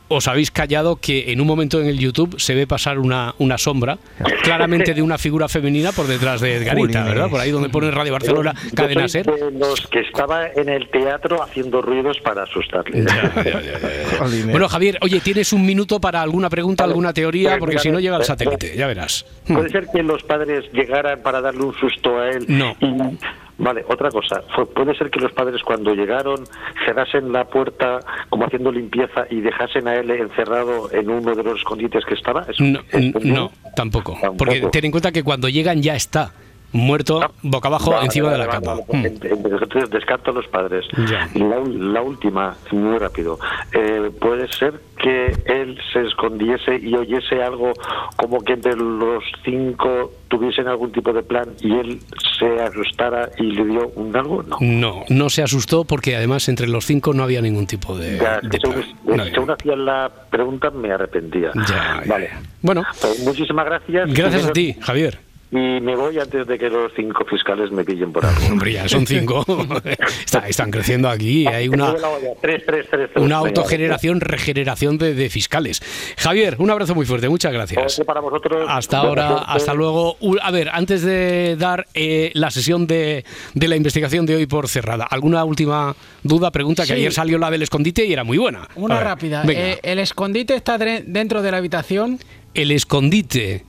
os 0.09 0.27
habéis 0.27 0.51
callado 0.51 0.97
que 0.97 1.31
en 1.31 1.39
un 1.39 1.47
momento 1.47 1.79
en 1.79 1.87
el 1.87 1.97
YouTube 1.97 2.39
se 2.39 2.53
ve 2.55 2.67
pasar 2.67 2.99
una, 2.99 3.33
una 3.37 3.57
sombra, 3.57 3.97
claramente 4.43 4.93
de 4.93 5.01
una 5.01 5.17
figura 5.17 5.47
femenina 5.47 5.91
por 5.91 6.07
detrás 6.07 6.41
de 6.41 6.57
Edgarita. 6.57 7.03
¿verdad? 7.03 7.29
Por 7.29 7.39
ahí 7.39 7.51
donde 7.51 7.69
pone 7.69 7.89
Radio 7.91 8.11
Barcelona, 8.13 8.53
Yo 8.69 8.75
Cadena 8.75 9.01
soy 9.07 9.23
Ser. 9.23 9.25
de 9.25 9.51
los 9.51 9.87
que 9.87 10.01
estaba 10.01 10.47
en 10.47 10.67
el 10.69 10.89
teatro 10.89 11.41
haciendo 11.41 11.81
ruidos 11.81 12.17
para 12.23 12.43
asustarle. 12.43 13.05
Bueno, 14.51 14.67
Javier, 14.67 14.97
oye, 15.01 15.19
¿tienes 15.21 15.53
un 15.53 15.65
minuto 15.65 15.99
para 15.99 16.21
alguna 16.21 16.49
pregunta, 16.49 16.83
Vale. 16.83 16.91
alguna 16.91 17.13
teoría? 17.13 17.57
Porque 17.57 17.73
mira, 17.75 17.81
si 17.81 17.91
no 17.91 17.99
llega 17.99 18.17
el 18.17 18.23
satélite, 18.23 18.75
ya 18.75 18.87
verás. 18.87 19.25
Puede 19.47 19.69
ser 19.69 19.87
que 19.93 20.03
los 20.03 20.23
padres 20.23 20.65
llegaran 20.73 21.21
para 21.21 21.41
darle 21.41 21.63
un 21.63 21.75
susto 21.75 22.19
a 22.19 22.29
él. 22.29 22.45
No. 22.47 22.75
y- 22.79 23.17
vale, 23.59 23.85
otra 23.87 24.09
cosa. 24.09 24.41
Puede 24.73 24.95
ser 24.97 25.09
que 25.11 25.19
los 25.19 25.31
padres 25.33 25.61
cuando 25.63 25.93
llegaron 25.93 26.43
cerrasen 26.85 27.31
la 27.31 27.45
puerta 27.45 27.99
como 28.29 28.45
haciendo 28.45 28.71
limpieza 28.71 29.25
y 29.29 29.41
dejasen 29.41 29.87
a 29.87 29.95
él 29.95 30.09
encerrado 30.11 30.91
en 30.91 31.09
uno 31.09 31.35
de 31.35 31.43
los 31.43 31.57
escondites 31.59 32.03
que 32.05 32.15
estaba. 32.15 32.45
¿Eso 32.49 32.63
No, 32.63 32.79
es 32.79 32.93
n- 32.93 33.11
posible? 33.13 33.33
no, 33.35 33.51
tampoco. 33.75 34.13
Tampoco. 34.19 34.37
Porque 34.37 34.61
ten 34.71 34.85
en 34.85 34.91
cuenta 34.91 35.11
que 35.11 35.23
cuando 35.23 35.47
llegan 35.49 35.81
ya 35.81 35.95
está 35.95 36.31
muerto, 36.71 37.21
boca 37.41 37.67
abajo, 37.67 37.99
encima 38.01 38.31
de 38.31 38.37
la 38.37 38.47
cama. 38.47 38.75
Mm. 38.87 38.95
En- 38.95 39.05
en- 39.05 39.53
Entonces 39.61 39.89
descarto 39.89 40.31
a 40.31 40.33
los 40.33 40.47
padres. 40.47 40.85
Ya. 41.09 41.29
La, 41.35 41.59
la 41.65 42.01
última, 42.01 42.55
muy 42.71 42.97
rápido. 42.97 43.39
Eh, 43.71 44.11
puede 44.19 44.47
ser 44.53 44.73
que 44.97 45.31
él 45.45 45.79
se 45.93 46.01
escondiese 46.01 46.75
y 46.77 46.93
oyese 46.95 47.41
algo 47.41 47.71
como 48.17 48.41
que 48.41 48.53
entre 48.53 48.75
los 48.75 49.23
cinco 49.45 50.11
tuviesen 50.27 50.67
algún 50.67 50.91
tipo 50.91 51.13
de 51.13 51.23
plan 51.23 51.45
y 51.61 51.71
él 51.73 51.99
se 52.37 52.61
asustara 52.61 53.29
y 53.37 53.43
le 53.43 53.65
dio 53.65 53.87
un 53.95 54.15
algo. 54.15 54.43
No. 54.43 54.57
No, 54.59 55.03
no 55.09 55.29
se 55.29 55.41
asustó 55.41 55.85
porque 55.85 56.15
además 56.15 56.47
entre 56.49 56.67
los 56.67 56.85
cinco 56.85 57.13
no 57.13 57.23
había 57.23 57.41
ningún 57.41 57.65
tipo 57.65 57.97
de, 57.97 58.17
Ya, 58.17 58.39
de 58.41 58.59
según, 58.59 58.81
plan. 58.81 58.95
No 59.05 59.21
había. 59.23 59.33
según 59.33 59.51
hacía 59.51 59.75
la 59.75 60.11
pregunta 60.29 60.69
me 60.69 60.91
arrepentía. 60.91 61.51
Ya, 61.67 62.03
vale. 62.05 62.29
Bueno, 62.61 62.83
Pues 63.01 63.19
muchísimas 63.23 63.65
gracias. 63.65 64.13
gracias 64.13 64.45
a 64.45 64.51
ti, 64.51 64.75
Javier. 64.81 65.19
Y 65.51 65.55
me 65.81 65.95
voy 65.95 66.19
antes 66.19 66.45
de 66.45 66.59
que 66.59 66.69
los 66.69 66.91
cinco 66.95 67.25
fiscales 67.25 67.71
me 67.71 67.83
pillen 67.83 68.11
por 68.13 68.25
algo. 68.25 68.39
Hombre, 68.51 68.73
ya 68.73 68.87
son 68.87 69.07
cinco. 69.07 69.43
Está- 70.25 70.47
están 70.47 70.69
creciendo 70.71 71.09
aquí. 71.09 71.47
Hay 71.47 71.67
una, 71.67 71.95
Tres, 72.41 72.63
tres, 72.65 72.85
tres, 72.89 73.09
tres. 73.13 73.23
una 73.23 73.37
autogeneración, 73.37 74.21
regeneración 74.21 74.97
de, 74.97 75.13
de 75.15 75.29
fiscales. 75.29 75.81
Javier, 76.17 76.55
un 76.59 76.69
abrazo 76.69 76.93
muy 76.95 77.05
fuerte. 77.05 77.29
Muchas 77.29 77.51
gracias. 77.51 78.01
Para 78.05 78.19
vosotros. 78.21 78.65
Hasta 78.69 78.99
ahora, 78.99 79.37
hasta 79.39 79.73
luego. 79.73 80.17
A 80.41 80.51
ver, 80.51 80.69
antes 80.71 81.01
de 81.01 81.55
dar 81.57 81.87
eh, 81.93 82.31
la 82.35 82.51
sesión 82.51 82.85
de, 82.87 83.25
de 83.55 83.67
la 83.67 83.75
investigación 83.75 84.25
de 84.25 84.35
hoy 84.35 84.45
por 84.45 84.67
cerrada, 84.67 85.05
¿alguna 85.05 85.43
última 85.45 85.95
duda, 86.23 86.51
pregunta? 86.51 86.83
Que 86.83 86.87
Sí. 86.87 86.93
ayer 86.93 87.13
salió 87.13 87.37
la 87.39 87.49
del 87.51 87.63
escondite 87.63 88.05
y 88.05 88.13
era 88.13 88.23
muy 88.23 88.37
buena. 88.37 88.67
Una 88.75 88.99
rápida. 88.99 89.43
Eh, 89.47 89.79
¿El 89.83 89.99
escondite 89.99 90.53
está 90.55 90.77
dentro 90.77 91.41
de 91.41 91.51
la 91.51 91.57
habitación? 91.57 92.19
el 92.55 92.71
escondite 92.71 93.63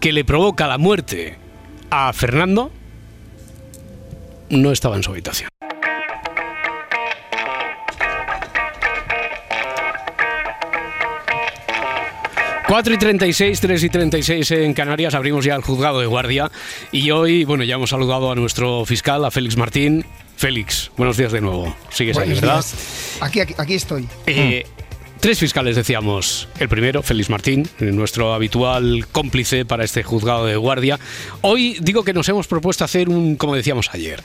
que 0.00 0.12
le 0.12 0.24
provoca 0.24 0.66
la 0.66 0.78
muerte 0.78 1.36
a 1.90 2.12
Fernando 2.12 2.70
no 4.50 4.72
estaba 4.72 4.96
en 4.96 5.02
su 5.02 5.10
habitación. 5.10 5.48
Cuatro 12.68 12.92
y 12.92 12.98
36, 12.98 13.60
3 13.60 13.84
y 13.84 13.88
36 13.90 14.50
en 14.50 14.74
Canarias, 14.74 15.14
abrimos 15.14 15.44
ya 15.44 15.54
el 15.54 15.62
juzgado 15.62 16.00
de 16.00 16.06
guardia 16.06 16.50
y 16.90 17.12
hoy, 17.12 17.44
bueno, 17.44 17.62
ya 17.62 17.76
hemos 17.76 17.90
saludado 17.90 18.32
a 18.32 18.34
nuestro 18.34 18.84
fiscal, 18.84 19.24
a 19.24 19.30
Félix 19.30 19.56
Martín. 19.56 20.04
Félix, 20.36 20.90
buenos 20.96 21.16
días 21.16 21.30
de 21.30 21.40
nuevo. 21.40 21.74
Sigues 21.90 22.18
ahí, 22.18 22.30
¿verdad? 22.30 22.56
días. 22.56 23.18
Aquí, 23.20 23.38
aquí, 23.38 23.54
aquí 23.56 23.74
estoy. 23.74 24.08
Eh, 24.26 24.66
Tres 25.26 25.40
fiscales 25.40 25.74
decíamos. 25.74 26.46
El 26.60 26.68
primero, 26.68 27.02
Félix 27.02 27.30
Martín, 27.30 27.68
nuestro 27.80 28.32
habitual 28.32 29.08
cómplice 29.10 29.64
para 29.64 29.82
este 29.82 30.04
juzgado 30.04 30.46
de 30.46 30.54
guardia. 30.54 31.00
Hoy 31.40 31.78
digo 31.80 32.04
que 32.04 32.12
nos 32.12 32.28
hemos 32.28 32.46
propuesto 32.46 32.84
hacer 32.84 33.08
un, 33.08 33.34
como 33.34 33.56
decíamos 33.56 33.92
ayer. 33.92 34.22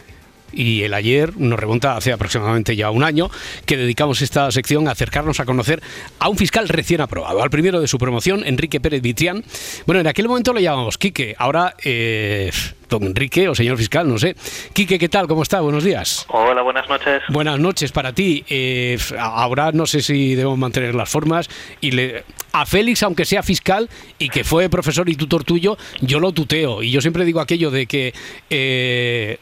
Y 0.54 0.84
el 0.84 0.94
ayer 0.94 1.38
nos 1.38 1.60
remonta 1.60 1.96
hace 1.96 2.12
aproximadamente 2.12 2.76
ya 2.76 2.92
un 2.92 3.04
año 3.04 3.30
que 3.66 3.78
dedicamos 3.78 4.22
esta 4.22 4.52
sección 4.52 4.88
a 4.88 4.92
acercarnos 4.92 5.40
a 5.40 5.46
conocer 5.46 5.82
a 6.20 6.30
un 6.30 6.38
fiscal 6.38 6.68
recién 6.70 7.02
aprobado, 7.02 7.42
al 7.42 7.50
primero 7.50 7.82
de 7.82 7.88
su 7.88 7.98
promoción, 7.98 8.44
Enrique 8.46 8.80
Pérez 8.80 9.02
Vitrián. 9.02 9.44
Bueno, 9.86 10.02
en 10.02 10.08
aquel 10.08 10.28
momento 10.28 10.54
le 10.54 10.62
llamamos 10.62 10.98
Quique, 10.98 11.36
ahora 11.38 11.76
eh, 11.84 12.52
don 12.90 13.04
Enrique 13.04 13.48
o 13.48 13.56
señor 13.56 13.78
fiscal, 13.78 14.08
no 14.08 14.20
sé. 14.20 14.36
Quique, 14.74 15.00
¿qué 15.00 15.10
tal? 15.10 15.28
¿Cómo 15.28 15.44
está? 15.44 15.62
Buenos 15.62 15.84
días. 15.84 16.26
Hola, 16.30 16.62
buenas 16.62 16.88
noches. 16.90 17.24
Buenas 17.30 17.60
noches 17.60 17.92
para 17.92 18.14
ti. 18.14 18.44
Eh, 18.50 18.98
ahora 19.18 19.72
no 19.72 19.86
sé 19.86 20.02
si 20.02 20.36
debemos 20.36 20.58
mantener 20.58 20.94
las 20.94 21.10
formas 21.10 21.50
y 21.80 21.92
le, 21.92 22.24
a 22.52 22.66
Félix, 22.66 23.02
aunque 23.04 23.26
sea 23.26 23.44
fiscal 23.44 23.90
y 24.20 24.30
que 24.30 24.44
fue 24.44 24.70
profesor 24.70 25.10
y 25.10 25.16
tutor 25.16 25.44
tuyo, 25.44 25.78
yo 26.02 26.20
lo 26.20 26.32
tuteo 26.32 26.84
y 26.84 26.92
yo 26.92 27.02
siempre 27.02 27.26
digo 27.26 27.40
aquello 27.40 27.72
de 27.72 27.86
que 27.86 28.14
eh, 28.50 29.40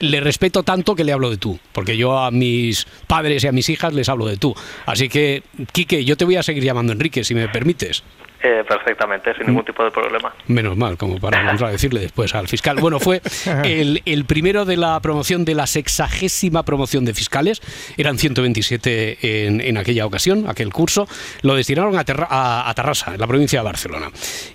le 0.00 0.20
respeto 0.20 0.62
tanto 0.62 0.94
que 0.94 1.04
le 1.04 1.12
hablo 1.12 1.30
de 1.30 1.36
tú, 1.36 1.58
porque 1.72 1.96
yo 1.96 2.18
a 2.18 2.30
mis 2.30 2.86
padres 3.06 3.44
y 3.44 3.46
a 3.46 3.52
mis 3.52 3.68
hijas 3.68 3.94
les 3.94 4.08
hablo 4.08 4.26
de 4.26 4.36
tú. 4.36 4.54
Así 4.84 5.08
que, 5.08 5.42
Quique, 5.72 6.04
yo 6.04 6.16
te 6.16 6.24
voy 6.24 6.36
a 6.36 6.42
seguir 6.42 6.64
llamando 6.64 6.92
Enrique, 6.92 7.24
si 7.24 7.34
me 7.34 7.48
permites. 7.48 8.02
Eh, 8.42 8.62
perfectamente, 8.68 9.34
sin 9.34 9.46
ningún 9.46 9.64
tipo 9.64 9.82
de 9.82 9.90
problema. 9.90 10.32
Menos 10.46 10.76
mal, 10.76 10.96
como 10.96 11.18
para 11.18 11.44
contradecirle 11.48 12.00
después 12.00 12.34
al 12.34 12.48
fiscal. 12.48 12.76
Bueno, 12.80 13.00
fue 13.00 13.22
el, 13.64 14.02
el 14.04 14.24
primero 14.26 14.64
de 14.64 14.76
la 14.76 15.00
promoción 15.00 15.44
de 15.44 15.54
la 15.54 15.66
sexagésima 15.66 16.62
promoción 16.64 17.04
de 17.04 17.14
fiscales. 17.14 17.60
Eran 17.96 18.18
127 18.18 19.46
en, 19.46 19.60
en 19.60 19.76
aquella 19.78 20.06
ocasión, 20.06 20.48
aquel 20.48 20.72
curso. 20.72 21.08
Lo 21.42 21.54
destinaron 21.54 21.96
a, 21.98 22.04
Terra- 22.04 22.28
a, 22.30 22.68
a 22.68 22.74
Tarrasa, 22.74 23.14
en 23.14 23.20
la 23.20 23.26
provincia 23.26 23.60
de 23.60 23.64
Barcelona. 23.64 24.10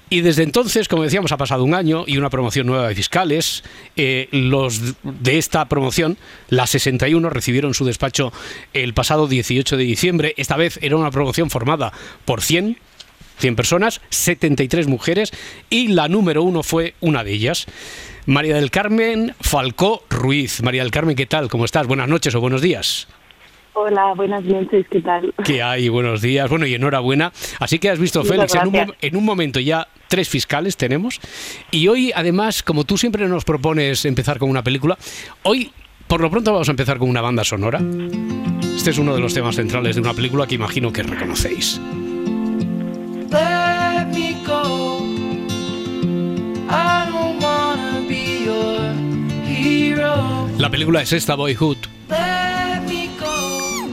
Y 0.09 0.21
desde 0.21 0.43
entonces, 0.43 0.87
como 0.87 1.03
decíamos, 1.03 1.31
ha 1.31 1.37
pasado 1.37 1.63
un 1.63 1.73
año 1.73 2.03
y 2.05 2.17
una 2.17 2.29
promoción 2.29 2.67
nueva 2.67 2.87
de 2.87 2.95
fiscales. 2.95 3.63
Eh, 3.95 4.27
los 4.31 4.93
de 5.03 5.37
esta 5.37 5.65
promoción, 5.67 6.17
las 6.49 6.69
61, 6.69 7.29
recibieron 7.29 7.73
su 7.73 7.85
despacho 7.85 8.31
el 8.73 8.93
pasado 8.93 9.27
18 9.27 9.75
de 9.77 9.83
diciembre. 9.83 10.33
Esta 10.37 10.55
vez 10.55 10.79
era 10.81 10.97
una 10.97 11.11
promoción 11.11 11.49
formada 11.49 11.91
por 12.25 12.41
100 12.41 12.77
100 13.37 13.55
personas, 13.55 14.01
73 14.09 14.87
mujeres 14.87 15.31
y 15.69 15.89
la 15.89 16.07
número 16.07 16.43
uno 16.43 16.63
fue 16.63 16.95
una 17.01 17.23
de 17.23 17.33
ellas. 17.33 17.65
María 18.25 18.55
del 18.55 18.71
Carmen 18.71 19.33
Falcó 19.39 20.03
Ruiz. 20.09 20.61
María 20.61 20.83
del 20.83 20.91
Carmen, 20.91 21.15
¿qué 21.15 21.25
tal? 21.25 21.49
¿Cómo 21.49 21.65
estás? 21.65 21.87
Buenas 21.87 22.07
noches 22.07 22.35
o 22.35 22.41
buenos 22.41 22.61
días. 22.61 23.07
Hola, 23.73 24.13
buenas 24.15 24.43
noches, 24.43 24.85
¿qué 24.89 25.01
tal? 25.01 25.33
¿Qué 25.45 25.63
hay? 25.63 25.87
Buenos 25.87 26.21
días. 26.21 26.49
Bueno, 26.49 26.65
y 26.65 26.73
enhorabuena. 26.73 27.31
Así 27.59 27.79
que 27.79 27.89
has 27.89 27.99
visto, 27.99 28.19
Muchas 28.19 28.51
Félix, 28.51 28.67
un, 28.67 28.95
en 29.01 29.15
un 29.15 29.23
momento 29.23 29.61
ya 29.61 29.87
tres 30.09 30.27
fiscales 30.27 30.75
tenemos. 30.75 31.21
Y 31.71 31.87
hoy, 31.87 32.11
además, 32.13 32.63
como 32.63 32.83
tú 32.83 32.97
siempre 32.97 33.27
nos 33.27 33.45
propones 33.45 34.03
empezar 34.03 34.39
con 34.39 34.49
una 34.49 34.61
película, 34.61 34.97
hoy, 35.43 35.71
por 36.07 36.19
lo 36.19 36.29
pronto, 36.29 36.51
vamos 36.51 36.67
a 36.67 36.71
empezar 36.71 36.97
con 36.97 37.09
una 37.09 37.21
banda 37.21 37.45
sonora. 37.45 37.81
Este 38.75 38.89
es 38.89 38.97
uno 38.97 39.15
de 39.15 39.21
los 39.21 39.33
temas 39.33 39.55
centrales 39.55 39.95
de 39.95 40.01
una 40.01 40.13
película 40.13 40.45
que 40.45 40.55
imagino 40.55 40.91
que 40.91 41.03
reconocéis. 41.03 41.79
La 50.61 50.69
película 50.69 51.01
es 51.01 51.11
esta, 51.11 51.33
Boyhood. 51.33 51.77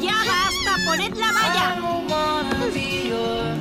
¡Ya 0.02 0.16
basta! 0.26 0.76
¡Poned 0.84 1.16
la 1.16 1.32
valla! 1.32 1.76
Don't 1.80 2.10
wanna 2.10 2.66
be 2.74 3.08
your 3.08 3.58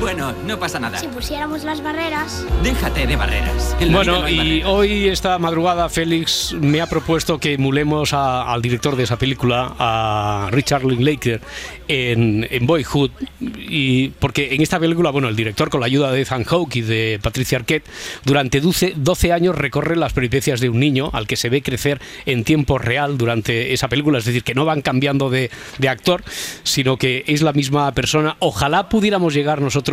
Bueno, 0.00 0.32
no 0.46 0.58
pasa 0.60 0.78
nada. 0.78 0.98
Si 0.98 1.08
pusiéramos 1.08 1.64
las 1.64 1.82
barreras. 1.82 2.44
Déjate 2.62 3.06
de 3.06 3.16
barreras. 3.16 3.76
Bueno, 3.90 4.20
no 4.20 4.28
y 4.28 4.36
barreras. 4.36 4.68
hoy 4.68 5.08
esta 5.08 5.38
madrugada 5.38 5.88
Félix 5.88 6.54
me 6.60 6.80
ha 6.80 6.86
propuesto 6.86 7.38
que 7.40 7.54
emulemos 7.54 8.12
a- 8.12 8.52
al 8.52 8.62
director 8.62 8.94
de 8.94 9.02
esa 9.04 9.18
película, 9.18 9.74
a 9.78 10.48
Richard 10.52 10.84
Linklater, 10.84 11.40
en, 11.88 12.46
en 12.48 12.66
Boyhood, 12.66 13.10
y 13.40 14.08
porque 14.10 14.54
en 14.54 14.62
esta 14.62 14.78
película, 14.78 15.10
bueno, 15.10 15.28
el 15.28 15.34
director 15.36 15.68
con 15.68 15.80
la 15.80 15.86
ayuda 15.86 16.12
de 16.12 16.20
Ethan 16.20 16.44
Hawke 16.44 16.76
y 16.76 16.80
de 16.82 17.18
Patricia 17.20 17.58
Arquette, 17.58 17.84
durante 18.24 18.60
12, 18.60 18.92
12 18.96 19.32
años 19.32 19.56
recorre 19.56 19.96
las 19.96 20.12
peripecias 20.12 20.60
de 20.60 20.68
un 20.68 20.78
niño 20.78 21.10
al 21.12 21.26
que 21.26 21.36
se 21.36 21.48
ve 21.48 21.60
crecer 21.62 22.00
en 22.24 22.44
tiempo 22.44 22.78
real 22.78 23.18
durante 23.18 23.72
esa 23.72 23.88
película, 23.88 24.18
es 24.18 24.26
decir, 24.26 24.44
que 24.44 24.54
no 24.54 24.64
van 24.64 24.80
cambiando 24.82 25.28
de, 25.28 25.50
de 25.78 25.88
actor, 25.88 26.22
sino 26.62 26.96
que 26.98 27.24
es 27.26 27.42
la 27.42 27.52
misma 27.52 27.90
persona. 27.92 28.36
Ojalá 28.38 28.88
pudiéramos 28.88 29.34
llegar 29.34 29.60
nosotros, 29.60 29.87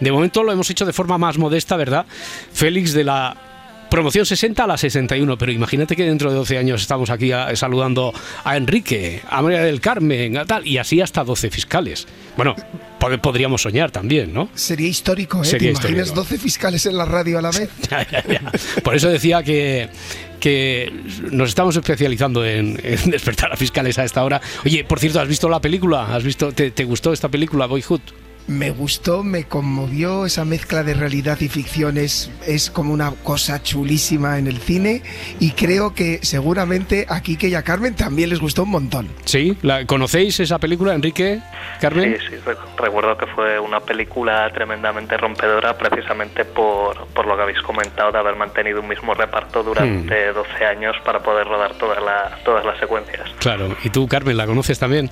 de 0.00 0.12
momento 0.12 0.42
lo 0.42 0.52
hemos 0.52 0.68
hecho 0.70 0.84
de 0.86 0.92
forma 0.92 1.18
más 1.18 1.38
modesta, 1.38 1.76
¿verdad? 1.76 2.06
Félix 2.52 2.92
de 2.92 3.04
la 3.04 3.42
Promoción 3.88 4.26
60 4.26 4.64
a 4.64 4.66
la 4.66 4.76
61, 4.76 5.38
pero 5.38 5.52
imagínate 5.52 5.94
que 5.94 6.02
dentro 6.02 6.28
de 6.28 6.36
12 6.36 6.58
años 6.58 6.80
estamos 6.82 7.08
aquí 7.08 7.30
a- 7.30 7.54
saludando 7.54 8.12
a 8.42 8.56
Enrique, 8.56 9.22
a 9.30 9.40
María 9.42 9.60
del 9.62 9.80
Carmen, 9.80 10.36
a 10.38 10.44
tal, 10.44 10.66
y 10.66 10.78
así 10.78 11.00
hasta 11.00 11.22
12 11.22 11.50
fiscales. 11.50 12.04
Bueno, 12.36 12.56
pod- 12.98 13.20
podríamos 13.20 13.62
soñar 13.62 13.92
también, 13.92 14.34
¿no? 14.34 14.48
Sería 14.54 14.88
histórico, 14.88 15.40
¿eh? 15.40 15.44
Sería 15.44 15.68
¿Te 15.72 15.78
imaginas 15.78 16.08
histórico. 16.08 16.28
12 16.28 16.38
fiscales 16.38 16.84
en 16.86 16.96
la 16.98 17.04
radio 17.04 17.38
a 17.38 17.42
la 17.42 17.52
vez? 17.52 17.70
Ya, 17.90 18.04
ya, 18.10 18.24
ya. 18.26 18.52
Por 18.82 18.96
eso 18.96 19.08
decía 19.08 19.44
que, 19.44 19.88
que 20.40 20.92
nos 21.30 21.50
estamos 21.50 21.76
especializando 21.76 22.44
en, 22.44 22.80
en 22.82 23.10
despertar 23.12 23.52
a 23.52 23.56
fiscales 23.56 23.96
a 24.00 24.04
esta 24.04 24.24
hora. 24.24 24.40
Oye, 24.64 24.82
por 24.82 24.98
cierto, 24.98 25.20
¿has 25.20 25.28
visto 25.28 25.48
la 25.48 25.60
película? 25.60 26.12
¿Has 26.12 26.24
visto, 26.24 26.50
te, 26.50 26.72
te 26.72 26.82
gustó 26.84 27.12
esta 27.12 27.28
película, 27.28 27.66
Boyhood? 27.66 28.00
Me 28.48 28.70
gustó, 28.70 29.24
me 29.24 29.44
conmovió 29.44 30.24
esa 30.24 30.44
mezcla 30.44 30.84
de 30.84 30.94
realidad 30.94 31.38
y 31.40 31.48
ficción. 31.48 31.96
Es, 31.98 32.30
es 32.46 32.70
como 32.70 32.92
una 32.92 33.10
cosa 33.24 33.60
chulísima 33.62 34.38
en 34.38 34.46
el 34.46 34.58
cine 34.58 35.02
y 35.40 35.50
creo 35.52 35.94
que 35.94 36.20
seguramente 36.22 37.06
a 37.08 37.20
Kike 37.22 37.48
y 37.48 37.54
a 37.56 37.62
Carmen 37.62 37.94
también 37.96 38.30
les 38.30 38.38
gustó 38.40 38.62
un 38.62 38.70
montón. 38.70 39.08
¿Sí? 39.24 39.56
¿La, 39.62 39.84
¿Conocéis 39.84 40.38
esa 40.38 40.58
película, 40.58 40.94
Enrique? 40.94 41.40
¿Carmen? 41.80 42.16
Sí, 42.20 42.26
sí, 42.30 42.36
re- 42.46 42.56
recuerdo 42.76 43.18
que 43.18 43.26
fue 43.26 43.58
una 43.58 43.80
película 43.80 44.48
tremendamente 44.52 45.16
rompedora 45.16 45.76
precisamente 45.76 46.44
por, 46.44 47.06
por 47.08 47.26
lo 47.26 47.36
que 47.36 47.42
habéis 47.42 47.60
comentado 47.62 48.12
de 48.12 48.18
haber 48.18 48.36
mantenido 48.36 48.80
un 48.80 48.86
mismo 48.88 49.12
reparto 49.14 49.64
durante 49.64 50.32
12 50.32 50.64
años 50.64 50.94
para 51.04 51.20
poder 51.20 51.46
rodar 51.48 51.74
todas, 51.78 52.00
la- 52.02 52.38
todas 52.44 52.64
las 52.64 52.78
secuencias. 52.78 53.28
Claro. 53.40 53.76
¿Y 53.82 53.90
tú, 53.90 54.06
Carmen, 54.06 54.36
la 54.36 54.46
conoces 54.46 54.78
también? 54.78 55.10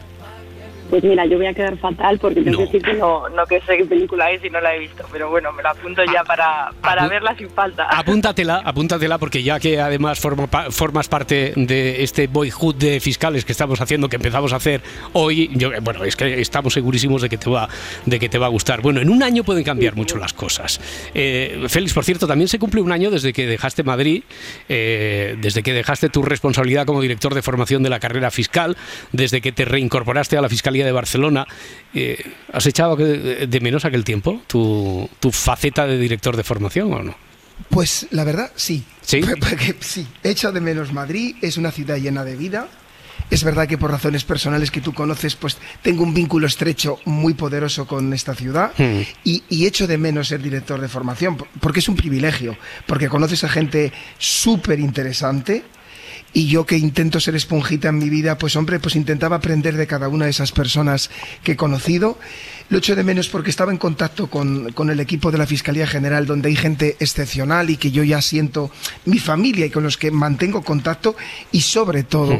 Pues 0.90 1.02
mira, 1.02 1.24
yo 1.26 1.38
voy 1.38 1.46
a 1.46 1.54
quedar 1.54 1.76
fatal 1.78 2.18
porque 2.18 2.42
tengo 2.42 2.58
que 2.58 2.64
decir 2.66 2.82
que 2.82 2.92
no, 2.94 3.28
no 3.30 3.46
que 3.46 3.60
sé 3.62 3.78
qué 3.78 3.84
película 3.84 4.30
es 4.30 4.44
y 4.44 4.50
no 4.50 4.60
la 4.60 4.76
he 4.76 4.78
visto, 4.78 5.04
pero 5.10 5.28
bueno, 5.30 5.50
me 5.52 5.62
la 5.62 5.70
apunto 5.70 6.02
ya 6.04 6.22
para, 6.24 6.70
para 6.80 7.04
apu- 7.06 7.10
verla 7.10 7.34
sin 7.36 7.48
falta. 7.50 7.84
Apúntatela, 7.90 8.62
apúntatela, 8.64 9.18
porque 9.18 9.42
ya 9.42 9.58
que 9.58 9.80
además 9.80 10.20
forma 10.20 10.46
pa- 10.46 10.70
formas 10.70 11.08
parte 11.08 11.52
de 11.56 12.02
este 12.04 12.26
boyhood 12.26 12.76
de 12.76 13.00
fiscales 13.00 13.44
que 13.44 13.52
estamos 13.52 13.80
haciendo, 13.80 14.08
que 14.08 14.16
empezamos 14.16 14.52
a 14.52 14.56
hacer 14.56 14.82
hoy, 15.14 15.50
yo, 15.54 15.70
bueno, 15.80 16.04
es 16.04 16.16
que 16.16 16.40
estamos 16.40 16.74
segurísimos 16.74 17.22
de 17.22 17.28
que 17.28 17.38
te 17.38 17.48
va, 17.50 17.68
de 18.04 18.18
que 18.20 18.28
te 18.28 18.38
va 18.38 18.46
a 18.46 18.50
gustar. 18.50 18.80
Bueno, 18.82 19.00
en 19.00 19.08
un 19.10 19.22
año 19.22 19.42
pueden 19.42 19.64
cambiar 19.64 19.96
mucho 19.96 20.16
las 20.18 20.32
cosas. 20.34 20.80
Eh, 21.14 21.64
Félix, 21.68 21.94
por 21.94 22.04
cierto, 22.04 22.26
también 22.26 22.46
se 22.48 22.58
cumple 22.58 22.80
un 22.82 22.92
año 22.92 23.10
desde 23.10 23.32
que 23.32 23.46
dejaste 23.46 23.82
Madrid, 23.82 24.22
eh, 24.68 25.36
desde 25.40 25.62
que 25.62 25.72
dejaste 25.72 26.08
tu 26.10 26.22
responsabilidad 26.22 26.86
como 26.86 27.00
director 27.00 27.34
de 27.34 27.42
formación 27.42 27.82
de 27.82 27.90
la 27.90 28.00
carrera 28.00 28.30
fiscal, 28.30 28.76
desde 29.12 29.40
que 29.40 29.50
te 29.50 29.64
reincorporaste 29.64 30.36
a 30.36 30.42
la 30.42 30.48
Fiscalía 30.48 30.73
de 30.82 30.92
Barcelona. 30.92 31.46
Eh, 31.94 32.18
¿Has 32.52 32.66
echado 32.66 32.96
de 32.96 33.58
menos 33.60 33.84
aquel 33.84 34.02
tiempo 34.04 34.42
tu, 34.48 35.08
tu 35.20 35.30
faceta 35.30 35.86
de 35.86 35.98
director 35.98 36.36
de 36.36 36.42
formación 36.42 36.92
o 36.92 37.02
no? 37.02 37.14
Pues 37.70 38.08
la 38.10 38.24
verdad, 38.24 38.50
sí. 38.56 38.82
¿Sí? 39.02 39.20
Porque 39.40 39.76
sí, 39.80 40.06
echo 40.24 40.50
de 40.50 40.60
menos 40.60 40.92
Madrid, 40.92 41.36
es 41.40 41.56
una 41.56 41.70
ciudad 41.70 41.96
llena 41.98 42.24
de 42.24 42.34
vida. 42.36 42.66
Es 43.30 43.42
verdad 43.44 43.66
que 43.68 43.78
por 43.78 43.90
razones 43.90 44.24
personales 44.24 44.70
que 44.72 44.80
tú 44.80 44.92
conoces, 44.92 45.34
pues 45.36 45.56
tengo 45.82 46.02
un 46.02 46.12
vínculo 46.12 46.46
estrecho 46.48 46.98
muy 47.06 47.32
poderoso 47.34 47.86
con 47.86 48.12
esta 48.12 48.34
ciudad 48.34 48.72
Hmm. 48.76 49.02
y, 49.22 49.42
y 49.48 49.66
echo 49.66 49.86
de 49.86 49.96
menos 49.98 50.28
ser 50.28 50.42
director 50.42 50.80
de 50.80 50.88
formación, 50.88 51.36
por- 51.36 51.48
porque 51.60 51.78
es 51.78 51.88
un 51.88 51.94
privilegio, 51.96 52.56
porque 52.86 53.08
conoces 53.08 53.42
a 53.44 53.48
gente 53.48 53.92
súper 54.18 54.78
interesante 54.80 55.62
y 56.34 56.48
yo 56.48 56.66
que 56.66 56.76
intento 56.76 57.20
ser 57.20 57.36
esponjita 57.36 57.88
en 57.88 57.98
mi 57.98 58.10
vida, 58.10 58.36
pues 58.36 58.56
hombre, 58.56 58.80
pues 58.80 58.96
intentaba 58.96 59.36
aprender 59.36 59.76
de 59.76 59.86
cada 59.86 60.08
una 60.08 60.24
de 60.24 60.32
esas 60.32 60.50
personas 60.50 61.10
que 61.44 61.52
he 61.52 61.56
conocido. 61.56 62.18
Lo 62.68 62.78
echo 62.78 62.96
de 62.96 63.04
menos 63.04 63.28
porque 63.28 63.50
estaba 63.50 63.70
en 63.70 63.78
contacto 63.78 64.26
con, 64.26 64.72
con 64.72 64.90
el 64.90 64.98
equipo 64.98 65.30
de 65.30 65.38
la 65.38 65.46
Fiscalía 65.46 65.86
General, 65.86 66.26
donde 66.26 66.48
hay 66.48 66.56
gente 66.56 66.96
excepcional 66.98 67.70
y 67.70 67.76
que 67.76 67.92
yo 67.92 68.02
ya 68.02 68.20
siento 68.20 68.70
mi 69.04 69.20
familia 69.20 69.66
y 69.66 69.70
con 69.70 69.84
los 69.84 69.96
que 69.96 70.10
mantengo 70.10 70.62
contacto 70.62 71.16
y 71.52 71.60
sobre 71.60 72.02
todo... 72.02 72.38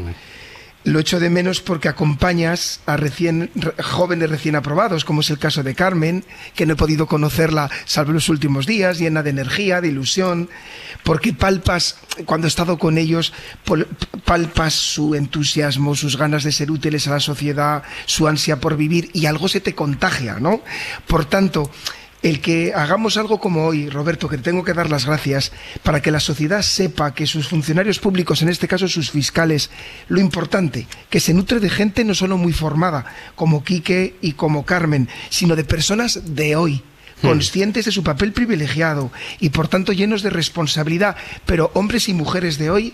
Lo 0.85 1.01
echo 1.01 1.19
de 1.19 1.31
menos 1.31 1.63
porque 1.63 1.89
acompañas 1.89 2.81
a 2.85 2.99
recién, 2.99 3.51
re- 3.55 3.73
jóvenes 3.83 4.29
recién 4.29 4.55
aprobados, 4.55 5.07
como 5.07 5.23
es 5.23 5.31
el 5.31 5.39
caso 5.39 5.63
de 5.63 5.75
Carmen, 5.75 6.25
que 6.55 6.67
no 6.67 6.75
he 6.75 6.77
podido 6.77 7.07
conocerla 7.07 7.71
salvo 7.87 8.13
los 8.13 8.29
últimos 8.29 8.67
días, 8.67 8.99
llena 8.99 9.23
de 9.23 9.31
energía, 9.31 9.81
de 9.81 9.89
ilusión, 9.89 10.51
porque 11.03 11.33
palpas, 11.33 11.97
cuando 12.27 12.47
he 12.47 12.49
estado 12.49 12.79
con 12.79 12.99
ellos, 12.99 13.33
palpas 14.27 14.75
su 14.75 15.15
entusiasmo, 15.15 15.95
sus 15.95 16.19
ganas 16.19 16.45
de 16.45 16.53
ser 16.53 16.71
útiles 16.71 17.07
a 17.09 17.13
la 17.13 17.21
sociedad, 17.21 17.83
su 18.05 18.29
ansia 18.29 18.61
por 18.61 18.77
vivir 18.77 19.09
y 19.15 19.25
algo 19.25 19.49
se 19.49 19.61
te 19.61 19.75
contagia, 19.75 20.39
¿no? 20.39 20.61
Por 21.07 21.25
tanto, 21.25 21.71
el 22.25 22.41
que 22.41 22.73
hagamos 22.75 23.19
algo 23.19 23.39
como 23.39 23.67
hoy, 23.67 23.91
Roberto, 23.91 24.31
que 24.31 24.39
te 24.39 24.45
tengo 24.45 24.65
que 24.65 24.73
dar 24.73 24.89
las 24.89 25.05
gracias, 25.05 25.53
para 25.83 26.01
que 26.01 26.11
la 26.11 26.21
sociedad 26.21 26.63
sepa 26.63 27.13
que 27.13 27.27
sus 27.27 27.49
funcionarios 27.49 27.99
públicos, 27.99 28.41
en 28.41 28.49
este 28.49 28.67
caso 28.67 28.89
sus 28.89 29.11
fiscales, 29.11 29.69
lo 30.09 30.21
importante, 30.21 30.87
que 31.11 31.21
se 31.21 31.35
nutre 31.35 31.61
de 31.61 31.69
gente 31.69 32.03
no 32.03 32.15
solo 32.15 32.39
muy 32.39 32.55
formada, 32.55 33.05
como 33.35 33.63
Quique 33.63 34.17
y 34.23 34.33
como 34.33 34.65
Carmen, 34.65 35.07
sino 35.29 35.55
de 35.55 35.65
personas 35.65 36.35
de 36.35 36.57
hoy 36.57 36.83
conscientes 37.23 37.85
de 37.87 37.93
su 37.93 38.03
papel 38.03 38.33
privilegiado 38.33 39.11
y 39.41 39.51
por 39.51 39.69
tanto 39.69 39.93
llenos 39.93 40.23
de 40.23 40.31
responsabilidad, 40.31 41.17
pero 41.47 41.71
hombres 41.75 42.09
y 42.09 42.15
mujeres 42.15 42.59
de 42.59 42.71
hoy 42.71 42.93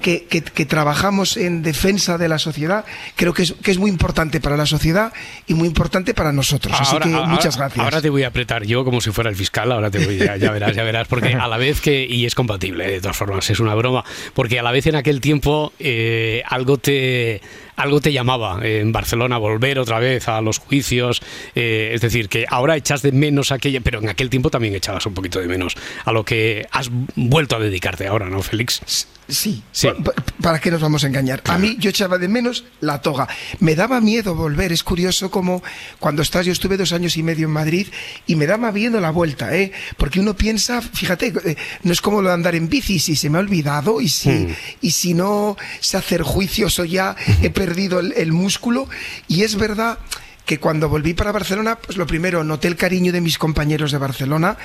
que, 0.00 0.24
que- 0.24 0.42
que 0.42 0.66
trabajamos 0.66 1.36
en 1.36 1.62
defensa 1.62 2.18
de 2.18 2.28
la 2.28 2.38
sociedad, 2.38 2.84
creo 3.16 3.32
que 3.34 3.42
es, 3.42 3.54
que 3.62 3.70
es 3.70 3.78
muy 3.78 3.90
importante 3.90 4.40
para 4.40 4.56
la 4.56 4.66
sociedad 4.66 5.12
y 5.46 5.54
muy 5.54 5.68
importante 5.68 6.14
para 6.14 6.32
nosotros. 6.32 6.74
Así 6.78 6.96
que 6.98 7.12
ahora- 7.14 7.26
muchas 7.26 7.56
gracias. 7.56 7.84
Ahora 7.84 8.00
te 8.00 8.10
voy 8.10 8.22
a 8.24 8.28
apretar 8.28 8.64
yo 8.64 8.84
como 8.84 9.00
si 9.00 9.10
fuera 9.10 9.30
el 9.30 9.36
fiscal, 9.36 9.70
ahora 9.72 9.90
te 9.90 10.04
voy, 10.04 10.16
ya, 10.18 10.36
ya 10.36 10.50
verás, 10.50 10.74
ya 10.74 10.82
verás, 10.82 11.08
porque 11.08 11.34
a 11.34 11.46
la 11.48 11.56
vez 11.56 11.80
que, 11.80 12.04
y 12.04 12.26
es 12.26 12.34
compatible, 12.34 12.88
de 12.90 13.00
todas 13.00 13.16
formas, 13.16 13.48
es 13.50 13.60
una 13.60 13.74
broma, 13.74 14.04
porque 14.34 14.58
a 14.58 14.62
la 14.62 14.72
vez 14.72 14.86
en 14.86 14.96
aquel 14.96 15.20
tiempo 15.20 15.72
eh, 15.78 16.42
algo 16.48 16.78
te 16.78 17.40
algo 17.76 18.00
te 18.00 18.12
llamaba 18.12 18.60
en 18.62 18.92
Barcelona 18.92 19.38
volver 19.38 19.78
otra 19.78 19.98
vez 19.98 20.28
a 20.28 20.40
los 20.40 20.58
juicios, 20.58 21.22
eh, 21.54 21.90
es 21.94 22.00
decir, 22.00 22.28
que 22.28 22.46
ahora 22.48 22.76
echas 22.76 23.02
de 23.02 23.12
menos 23.12 23.52
aquella, 23.52 23.80
pero 23.80 24.00
en 24.00 24.08
aquel 24.08 24.30
tiempo 24.30 24.50
también 24.50 24.74
echabas 24.74 25.06
un 25.06 25.14
poquito 25.14 25.40
de 25.40 25.48
menos 25.48 25.76
a 26.04 26.12
lo 26.12 26.24
que 26.24 26.66
has 26.70 26.90
vuelto 27.14 27.56
a 27.56 27.60
dedicarte 27.60 28.06
ahora, 28.06 28.28
¿no, 28.28 28.42
Félix? 28.42 29.06
Sí, 29.32 29.62
Sí. 29.72 29.88
Pa- 29.88 30.12
pa- 30.12 30.22
¿Para 30.42 30.60
qué 30.60 30.70
nos 30.70 30.80
vamos 30.80 31.04
a 31.04 31.06
engañar? 31.06 31.40
A 31.46 31.56
mí 31.58 31.76
yo 31.78 31.90
echaba 31.90 32.18
de 32.18 32.28
menos 32.28 32.64
la 32.80 33.00
toga. 33.00 33.28
Me 33.60 33.74
daba 33.74 34.00
miedo 34.00 34.34
volver. 34.34 34.72
Es 34.72 34.82
curioso 34.82 35.30
como 35.30 35.62
cuando 36.00 36.22
estás, 36.22 36.44
yo 36.46 36.52
estuve 36.52 36.76
dos 36.76 36.92
años 36.92 37.16
y 37.16 37.22
medio 37.22 37.46
en 37.46 37.52
Madrid 37.52 37.86
y 38.26 38.34
me 38.36 38.46
daba 38.46 38.72
miedo 38.72 39.00
la 39.00 39.10
vuelta, 39.10 39.56
¿eh? 39.56 39.72
Porque 39.96 40.20
uno 40.20 40.34
piensa, 40.36 40.82
fíjate, 40.82 41.32
eh, 41.44 41.56
no 41.84 41.92
es 41.92 42.00
como 42.00 42.20
lo 42.22 42.28
de 42.28 42.34
andar 42.34 42.54
en 42.54 42.68
bici, 42.68 42.98
si 42.98 43.16
se 43.16 43.30
me 43.30 43.38
ha 43.38 43.40
olvidado 43.40 44.00
y 44.00 44.08
si, 44.08 44.30
Hmm. 44.30 44.54
y 44.80 44.90
si 44.90 45.14
no 45.14 45.56
sé 45.80 45.96
hacer 45.96 46.22
juicios 46.22 46.78
o 46.78 46.84
ya 46.84 47.14
he 47.42 47.50
perdido 47.50 48.00
el, 48.00 48.12
el 48.16 48.32
músculo. 48.32 48.88
Y 49.28 49.42
es 49.44 49.56
verdad 49.56 49.98
que 50.44 50.58
cuando 50.58 50.88
volví 50.88 51.14
para 51.14 51.30
Barcelona, 51.32 51.76
pues 51.78 51.96
lo 51.96 52.06
primero, 52.06 52.42
noté 52.42 52.66
el 52.68 52.76
cariño 52.76 53.12
de 53.12 53.20
mis 53.20 53.38
compañeros 53.38 53.92
de 53.92 53.98
Barcelona. 53.98 54.56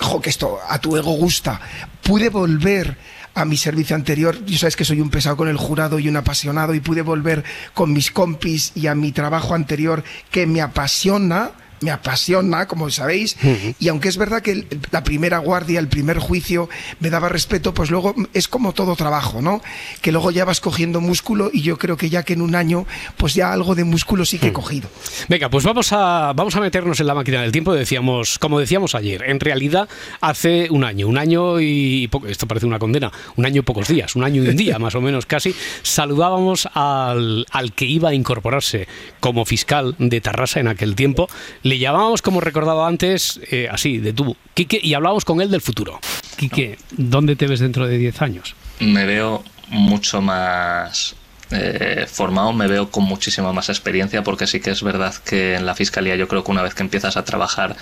Jo, 0.00 0.20
que 0.22 0.30
esto 0.30 0.58
a 0.66 0.78
tu 0.80 0.96
ego 0.96 1.12
gusta. 1.12 1.60
Pude 2.02 2.30
volver 2.30 2.96
a 3.34 3.44
mi 3.44 3.56
servicio 3.56 3.96
anterior. 3.96 4.44
Yo 4.44 4.58
sabes 4.58 4.76
que 4.76 4.84
soy 4.84 5.00
un 5.00 5.10
pesado 5.10 5.36
con 5.36 5.48
el 5.48 5.56
jurado 5.56 5.98
y 5.98 6.08
un 6.08 6.16
apasionado 6.16 6.74
y 6.74 6.80
pude 6.80 7.02
volver 7.02 7.44
con 7.74 7.92
mis 7.92 8.10
compis 8.10 8.72
y 8.74 8.86
a 8.86 8.94
mi 8.94 9.12
trabajo 9.12 9.54
anterior 9.54 10.04
que 10.30 10.46
me 10.46 10.60
apasiona. 10.60 11.52
Me 11.80 11.90
apasiona, 11.90 12.66
como 12.66 12.90
sabéis, 12.90 13.36
y 13.78 13.88
aunque 13.88 14.08
es 14.08 14.16
verdad 14.16 14.42
que 14.42 14.52
el- 14.52 14.66
la 14.90 15.04
primera 15.04 15.38
guardia, 15.38 15.78
el 15.80 15.88
primer 15.88 16.18
juicio 16.18 16.68
me 17.00 17.10
daba 17.10 17.28
respeto, 17.28 17.74
pues 17.74 17.90
luego 17.90 18.14
es 18.34 18.48
como 18.48 18.72
todo 18.72 18.96
trabajo, 18.96 19.42
¿no? 19.42 19.62
Que 20.02 20.12
luego 20.12 20.30
ya 20.30 20.44
vas 20.44 20.60
cogiendo 20.60 21.00
músculo 21.00 21.50
y 21.52 21.62
yo 21.62 21.78
creo 21.78 21.96
que 21.96 22.10
ya 22.10 22.22
que 22.22 22.32
en 22.34 22.42
un 22.42 22.54
año, 22.54 22.86
pues 23.16 23.34
ya 23.34 23.52
algo 23.52 23.74
de 23.74 23.84
músculo 23.84 24.24
sí 24.24 24.38
que 24.38 24.48
he 24.48 24.52
cogido. 24.52 24.88
Venga, 25.28 25.48
pues 25.50 25.64
vamos 25.64 25.92
a, 25.92 26.32
vamos 26.34 26.54
a 26.56 26.60
meternos 26.60 26.98
en 27.00 27.06
la 27.06 27.14
máquina 27.14 27.42
del 27.42 27.52
tiempo. 27.52 27.72
Decíamos, 27.74 28.38
como 28.38 28.58
decíamos 28.60 28.94
ayer, 28.94 29.22
en 29.28 29.40
realidad 29.40 29.88
hace 30.20 30.68
un 30.70 30.84
año, 30.84 31.06
un 31.08 31.18
año 31.18 31.60
y 31.60 32.08
poco, 32.08 32.26
esto 32.26 32.46
parece 32.46 32.66
una 32.66 32.78
condena, 32.78 33.10
un 33.36 33.46
año 33.46 33.60
y 33.60 33.62
pocos 33.62 33.88
días, 33.88 34.16
un 34.16 34.24
año 34.24 34.42
y 34.44 34.48
un 34.48 34.56
día 34.56 34.78
más 34.78 34.94
o 34.94 35.00
menos 35.00 35.26
casi, 35.26 35.54
saludábamos 35.82 36.68
al, 36.74 37.46
al 37.50 37.72
que 37.72 37.84
iba 37.84 38.10
a 38.10 38.14
incorporarse 38.14 38.86
como 39.20 39.44
fiscal 39.44 39.94
de 39.98 40.20
Tarrasa 40.20 40.60
en 40.60 40.68
aquel 40.68 40.94
tiempo. 40.94 41.28
Le 41.68 41.78
llamábamos, 41.78 42.22
como 42.22 42.40
recordaba 42.40 42.88
antes, 42.88 43.40
eh, 43.50 43.68
así, 43.70 43.98
de 43.98 44.14
tú, 44.14 44.34
Quique, 44.54 44.80
y 44.82 44.94
hablábamos 44.94 45.26
con 45.26 45.42
él 45.42 45.50
del 45.50 45.60
futuro. 45.60 46.00
Quique, 46.38 46.78
¿dónde 46.92 47.36
te 47.36 47.46
ves 47.46 47.60
dentro 47.60 47.86
de 47.86 47.98
10 47.98 48.22
años? 48.22 48.54
me 48.80 49.04
veo 49.04 49.44
mucho 49.68 50.22
más 50.22 51.14
eh, 51.50 52.06
formado, 52.10 52.54
me 52.54 52.68
veo 52.68 52.90
con 52.90 53.04
muchísima 53.04 53.52
más 53.52 53.68
experiencia, 53.68 54.22
porque 54.22 54.46
sí 54.46 54.60
que 54.60 54.70
es 54.70 54.82
verdad 54.82 55.14
que 55.16 55.56
en 55.56 55.66
la 55.66 55.74
fiscalía 55.74 56.16
yo 56.16 56.26
creo 56.26 56.42
que 56.42 56.50
una 56.52 56.62
vez 56.62 56.72
que 56.72 56.84
empiezas 56.84 57.18
a 57.18 57.24
trabajar, 57.26 57.76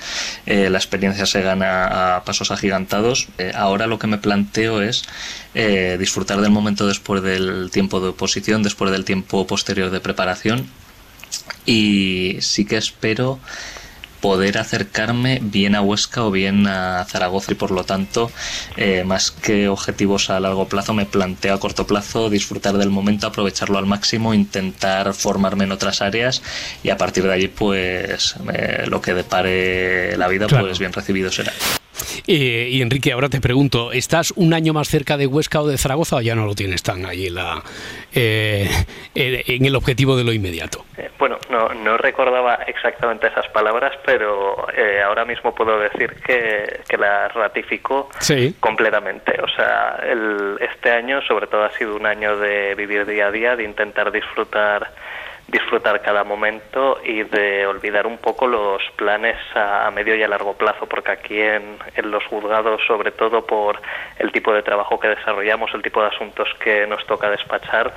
eh, 0.47 0.69
la 0.69 0.79
experiencia 0.79 1.25
se 1.25 1.43
gana 1.43 2.17
a 2.17 2.25
pasos 2.25 2.51
agigantados. 2.51 3.29
Ahora 3.55 3.87
lo 3.87 4.01
que 4.01 4.09
me 4.09 4.19
planteo 4.19 4.83
es 4.83 5.05
disfrutar 6.01 6.41
del 6.41 6.51
momento 6.51 6.89
después 6.89 7.23
del 7.23 7.71
tiempo 7.71 8.01
de 8.01 8.09
oposición, 8.09 8.65
después 8.65 8.91
del 8.91 9.05
tiempo 9.05 9.47
posterior 9.47 9.91
de 9.91 10.01
preparación. 10.01 10.67
Y 11.67 12.39
sí 12.41 12.65
que 12.65 12.77
espero 12.77 13.39
poder 14.27 14.59
acercarme 14.59 15.39
bien 15.41 15.77
a 15.77 15.83
Huesca 15.83 16.25
o 16.25 16.33
bien 16.33 16.67
a 16.67 17.05
Zaragoza 17.05 17.53
y 17.53 17.55
por 17.55 17.71
lo 17.71 17.85
tanto 17.85 18.33
eh, 18.77 19.05
más 19.05 19.31
que 19.31 19.69
objetivos 19.69 20.31
a 20.31 20.41
largo 20.41 20.67
plazo 20.67 20.95
me 20.95 21.07
planteo 21.07 21.55
a 21.55 21.61
corto 21.61 21.87
plazo 21.87 22.29
disfrutar 22.29 22.77
del 22.77 22.91
momento 22.91 23.29
aprovecharlo 23.29 23.79
al 23.79 23.87
máximo 23.87 24.35
intentar 24.35 25.15
formarme 25.15 25.63
en 25.63 25.71
otras 25.71 26.03
áreas 26.03 26.43
y 26.83 26.91
a 26.91 26.97
partir 26.97 27.23
de 27.23 27.35
allí 27.35 27.47
pues 27.47 28.35
eh, 28.53 28.83
lo 28.89 29.01
que 29.01 29.15
depare 29.15 30.17
la 30.17 30.27
vida 30.27 30.47
Claro. 30.49 30.67
pues 30.67 30.81
bien 30.81 30.93
recibido 30.93 31.31
será 31.31 31.53
Eh, 32.27 32.69
y 32.71 32.83
Enrique, 32.83 33.13
ahora 33.13 33.29
te 33.29 33.41
pregunto, 33.41 33.93
¿estás 33.93 34.33
un 34.37 34.55
año 34.55 34.73
más 34.73 34.89
cerca 34.89 35.17
de 35.17 35.27
Huesca 35.27 35.61
o 35.63 35.67
de 35.69 35.79
Zaragoza 35.79 36.17
o 36.17 36.21
ya 36.21 36.35
no 36.35 36.47
lo 36.47 36.55
tienes 36.55 36.83
tan 36.83 37.07
ahí 37.07 37.27
en, 37.27 37.35
la, 37.37 37.63
eh, 38.15 38.69
en 39.15 39.65
el 39.65 39.75
objetivo 39.77 40.17
de 40.17 40.25
lo 40.25 40.33
inmediato? 40.33 40.85
Eh, 40.99 41.11
Bueno, 41.19 41.39
no, 41.51 41.69
no 41.75 41.97
recordaba 41.97 42.57
exactamente 42.67 43.29
esas 43.29 43.49
palabras, 43.49 43.93
pero 44.05 44.67
eh, 44.77 45.01
ahora 45.03 45.25
mismo 45.25 45.55
puedo 45.55 45.79
decir 45.81 46.15
que, 46.27 46.81
que 46.89 46.97
las 46.97 47.33
ratifico 47.35 48.11
Sí. 48.21 48.55
completamente. 48.61 49.41
O 49.43 49.49
sea, 49.49 49.99
el, 50.09 50.59
este 50.61 50.91
año 50.91 51.21
sobre 51.23 51.47
todo 51.47 51.65
ha 51.65 51.71
sido 51.73 51.97
un 51.97 52.07
año 52.07 52.37
de 52.39 52.75
vivir 52.75 53.07
día 53.07 53.29
a 53.29 53.31
día, 53.31 53.57
de 53.57 53.65
intentar 53.65 54.13
disfrutar 54.13 54.93
disfrutar 55.49 56.03
cada 56.03 56.25
momento 56.25 56.99
y 57.05 57.23
de 57.23 57.67
olvidar 57.67 58.07
un 58.07 58.19
poco 58.19 58.47
los 58.47 58.83
planes 58.97 59.37
a, 59.55 59.91
medio 59.93 60.17
y 60.17 60.23
a 60.23 60.29
largo 60.29 60.55
plazo, 60.55 60.87
porque 60.87 61.13
aquí 61.13 61.41
en, 61.41 61.79
en 61.95 62.11
los 62.11 62.25
juzgados, 62.27 62.81
sobre 62.87 63.13
todo 63.13 63.47
por 63.47 63.81
el 64.19 64.33
tipo 64.33 64.53
de 64.53 64.63
trabajo 64.63 64.99
que 64.99 65.09
desarrollamos, 65.09 65.73
el 65.75 65.83
tipo 65.83 66.01
de 66.03 66.09
asuntos 66.09 66.49
que 66.59 66.87
nos 66.87 67.07
toca 67.07 67.31
despachar, 67.31 67.93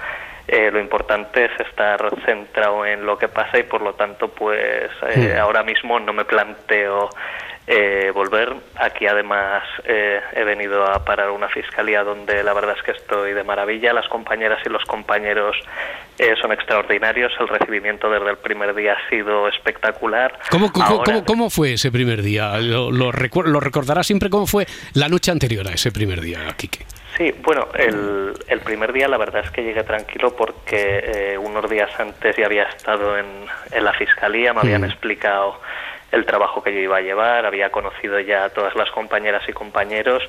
eh, 0.47 0.71
lo 0.71 0.79
importante 0.79 1.45
es 1.45 1.59
estar 1.59 1.99
centrado 2.25 2.85
en 2.85 3.05
lo 3.05 3.17
que 3.17 3.27
pasa 3.27 3.59
y 3.59 3.63
por 3.63 3.81
lo 3.81 3.93
tanto 3.93 4.29
pues 4.29 4.89
eh, 5.07 5.33
Hmm. 5.35 5.39
ahora 5.39 5.63
mismo 5.63 5.99
no 5.99 6.13
me 6.13 6.25
planteo 6.25 7.09
eh, 7.71 8.11
volver. 8.15 8.51
Aquí 8.77 9.05
además 9.05 9.61
eh, 9.83 10.19
he 10.33 10.43
venido 10.43 10.85
a 10.85 11.05
parar 11.05 11.29
una 11.29 11.47
fiscalía 11.49 12.03
donde 12.03 12.43
la 12.43 12.53
verdad 12.53 12.75
es 12.75 12.83
que 12.83 12.91
estoy 12.93 13.33
de 13.33 13.43
maravilla. 13.43 13.93
Las 13.93 14.07
compañeras 14.07 14.59
y 14.65 14.69
los 14.69 14.83
compañeros 14.85 15.55
eh, 16.17 16.33
son 16.41 16.51
extraordinarios. 16.51 17.31
El 17.39 17.47
recibimiento 17.47 18.09
desde 18.09 18.31
el 18.31 18.37
primer 18.37 18.73
día 18.73 18.93
ha 18.93 19.09
sido 19.09 19.47
espectacular. 19.47 20.33
¿Cómo, 20.49 20.71
cómo, 20.73 20.85
Ahora- 20.85 21.03
cómo- 21.05 21.25
cómo 21.25 21.49
fue 21.51 21.73
ese 21.73 21.91
primer 21.91 22.23
día? 22.23 22.57
¿Lo, 22.57 22.89
lo 22.91 23.11
recu- 23.11 23.45
lo 23.45 23.59
recordarás 23.59 24.07
siempre 24.07 24.31
cómo 24.31 24.47
fue 24.47 24.65
la 24.95 25.07
noche 25.07 25.29
anterior 25.29 25.67
a 25.67 25.71
ese 25.73 25.91
primer 25.91 26.21
día, 26.21 26.39
Quique? 26.57 26.85
Sí, 27.17 27.35
bueno, 27.43 27.67
el, 27.75 28.33
el 28.47 28.59
primer 28.61 28.93
día 28.93 29.07
la 29.07 29.17
verdad 29.17 29.43
es 29.45 29.51
que 29.51 29.61
llegué 29.61 29.83
tranquilo 29.83 30.35
porque 30.35 31.03
eh, 31.33 31.37
unos 31.37 31.69
días 31.69 31.89
antes 31.99 32.35
ya 32.35 32.45
había 32.45 32.63
estado 32.63 33.17
en, 33.17 33.25
en 33.71 33.83
la 33.83 33.93
fiscalía, 33.93 34.53
me 34.53 34.61
habían 34.61 34.81
Mm. 34.81 34.85
explicado 34.85 35.59
el 36.11 36.25
trabajo 36.25 36.63
que 36.63 36.73
yo 36.73 36.79
iba 36.79 36.97
a 36.97 37.01
llevar, 37.01 37.45
había 37.45 37.71
conocido 37.71 38.19
ya 38.19 38.45
a 38.45 38.49
todas 38.49 38.75
las 38.75 38.89
compañeras 38.91 39.43
y 39.47 39.53
compañeros 39.53 40.23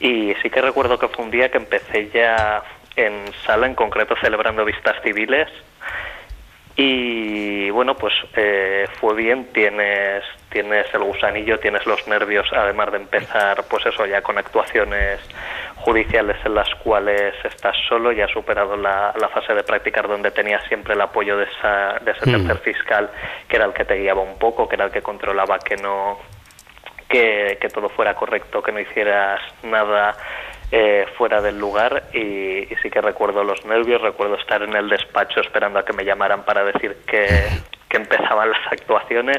y 0.00 0.34
sí 0.42 0.50
que 0.50 0.60
recuerdo 0.60 0.98
que 0.98 1.08
fue 1.08 1.24
un 1.24 1.30
día 1.30 1.50
que 1.50 1.58
empecé 1.58 2.08
ya 2.10 2.62
en 2.96 3.32
sala, 3.44 3.66
en 3.66 3.74
concreto 3.74 4.14
celebrando 4.20 4.64
vistas 4.64 4.96
civiles 5.02 5.48
y 6.80 7.70
bueno, 7.70 7.96
pues 7.96 8.14
eh, 8.36 8.86
fue 9.00 9.16
bien, 9.16 9.46
tienes, 9.52 10.22
tienes 10.48 10.86
el 10.94 11.02
gusanillo, 11.02 11.58
tienes 11.58 11.84
los 11.86 12.06
nervios, 12.06 12.46
además 12.52 12.92
de 12.92 12.98
empezar, 12.98 13.64
pues 13.68 13.84
eso, 13.84 14.06
ya 14.06 14.22
con 14.22 14.38
actuaciones 14.38 15.18
judiciales 15.78 16.36
en 16.44 16.54
las 16.54 16.72
cuales 16.76 17.34
estás 17.42 17.76
solo, 17.88 18.12
ya 18.12 18.26
has 18.26 18.30
superado 18.30 18.76
la, 18.76 19.12
la 19.20 19.28
fase 19.28 19.54
de 19.54 19.64
practicar 19.64 20.06
donde 20.06 20.30
tenías 20.30 20.62
siempre 20.68 20.94
el 20.94 21.00
apoyo 21.00 21.36
de, 21.36 21.46
esa, 21.46 21.98
de 21.98 22.12
ese 22.12 22.30
Mm. 22.30 22.46
tercer 22.46 22.58
fiscal, 22.58 23.10
que 23.48 23.56
era 23.56 23.64
el 23.64 23.72
que 23.72 23.84
te 23.84 23.96
guiaba 23.96 24.22
un 24.22 24.38
poco, 24.38 24.68
que 24.68 24.76
era 24.76 24.84
el 24.84 24.92
que 24.92 25.02
controlaba 25.02 25.58
que 25.58 25.76
no 25.76 26.20
que, 27.08 27.58
que 27.60 27.68
todo 27.70 27.88
fuera 27.88 28.14
correcto, 28.14 28.62
que 28.62 28.70
no 28.70 28.78
hicieras 28.78 29.40
nada 29.64 30.14
eh, 30.70 31.06
fuera 31.16 31.40
del 31.40 31.58
lugar 31.58 32.10
y, 32.12 32.72
y 32.72 32.76
sí 32.82 32.90
que 32.90 33.00
recuerdo 33.00 33.42
los 33.42 33.64
nervios, 33.64 34.02
recuerdo 34.02 34.36
estar 34.36 34.62
en 34.62 34.74
el 34.74 34.88
despacho 34.88 35.40
esperando 35.40 35.78
a 35.78 35.84
que 35.84 35.92
me 35.92 36.04
llamaran 36.04 36.44
para 36.44 36.64
decir 36.64 36.96
que, 37.06 37.48
que 37.88 37.96
empezaban 37.96 38.50
las 38.50 38.60
actuaciones 38.72 39.38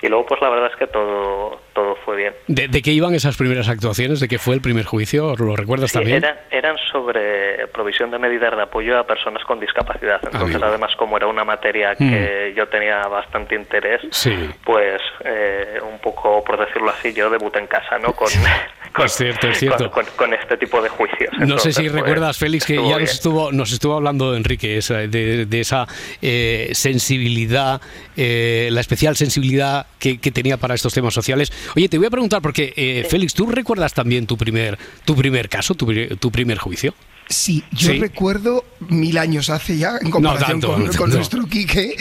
y 0.00 0.08
luego 0.08 0.26
pues 0.26 0.40
la 0.40 0.48
verdad 0.50 0.70
es 0.72 0.76
que 0.76 0.86
todo, 0.86 1.60
todo 1.72 1.96
fue 2.04 2.16
bien. 2.16 2.32
¿De, 2.46 2.68
de 2.68 2.82
qué 2.82 2.92
iban 2.92 3.14
esas 3.14 3.36
primeras 3.36 3.68
actuaciones? 3.68 4.20
¿De 4.20 4.28
qué 4.28 4.38
fue 4.38 4.54
el 4.54 4.60
primer 4.60 4.84
juicio? 4.84 5.34
¿Lo 5.36 5.56
recuerdas 5.56 5.90
Sí, 5.90 5.98
también? 5.98 6.18
eran, 6.18 6.36
eran 6.50 6.76
sobre 6.92 7.66
provisión 7.68 8.10
de 8.10 8.18
medidas 8.18 8.54
de 8.56 8.62
apoyo 8.62 8.98
a 8.98 9.04
personas 9.06 9.42
con 9.44 9.58
discapacidad. 9.60 10.20
Entonces, 10.22 10.54
Amigo. 10.54 10.64
además, 10.66 10.94
como 10.96 11.16
era 11.16 11.26
una 11.26 11.44
materia 11.44 11.94
que 11.96 12.52
yo 12.56 12.68
tenía 12.68 13.02
bastante 13.08 13.54
interés, 13.56 14.00
Sí. 14.10 14.32
pues 14.64 15.00
eh, 15.24 15.80
un 15.90 15.98
poco, 15.98 16.44
por 16.44 16.58
decirlo 16.64 16.90
así, 16.90 17.12
yo 17.12 17.28
debuté 17.30 17.58
en 17.58 17.66
casa, 17.66 17.98
¿no? 17.98 18.12
Con, 18.12 18.28
con, 18.94 19.06
Es 19.06 19.12
cierto, 19.12 19.48
es 19.48 19.58
cierto. 19.58 19.90
con- 19.90 20.06
con- 20.16 20.32
este 20.34 20.56
tipo 20.56 20.80
de 20.80 20.88
juicios. 20.88 21.30
No 21.38 21.58
sé 21.58 21.72
si 21.72 21.80
Entonces, 21.80 21.90
pues, 21.90 21.92
recuerdas, 21.94 22.38
Félix, 22.38 22.64
que 22.66 22.76
ya 22.76 22.98
nos 22.98 23.10
estuvo, 23.12 23.50
nos 23.52 23.72
estuvo 23.72 23.94
hablando 23.96 24.36
Enrique 24.36 24.76
esa- 24.78 24.98
de, 24.98 25.46
de 25.46 25.60
esa 25.60 25.86
eh, 26.22 26.70
sensibilidad, 26.72 27.80
eh, 28.16 28.68
la 28.72 28.80
especial 28.80 29.16
sensibilidad 29.16 29.86
que, 29.98 30.18
que 30.18 30.30
tenía 30.30 30.56
para 30.56 30.74
estos 30.74 30.92
temas 30.94 31.14
sociales. 31.14 31.52
Oye, 31.76 31.88
te 31.88 31.98
voy 31.98 32.06
a 32.06 32.10
preguntar, 32.10 32.42
porque 32.42 32.72
eh, 32.76 33.06
Félix, 33.08 33.34
¿tú 33.34 33.46
recuerdas 33.46 33.94
también 33.94 34.26
tu 34.26 34.36
primer, 34.36 34.78
tu 35.04 35.14
primer 35.14 35.48
caso, 35.48 35.74
tu 35.74 36.30
primer 36.30 36.58
juicio? 36.58 36.94
Sí, 37.28 37.62
yo 37.72 37.92
Sí. 37.92 37.98
recuerdo 37.98 38.64
mil 38.88 39.18
años 39.18 39.50
hace 39.50 39.76
ya, 39.76 39.98
en 40.00 40.10
comparación 40.10 40.60
tanto, 40.60 40.68
con, 40.72 40.80
no 40.84 40.86
con 40.86 40.96
tanto. 40.96 41.16
nuestro 41.16 41.46
Quique, 41.46 41.94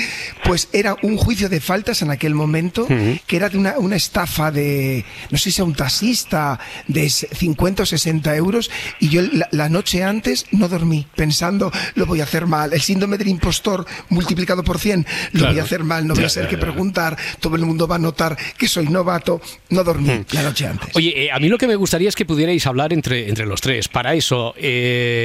pues 0.46 0.70
era 0.72 0.96
un 1.02 1.18
juicio 1.18 1.50
de 1.50 1.60
faltas 1.60 2.02
en 2.02 2.12
aquel 2.12 2.34
momento, 2.34 2.88
que 3.26 3.36
era 3.36 3.50
de 3.50 3.58
una, 3.58 3.78
una 3.78 3.96
estafa 3.98 4.52
de, 4.52 5.04
no 5.32 5.38
sé 5.38 5.52
si 5.52 5.60
a 5.62 5.66
un 5.66 5.74
taxista, 5.74 6.60
de 6.88 7.06
s- 7.08 7.28
50 7.36 7.84
o 7.84 7.86
60 7.86 8.36
euros, 8.36 8.70
y 9.00 9.10
yo 9.10 9.22
la, 9.22 9.50
la 9.52 9.68
noche 9.70 10.04
antes 10.04 10.46
no 10.52 10.70
dormí, 10.70 11.08
pensando, 11.16 11.72
lo 11.96 12.06
voy 12.06 12.22
a 12.22 12.24
hacer 12.24 12.46
mal, 12.46 12.72
el 12.72 12.82
síndrome 12.82 13.18
del 13.18 13.28
impostor 13.28 13.86
multiplicado 14.10 14.64
por 14.64 14.80
100, 14.80 15.06
lo 15.34 15.40
Claro. 15.40 15.54
voy 15.54 15.60
a 15.60 15.64
hacer 15.64 15.84
mal, 15.84 16.08
no 16.08 16.14
voy 16.16 16.24
a 16.24 16.30
ser 16.30 16.48
que 16.48 16.58
preguntar, 16.58 17.18
todo 17.42 17.56
el 17.58 17.66
mundo 17.66 17.88
va 17.88 17.96
a 17.96 18.00
notar 18.00 18.38
que 18.58 18.68
soy 18.68 18.88
novato, 18.88 19.42
no 19.72 19.84
dormí 19.84 20.24
la 20.32 20.44
noche 20.44 20.68
antes. 20.68 20.96
Oye, 20.96 21.26
eh, 21.26 21.32
a 21.32 21.40
mí 21.40 21.50
lo 21.50 21.58
que 21.58 21.68
me 21.68 21.76
gustaría 21.76 22.08
es 22.08 22.16
que 22.16 22.24
pudierais 22.26 22.66
hablar 22.68 22.94
entre, 22.94 23.28
entre 23.28 23.46
los 23.46 23.60
tres. 23.60 23.88
Para 23.90 24.14
eso, 24.14 24.54
eh, 24.58 25.16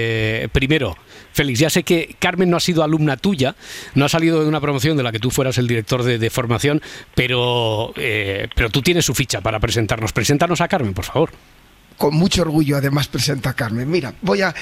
primero, 0.53 0.97
Félix, 1.33 1.59
ya 1.59 1.71
sé 1.71 1.83
que 1.83 2.17
Carmen 2.19 2.51
no 2.51 2.57
ha 2.57 2.61
sido 2.61 2.83
alumna 2.83 3.17
tuya, 3.17 3.55
no 3.95 4.05
ha 4.05 4.09
salido 4.09 4.43
de 4.43 4.49
una 4.49 4.61
promoción 4.61 4.97
de 4.97 5.03
la 5.03 5.13
que 5.13 5.19
tú 5.19 5.31
fueras 5.31 5.59
el 5.59 5.67
director 5.67 6.03
de, 6.03 6.19
de 6.19 6.31
formación, 6.31 6.83
pero, 7.15 7.93
eh, 7.97 8.49
pero 8.55 8.71
tú 8.71 8.83
tienes 8.83 9.05
su 9.05 9.15
ficha 9.15 9.41
para 9.41 9.61
presentarnos. 9.61 10.13
Preséntanos 10.13 10.61
a 10.61 10.69
Carmen, 10.69 10.95
por 10.95 11.05
favor. 11.05 11.31
Con 11.97 12.15
mucho 12.15 12.43
orgullo 12.43 12.77
además 12.77 13.09
presento 13.09 13.49
a 13.49 13.55
Carmen. 13.55 13.91
Mira, 13.91 14.15
voy 14.23 14.43
a, 14.43 14.55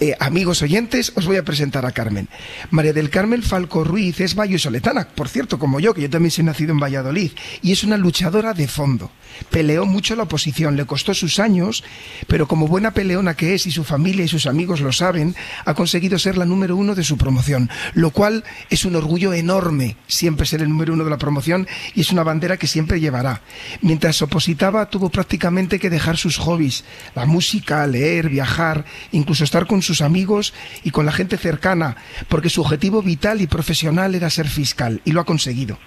eh, 0.00 0.14
amigos 0.20 0.62
oyentes, 0.62 1.12
os 1.14 1.26
voy 1.26 1.36
a 1.36 1.44
presentar 1.44 1.86
a 1.86 1.92
Carmen. 1.92 2.28
María 2.70 2.92
del 2.92 3.10
Carmen 3.10 3.42
Falco 3.42 3.84
Ruiz 3.84 4.20
es 4.20 4.34
vallisoletana, 4.34 5.08
por 5.08 5.28
cierto, 5.28 5.58
como 5.58 5.80
yo, 5.80 5.94
que 5.94 6.02
yo 6.02 6.10
también 6.10 6.30
soy 6.30 6.44
nacido 6.44 6.72
en 6.72 6.80
Valladolid, 6.80 7.32
y 7.62 7.72
es 7.72 7.84
una 7.84 7.96
luchadora 7.96 8.54
de 8.54 8.68
fondo. 8.68 9.10
Peleó 9.50 9.86
mucho 9.86 10.16
la 10.16 10.24
oposición, 10.24 10.76
le 10.76 10.86
costó 10.86 11.14
sus 11.14 11.38
años, 11.38 11.84
pero 12.26 12.48
como 12.48 12.68
buena 12.68 12.92
peleona 12.92 13.34
que 13.34 13.54
es 13.54 13.66
y 13.66 13.70
su 13.70 13.84
familia 13.84 14.24
y 14.24 14.28
sus 14.28 14.46
amigos 14.46 14.80
lo 14.80 14.92
saben, 14.92 15.34
ha 15.64 15.74
conseguido 15.74 16.18
ser 16.18 16.36
la 16.36 16.44
número 16.44 16.76
uno 16.76 16.94
de 16.94 17.04
su 17.04 17.16
promoción, 17.16 17.70
lo 17.94 18.10
cual 18.10 18.44
es 18.70 18.84
un 18.84 18.96
orgullo 18.96 19.32
enorme, 19.32 19.96
siempre 20.06 20.46
ser 20.46 20.62
el 20.62 20.68
número 20.68 20.94
uno 20.94 21.04
de 21.04 21.10
la 21.10 21.18
promoción 21.18 21.66
y 21.94 22.00
es 22.00 22.12
una 22.12 22.22
bandera 22.22 22.56
que 22.56 22.66
siempre 22.66 23.00
llevará. 23.00 23.42
Mientras 23.80 24.22
opositaba, 24.22 24.90
tuvo 24.90 25.10
prácticamente 25.10 25.78
que 25.78 25.90
dejar 25.90 26.16
sus 26.16 26.38
hobbies, 26.38 26.84
la 27.14 27.26
música, 27.26 27.86
leer, 27.86 28.28
viajar, 28.28 28.84
incluso 29.12 29.44
estar 29.44 29.66
con 29.66 29.82
sus 29.82 30.00
amigos 30.00 30.54
y 30.84 30.90
con 30.90 31.06
la 31.06 31.12
gente 31.12 31.36
cercana, 31.36 31.96
porque 32.28 32.50
su 32.50 32.60
objetivo 32.60 33.02
vital 33.02 33.40
y 33.40 33.46
profesional 33.46 34.14
era 34.14 34.30
ser 34.30 34.48
fiscal 34.48 35.00
y 35.04 35.12
lo 35.12 35.20
ha 35.20 35.24
conseguido. 35.24 35.78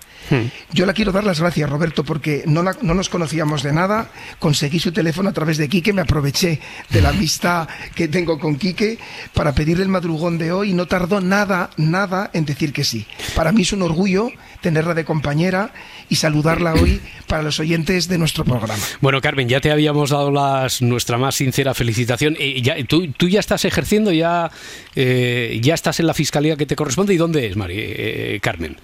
Yo 0.72 0.86
le 0.86 0.94
quiero 0.94 1.12
dar 1.12 1.24
las 1.26 1.40
gracias, 1.42 1.70
Roberto, 1.70 2.04
porque 2.04 2.44
no, 2.46 2.64
la- 2.64 2.78
no 2.82 2.94
nos 2.94 3.10
conocíamos 3.10 3.64
de 3.64 3.74
nada. 3.74 4.10
Conseguí 4.40 4.80
su 4.80 4.92
teléfono 4.94 5.30
a 5.30 5.34
través 5.34 5.58
de 5.58 5.68
Quique, 5.68 5.92
me 5.94 6.02
aproveché 6.02 6.60
de 6.90 7.02
la 7.02 7.10
amistad 7.16 7.68
que 7.96 8.08
tengo 8.08 8.40
con 8.40 8.56
Quique 8.56 8.98
para 9.34 9.54
pedirle 9.54 9.84
el 9.84 9.90
madrugón 9.90 10.38
de 10.38 10.52
hoy 10.54 10.72
y 10.72 10.74
no 10.74 10.86
tardó 10.88 11.20
nada, 11.22 11.70
nada 11.78 12.30
en 12.34 12.46
decir 12.46 12.72
que 12.72 12.84
sí. 12.84 13.06
Para 13.36 13.52
mí 13.52 13.64
es 13.64 13.74
un 13.74 13.82
orgullo 13.82 14.32
tenerla 14.62 14.94
de 14.94 15.04
compañera 15.06 15.74
y 16.08 16.16
saludarla 16.16 16.76
hoy 16.76 17.02
para 17.28 17.42
los 17.44 17.60
oyentes 17.60 18.08
de 18.08 18.18
nuestro 18.18 18.46
programa. 18.46 18.84
Bueno, 19.02 19.20
Carmen, 19.22 19.50
ya 19.50 19.60
te 19.60 19.72
habíamos 19.72 20.12
dado 20.12 20.32
las, 20.32 20.82
nuestra 20.82 21.18
más 21.18 21.36
sincera 21.36 21.74
felicitación. 21.74 22.38
Eh, 22.40 22.62
ya, 22.62 22.76
tú, 22.86 23.08
tú 23.12 23.28
ya 23.28 23.40
estás 23.40 23.66
ejerciendo, 23.66 24.12
ya, 24.12 24.50
eh, 24.96 25.60
ya 25.62 25.74
estás 25.74 26.00
en 26.00 26.08
la 26.08 26.14
fiscalía 26.14 26.56
que 26.56 26.66
te 26.66 26.76
corresponde. 26.76 27.14
¿Y 27.14 27.18
dónde 27.18 27.48
es, 27.48 27.56
Mari, 27.58 27.76
eh, 27.78 28.40
Carmen? 28.42 28.78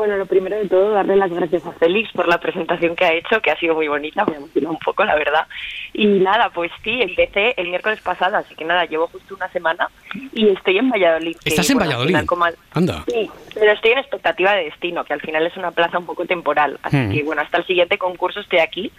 Bueno, 0.00 0.16
lo 0.16 0.24
primero 0.24 0.56
de 0.56 0.66
todo, 0.66 0.92
darle 0.92 1.14
las 1.14 1.30
gracias 1.30 1.66
a 1.66 1.72
Félix 1.72 2.10
por 2.12 2.26
la 2.26 2.38
presentación 2.40 2.96
que 2.96 3.04
ha 3.04 3.12
hecho, 3.12 3.42
que 3.42 3.50
ha 3.50 3.56
sido 3.58 3.74
muy 3.74 3.86
bonita, 3.86 4.24
me 4.24 4.32
ha 4.32 4.36
emocionado 4.38 4.72
un 4.72 4.78
poco, 4.78 5.04
la 5.04 5.14
verdad. 5.14 5.46
Y 5.92 6.06
nada, 6.06 6.48
pues 6.48 6.72
sí, 6.82 7.02
empecé 7.02 7.52
el 7.58 7.68
miércoles 7.68 8.00
pasado, 8.00 8.38
así 8.38 8.54
que 8.54 8.64
nada, 8.64 8.86
llevo 8.86 9.08
justo 9.08 9.34
una 9.34 9.52
semana 9.52 9.90
y 10.32 10.48
estoy 10.48 10.78
en 10.78 10.88
Valladolid. 10.88 11.36
que, 11.44 11.50
¿Estás 11.50 11.68
en 11.68 11.76
bueno, 11.76 11.82
al 11.90 11.96
Valladolid? 11.96 12.08
final, 12.14 12.26
como 12.26 12.44
al- 12.46 12.56
Anda. 12.72 13.04
Sí, 13.12 13.30
pero 13.52 13.72
estoy 13.72 13.90
en 13.90 13.98
expectativa 13.98 14.52
de 14.54 14.64
destino, 14.64 15.04
que 15.04 15.12
al 15.12 15.20
final 15.20 15.46
es 15.46 15.54
una 15.58 15.70
plaza 15.70 15.98
un 15.98 16.06
poco 16.06 16.24
temporal. 16.24 16.78
Así 16.82 16.96
Hmm. 16.96 17.12
que 17.12 17.22
bueno, 17.22 17.42
hasta 17.42 17.58
el 17.58 17.66
siguiente 17.66 17.98
concurso 17.98 18.40
estoy 18.40 18.60
aquí, 18.60 18.90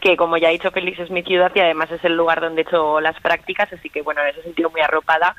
que 0.00 0.16
como 0.16 0.38
ya 0.38 0.48
ha 0.48 0.52
dicho 0.52 0.70
Félix 0.70 0.98
es 1.00 1.10
mi 1.10 1.24
ciudad 1.24 1.52
y 1.54 1.60
además 1.60 1.90
es 1.90 2.02
el 2.06 2.16
lugar 2.16 2.40
donde 2.40 2.62
he 2.62 2.64
hecho 2.64 3.00
las 3.02 3.20
prácticas, 3.20 3.70
así 3.70 3.90
que 3.90 4.00
bueno, 4.00 4.22
en 4.22 4.28
ese 4.28 4.42
sentido 4.44 4.70
muy 4.70 4.80
arropada 4.80 5.36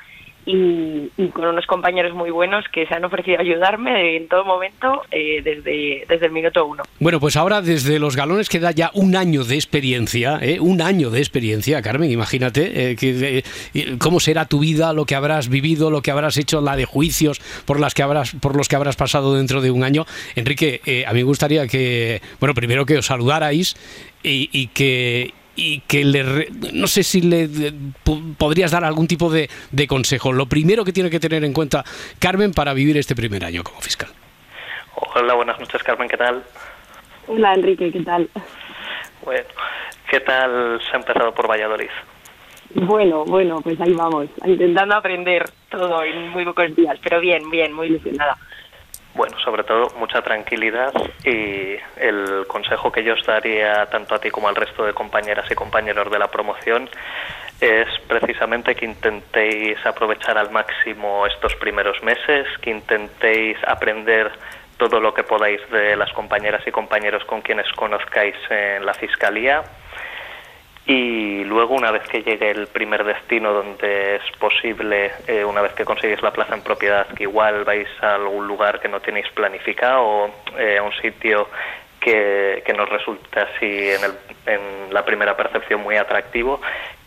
y, 0.52 1.30
con 1.30 1.46
unos 1.46 1.66
compañeros 1.68 2.14
muy 2.16 2.32
buenos 2.32 2.66
que 2.74 2.88
se 2.88 2.96
han 2.96 3.06
ofrecido 3.06 3.38
a 3.38 3.42
ayudarme 3.42 4.18
en 4.18 4.28
todo 4.28 4.44
momento 4.44 5.04
eh, 5.12 5.42
desde, 5.44 6.06
desde 6.08 6.26
el 6.26 6.32
minuto 6.32 6.66
uno. 6.66 6.84
Bueno, 7.00 7.20
pues 7.20 7.38
ahora 7.38 7.62
desde 7.62 8.00
los 8.00 8.16
galones 8.16 8.50
queda 8.50 8.72
ya 8.72 8.90
un 8.96 9.16
año 9.16 9.44
de 9.44 9.56
experiencia, 9.56 10.40
¿eh? 10.42 10.60
un 10.60 10.82
año 10.82 11.12
de 11.12 11.20
experiencia, 11.20 11.82
Carmen, 11.82 12.12
imagínate 12.12 12.92
eh, 12.92 12.96
que, 12.96 13.44
cómo 14.00 14.20
será 14.20 14.46
tu 14.46 14.60
vida, 14.60 14.92
lo 14.94 15.06
que 15.06 15.16
habrás 15.16 15.50
vivido, 15.50 15.92
lo 15.92 16.02
que 16.02 16.12
habrás 16.12 16.38
hecho, 16.38 16.62
la 16.62 16.76
de 16.76 16.86
juicios 16.86 17.40
por, 17.66 17.80
las 17.80 17.94
que 17.94 18.02
habrás, 18.02 18.34
por 18.42 18.56
los 18.56 18.68
que 18.68 18.76
habrás 18.76 18.96
pasado 18.96 19.36
dentro 19.36 19.62
de 19.62 19.70
un 19.70 19.84
año. 19.84 20.06
Enrique, 20.36 20.82
eh, 20.86 21.06
a 21.06 21.14
mí 21.14 21.20
me 21.20 21.24
gustaría 21.26 21.68
que, 21.68 22.22
bueno, 22.40 22.56
primero 22.56 22.86
que 22.86 22.98
os 22.98 23.06
saludarais 23.06 23.76
y, 24.24 24.50
y 24.52 24.68
que 24.68 25.34
y 25.62 25.82
que 25.82 26.06
le 26.06 26.24
re- 26.24 26.48
no 26.74 26.88
sé 26.88 27.04
si 27.04 27.22
le 27.22 27.48
de- 27.48 27.74
po- 28.04 28.22
podrías 28.38 28.72
dar 28.72 28.86
algún 28.86 29.08
tipo 29.08 29.30
de, 29.30 29.50
de 29.72 29.88
consejo. 29.88 30.32
Lo 30.32 30.46
primero 30.46 30.86
que 30.86 30.94
tiene 30.94 31.10
que 31.10 31.20
tener 31.20 31.44
en 31.44 31.52
cuenta 31.54 31.84
Carmen 32.18 32.54
para 32.54 32.74
vivir 32.74 32.96
este 32.98 33.14
primer 33.16 33.44
año 33.44 33.62
como 33.64 33.82
fiscal. 33.82 34.10
Hola, 35.16 35.34
buenas 35.34 35.60
noches, 35.60 35.84
Carmen, 35.84 36.08
¿qué 36.08 36.18
tal? 36.18 36.44
Hola 37.28 37.54
Enrique, 37.56 37.92
¿qué 37.92 38.00
tal? 38.02 38.30
Bueno, 39.24 39.44
¿qué 40.10 40.20
tal 40.22 40.80
se 40.82 40.96
ha 40.96 41.00
empezado 41.00 41.34
por 41.34 41.50
Valladolid? 41.50 41.90
Bueno, 42.74 43.26
bueno, 43.26 43.62
pues 43.62 43.80
ahí 43.82 43.94
vamos, 43.94 44.28
intentando 44.46 44.96
aprender 44.96 45.50
todo 45.70 46.04
en 46.04 46.30
muy 46.30 46.46
pocos 46.46 46.76
días, 46.76 46.98
pero 47.04 47.20
bien, 47.20 47.50
bien, 47.50 47.74
muy 47.74 47.88
ilusionada. 47.88 48.38
Bueno, 49.14 49.38
sobre 49.40 49.64
todo 49.64 49.90
mucha 49.98 50.22
tranquilidad 50.22 50.94
y 51.26 51.76
el 51.98 52.46
consejo 52.48 52.92
que 52.92 53.04
yo 53.04 53.16
os 53.16 53.26
daría 53.26 53.88
tanto 53.88 54.16
a 54.16 54.20
ti 54.20 54.30
como 54.30 54.48
al 54.48 54.56
resto 54.56 54.86
de 54.86 54.94
compañeras 54.94 55.50
y 55.52 55.56
compañeros 55.56 56.12
de 56.12 56.20
la 56.20 56.28
promoción 56.28 56.90
es 57.60 57.88
precisamente 58.08 58.76
que 58.76 58.86
intentéis 58.86 59.84
aprovechar 59.86 60.38
al 60.38 60.52
máximo 60.52 61.26
estos 61.26 61.56
primeros 61.56 62.02
meses, 62.04 62.48
que 62.62 62.70
intentéis 62.70 63.58
aprender 63.68 64.32
todo 64.78 65.02
lo 65.02 65.14
que 65.14 65.24
podáis 65.24 65.60
de 65.70 65.98
las 65.98 66.14
compañeras 66.14 66.66
y 66.66 66.72
compañeros 66.72 67.26
con 67.26 67.42
quienes 67.42 67.70
conozcáis 67.74 68.36
en 68.50 68.86
la 68.86 68.94
fiscalía 68.94 69.64
y 70.90 71.44
luego 71.44 71.76
una 71.76 71.92
vez 71.92 72.02
que 72.10 72.24
llegue 72.24 72.50
el 72.50 72.66
primer 72.66 73.04
destino 73.04 73.54
donde 73.54 74.16
es 74.16 74.24
posible, 74.40 75.12
eh, 75.28 75.46
una 75.46 75.62
vez 75.62 75.74
que 75.74 75.86
conseguís 75.86 76.20
la 76.24 76.34
plaza 76.34 76.56
en 76.56 76.64
propiedad, 76.64 77.06
que 77.14 77.24
igual 77.24 77.64
vais 77.64 77.88
a 78.02 78.16
algún 78.16 78.48
lugar 78.48 78.80
que 78.80 78.88
no 78.90 79.00
tenéis 79.00 79.28
planificado 79.36 80.02
o 80.02 80.34
eh, 80.58 80.80
a 80.80 80.82
un 80.82 80.92
sitio 80.94 81.48
que, 82.00 82.64
que 82.66 82.74
nos 82.74 82.90
resulta 82.90 83.44
así 83.44 83.68
en, 83.68 84.04
el, 84.04 84.14
en 84.48 84.92
la 84.92 85.06
primera 85.06 85.38
percepción 85.38 85.82
muy 85.82 85.96
atractivo, 85.96 86.60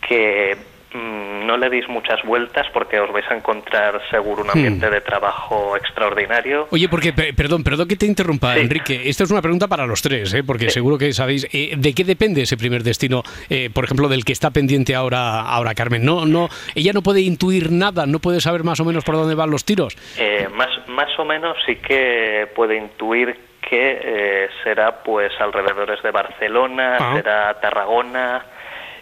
que 0.07 0.57
no 0.95 1.57
le 1.57 1.69
deis 1.71 1.89
muchas 1.89 2.23
vueltas 2.25 2.67
porque 2.73 3.01
os 3.01 3.11
vais 3.13 3.25
a 3.31 3.35
encontrar 3.35 4.01
seguro 4.11 4.43
un 4.43 4.51
ambiente 4.51 4.89
de 4.91 5.01
trabajo 5.01 5.77
extraordinario. 5.77 6.69
Oye, 6.71 6.89
porque, 6.89 7.13
pe- 7.13 7.33
perdón, 7.35 7.63
perdón 7.65 7.89
que 7.89 7.97
te 7.97 8.07
interrumpa, 8.07 8.57
Enrique. 8.57 9.03
Esta 9.05 9.25
es 9.25 9.31
una 9.31 9.43
pregunta 9.43 9.69
para 9.69 9.87
los 9.87 10.03
tres, 10.03 10.33
¿eh? 10.35 10.43
porque 10.45 10.71
seguro 10.71 10.99
que 10.99 11.13
sabéis. 11.13 11.47
eh, 11.53 11.75
¿De 11.77 11.95
qué 11.95 12.05
depende 12.05 12.43
ese 12.43 12.57
primer 12.57 12.83
destino, 12.83 13.23
eh, 13.49 13.71
por 13.73 13.85
ejemplo, 13.85 14.09
del 14.09 14.25
que 14.25 14.33
está 14.33 14.51
pendiente 14.51 14.95
ahora, 14.95 15.41
ahora 15.43 15.75
Carmen? 15.75 16.05
No, 16.05 16.27
no, 16.27 16.49
ella 16.75 16.93
no 16.93 17.03
puede 17.03 17.21
intuir 17.21 17.71
nada, 17.73 18.07
no 18.07 18.19
puede 18.19 18.41
saber 18.41 18.65
más 18.65 18.81
o 18.81 18.85
menos 18.85 19.05
por 19.05 19.15
dónde 19.17 19.35
van 19.35 19.51
los 19.51 19.65
tiros. 19.65 19.97
Eh, 20.19 20.49
más, 20.55 20.69
más 20.89 21.19
o 21.19 21.25
menos 21.25 21.57
sí 21.67 21.77
que 21.77 22.49
puede 22.55 22.77
intuir 22.77 23.37
que 23.69 24.01
eh, 24.03 24.49
será 24.65 25.03
pues 25.03 25.33
alrededores 25.41 26.03
de 26.03 26.11
Barcelona, 26.11 26.97
Ah. 27.01 27.15
será 27.17 27.61
Tarragona 27.61 28.45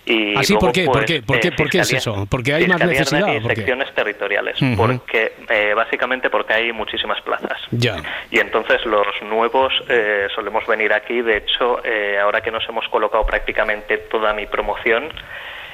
y 0.06 0.36
¿Ah, 0.36 0.42
sí? 0.42 0.52
luego, 0.52 0.66
¿Por 0.66 0.72
qué? 0.72 0.84
¿Por 0.84 0.92
pues, 0.94 1.06
qué? 1.06 1.22
¿Por 1.22 1.40
qué? 1.40 1.52
¿Por 1.52 1.70
qué 1.70 1.78
es 1.80 1.92
eso? 1.92 2.26
¿Porque 2.28 2.54
hay 2.54 2.66
más 2.66 2.84
necesidad 2.84 3.34
y 3.34 3.40
secciones 3.42 3.94
territoriales, 3.94 4.58
porque 4.76 5.32
eh, 5.48 5.72
básicamente 5.74 6.30
porque 6.30 6.54
hay 6.54 6.72
muchísimas 6.72 7.20
plazas. 7.22 7.58
Ya. 7.70 7.96
Y 8.30 8.38
entonces 8.38 8.84
los 8.86 9.06
nuevos 9.22 9.72
eh, 9.88 10.28
solemos 10.34 10.66
venir 10.66 10.92
aquí. 10.92 11.20
De 11.20 11.38
hecho, 11.38 11.84
eh, 11.84 12.18
ahora 12.18 12.40
que 12.40 12.50
nos 12.50 12.66
hemos 12.68 12.88
colocado 12.88 13.24
prácticamente 13.26 13.98
toda 13.98 14.32
mi 14.32 14.46
promoción, 14.46 15.08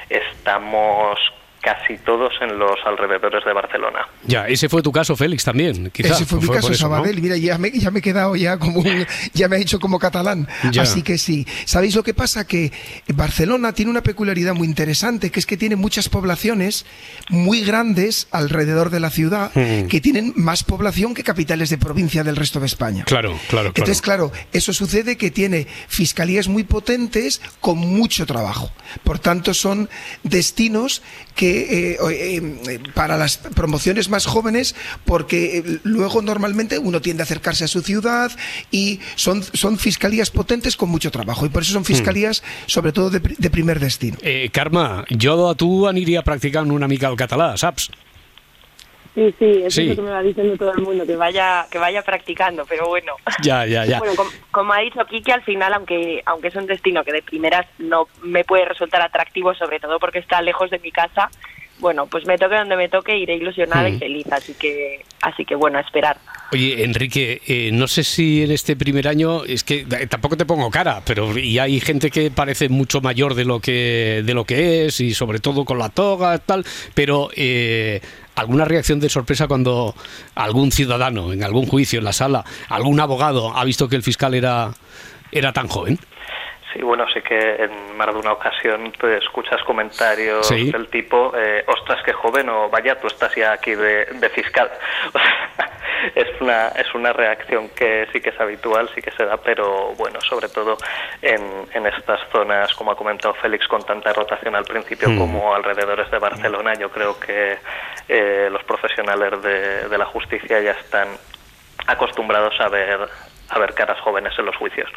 estamos 0.09 1.19
casi 1.67 1.97
todos 2.05 2.31
en 2.41 2.57
los 2.57 2.77
alrededores 2.85 3.43
de 3.43 3.51
Barcelona. 3.51 3.99
Ya, 4.25 4.47
ese 4.47 4.69
fue 4.69 4.81
tu 4.81 4.91
caso, 4.93 5.17
Félix, 5.17 5.43
también. 5.43 5.89
Quizá. 5.91 6.13
Ese 6.13 6.25
fue 6.25 6.39
mi 6.39 6.47
caso. 6.47 6.73
Sabadell. 6.73 7.21
Mira, 7.21 7.35
ya 7.35 7.57
me, 7.57 7.71
ya 7.71 7.91
me 7.91 7.99
he 7.99 8.01
quedado 8.01 8.35
ya 8.37 8.57
como 8.57 8.79
un- 8.79 9.05
ya 9.33 9.49
me 9.49 9.57
ha 9.57 9.59
hecho 9.59 9.77
como 9.79 9.99
catalán. 9.99 10.47
Ya. 10.71 10.83
Así 10.83 11.01
que 11.01 11.17
sí. 11.17 11.45
¿Sabéis 11.65 11.93
lo 11.95 12.03
que 12.03 12.13
pasa? 12.13 12.47
Que 12.47 12.71
Barcelona 13.13 13.73
tiene 13.73 13.91
una 13.91 14.01
peculiaridad 14.01 14.53
muy 14.53 14.65
interesante, 14.67 15.29
que 15.29 15.39
es 15.41 15.45
que 15.45 15.57
tiene 15.57 15.75
muchas 15.75 16.07
poblaciones 16.07 16.85
muy 17.29 17.61
grandes 17.65 18.27
alrededor 18.31 18.89
de 18.89 18.99
la 19.01 19.09
ciudad, 19.09 19.51
Mm. 19.53 19.87
que 19.87 19.99
tienen 19.99 20.33
más 20.37 20.63
población 20.63 21.13
que 21.13 21.23
capitales 21.23 21.69
de 21.69 21.77
provincia 21.77 22.23
del 22.23 22.37
resto 22.37 22.59
de 22.61 22.67
España. 22.67 23.03
Claro, 23.05 23.29
claro, 23.31 23.39
claro. 23.49 23.67
Entonces, 23.69 24.01
claro, 24.01 24.31
eso 24.53 24.71
sucede 24.71 25.17
que 25.17 25.31
tiene 25.31 25.67
fiscalías 25.89 26.47
muy 26.47 26.63
potentes 26.63 27.41
con 27.59 27.77
mucho 27.77 28.25
trabajo. 28.25 28.71
Por 29.03 29.19
tanto, 29.19 29.53
son 29.53 29.89
destinos 30.23 31.01
que 31.37 31.93
eh, 31.93 31.97
eh, 32.11 32.41
eh, 32.67 32.79
para 32.93 33.15
las 33.17 33.37
promociones 33.37 34.09
más 34.09 34.25
jóvenes, 34.25 34.75
porque 35.05 35.59
eh, 35.59 35.79
luego 35.83 36.21
normalmente 36.21 36.79
uno 36.79 36.99
tiende 36.99 37.23
a 37.23 37.25
acercarse 37.25 37.63
a 37.63 37.67
su 37.69 37.81
ciudad 37.81 38.31
y 38.71 38.99
son, 39.15 39.43
son 39.53 39.77
fiscalías 39.77 40.31
potentes 40.31 40.75
con 40.75 40.89
mucho 40.89 41.11
trabajo. 41.11 41.45
Y 41.45 41.49
por 41.49 41.61
eso 41.61 41.71
son 41.73 41.85
fiscalías, 41.85 42.43
sobre 42.65 42.91
todo, 42.91 43.09
de, 43.09 43.21
pri- 43.21 43.35
de 43.37 43.49
primer 43.49 43.79
destino. 43.79 44.17
Eh, 44.21 44.49
Carme, 44.51 45.05
jo 45.21 45.47
a 45.47 45.55
tu 45.55 45.87
aniria 45.87 46.23
practicant 46.25 46.71
una 46.73 46.87
mica 46.89 47.07
el 47.07 47.15
català, 47.15 47.53
saps? 47.55 47.91
Sí, 49.17 49.33
sí, 49.39 49.51
eso 49.63 49.71
Sí. 49.71 49.81
es 49.81 49.87
lo 49.89 49.95
que 49.95 50.01
me 50.03 50.11
va 50.11 50.21
diciendo 50.21 50.55
todo 50.57 50.73
el 50.73 50.83
mundo, 50.83 51.03
que 51.07 51.15
vaya, 51.15 51.65
que 51.71 51.79
vaya 51.79 52.03
practicando, 52.03 52.67
pero 52.69 52.87
bueno. 52.87 53.13
Ya, 53.41 53.65
ya, 53.65 53.83
ya. 53.83 53.97
Bueno, 53.97 54.13
com- 54.15 54.29
como, 54.51 54.73
ha 54.73 54.79
dicho 54.81 55.03
Kiki, 55.09 55.31
al 55.31 55.41
final, 55.41 55.73
aunque, 55.73 56.21
aunque 56.27 56.49
es 56.49 56.55
un 56.55 56.67
destino 56.67 57.03
que 57.03 57.11
de 57.13 57.23
primeras 57.23 57.65
no 57.79 58.07
me 58.21 58.43
puede 58.43 58.65
resultar 58.65 59.01
atractivo, 59.01 59.55
sobre 59.55 59.79
todo 59.79 59.97
porque 59.97 60.19
está 60.19 60.39
lejos 60.43 60.69
de 60.69 60.77
mi 60.77 60.91
casa, 60.91 61.31
bueno, 61.79 62.05
pues 62.05 62.27
me 62.27 62.37
toque 62.37 62.55
donde 62.57 62.75
me 62.75 62.89
toque, 62.89 63.17
iré 63.17 63.35
ilusionada 63.37 63.89
Mm. 63.89 63.95
y 63.95 63.97
feliz, 63.97 64.31
así 64.31 64.53
que, 64.53 65.03
así 65.21 65.45
que 65.45 65.55
bueno, 65.55 65.79
a 65.79 65.81
esperar. 65.81 66.17
Oye, 66.51 66.83
Enrique, 66.83 67.41
eh, 67.47 67.71
no 67.73 67.87
sé 67.87 68.03
si 68.03 68.43
en 68.43 68.51
este 68.51 68.75
primer 68.75 69.07
año, 69.07 69.43
es 69.45 69.63
que 69.63 69.79
eh, 69.79 70.07
tampoco 70.07 70.37
te 70.37 70.45
pongo 70.45 70.69
cara, 70.69 71.01
pero 71.05 71.35
y 71.37 71.57
hay 71.57 71.79
gente 71.79 72.11
que 72.11 72.29
parece 72.29 72.69
mucho 72.69 73.01
mayor 73.01 73.33
de 73.33 73.45
lo 73.45 73.59
que 73.59 74.21
de 74.23 74.33
lo 74.35 74.45
que 74.45 74.85
es 74.85 75.01
y 75.01 75.13
sobre 75.15 75.39
todo 75.39 75.65
con 75.65 75.79
la 75.79 75.89
toga 75.89 76.37
tal, 76.37 76.63
pero 76.93 77.29
eh, 77.35 77.99
alguna 78.37 78.65
reacción 78.65 78.99
de 78.99 79.09
sorpresa 79.09 79.47
cuando 79.47 79.93
algún 80.35 80.71
ciudadano 80.71 81.33
en 81.33 81.43
algún 81.43 81.65
juicio 81.67 81.99
en 81.99 82.05
la 82.05 82.13
sala, 82.13 82.43
algún 82.69 82.99
abogado 82.99 83.51
ha 83.57 83.63
visto 83.65 83.89
que 83.89 83.95
el 83.97 84.03
fiscal 84.03 84.33
era 84.33 84.71
era 85.31 85.51
tan 85.51 85.67
joven. 85.67 85.99
Sí, 86.73 86.81
bueno, 86.81 87.05
sí 87.13 87.21
que 87.21 87.55
en 87.63 87.97
más 87.97 88.07
de 88.07 88.13
una 88.19 88.33
ocasión 88.33 88.91
te 88.99 89.17
escuchas 89.17 89.61
comentarios 89.65 90.45
Sí. 90.47 90.71
del 90.71 90.87
tipo, 90.89 91.31
eh, 91.35 91.63
ostras, 91.67 91.99
qué 92.05 92.13
joven, 92.13 92.47
o 92.49 92.69
vaya, 92.69 92.99
tú 92.99 93.07
estás 93.07 93.33
ya 93.35 93.53
aquí 93.53 93.73
de, 93.73 94.05
de 94.05 94.29
fiscal. 94.29 94.69
Es 96.15 96.27
una, 96.39 96.67
es 96.69 96.93
una 96.93 97.11
reacción 97.11 97.69
que 97.69 98.07
sí 98.13 98.21
que 98.21 98.29
es 98.29 98.39
habitual, 98.39 98.87
sí 98.93 99.01
que 99.01 99.09
se 99.11 99.25
da, 99.25 99.35
pero 99.37 99.93
bueno, 99.97 100.21
sobre 100.21 100.47
todo 100.47 100.77
en, 101.23 101.41
en 101.73 101.87
estas 101.87 102.19
zonas, 102.31 102.71
como 102.75 102.91
ha 102.91 102.95
comentado 102.95 103.33
Félix, 103.33 103.67
con 103.67 103.83
tanta 103.83 104.13
rotación 104.13 104.55
al 104.55 104.63
principio 104.63 105.09
Mm. 105.09 105.17
como 105.17 105.55
alrededores 105.55 106.09
de 106.11 106.19
Barcelona, 106.19 106.75
yo 106.75 106.89
creo 106.91 107.19
que 107.19 107.57
eh, 108.07 108.49
los 108.51 108.63
profesionales 108.63 109.41
de, 109.41 109.89
de 109.89 109.97
la 109.97 110.05
justicia 110.05 110.61
ya 110.61 110.71
están 110.71 111.09
acostumbrados 111.87 112.59
a 112.59 112.69
ver, 112.69 113.09
a 113.49 113.59
ver 113.59 113.73
caras 113.73 113.99
jóvenes 114.01 114.33
en 114.37 114.45
los 114.45 114.55
juicios. 114.55 114.89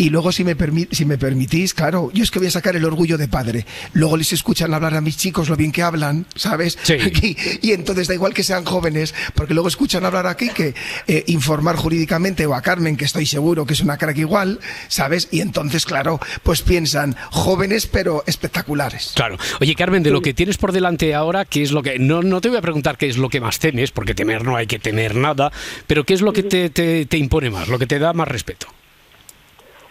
Y 0.00 0.08
luego, 0.08 0.32
si 0.32 0.44
me, 0.44 0.56
permi- 0.56 0.88
si 0.90 1.04
me 1.04 1.18
permitís, 1.18 1.74
claro, 1.74 2.10
yo 2.14 2.22
es 2.24 2.30
que 2.30 2.38
voy 2.38 2.48
a 2.48 2.50
sacar 2.50 2.74
el 2.74 2.84
orgullo 2.86 3.18
de 3.18 3.28
padre. 3.28 3.66
Luego 3.92 4.16
les 4.16 4.32
escuchan 4.32 4.72
hablar 4.72 4.94
a 4.94 5.00
mis 5.02 5.18
chicos 5.18 5.50
lo 5.50 5.56
bien 5.56 5.72
que 5.72 5.82
hablan, 5.82 6.24
¿sabes? 6.34 6.78
Y, 7.22 7.36
y 7.60 7.72
entonces 7.72 8.08
da 8.08 8.14
igual 8.14 8.32
que 8.32 8.42
sean 8.42 8.64
jóvenes, 8.64 9.14
porque 9.34 9.52
luego 9.52 9.68
escuchan 9.68 10.06
hablar 10.06 10.26
aquí 10.26 10.48
que 10.48 10.74
eh, 11.06 11.24
informar 11.26 11.76
jurídicamente 11.76 12.46
o 12.46 12.54
a 12.54 12.62
Carmen, 12.62 12.96
que 12.96 13.04
estoy 13.04 13.26
seguro 13.26 13.66
que 13.66 13.74
es 13.74 13.80
una 13.80 13.98
crack 13.98 14.16
igual, 14.16 14.58
¿sabes? 14.88 15.28
Y 15.30 15.40
entonces, 15.42 15.84
claro, 15.84 16.18
pues 16.42 16.62
piensan 16.62 17.14
jóvenes 17.30 17.86
pero 17.86 18.24
espectaculares. 18.26 19.12
Claro. 19.14 19.36
Oye, 19.60 19.74
Carmen, 19.74 20.02
de 20.02 20.10
lo 20.10 20.22
que 20.22 20.32
tienes 20.32 20.56
por 20.56 20.72
delante 20.72 21.14
ahora, 21.14 21.44
¿qué 21.44 21.62
es 21.62 21.72
lo 21.72 21.82
que.? 21.82 21.98
No, 21.98 22.22
no 22.22 22.40
te 22.40 22.48
voy 22.48 22.56
a 22.56 22.62
preguntar 22.62 22.96
qué 22.96 23.08
es 23.08 23.18
lo 23.18 23.28
que 23.28 23.40
más 23.40 23.58
temes, 23.58 23.90
porque 23.90 24.14
temer 24.14 24.44
no 24.44 24.56
hay 24.56 24.66
que 24.66 24.78
temer 24.78 25.14
nada, 25.14 25.52
pero 25.86 26.04
¿qué 26.04 26.14
es 26.14 26.22
lo 26.22 26.32
que 26.32 26.42
te, 26.42 26.70
te- 26.70 27.04
te 27.04 27.18
impone 27.18 27.50
más, 27.50 27.68
lo 27.68 27.78
que 27.78 27.86
te 27.86 27.98
da 27.98 28.14
más 28.14 28.28
respeto? 28.28 28.66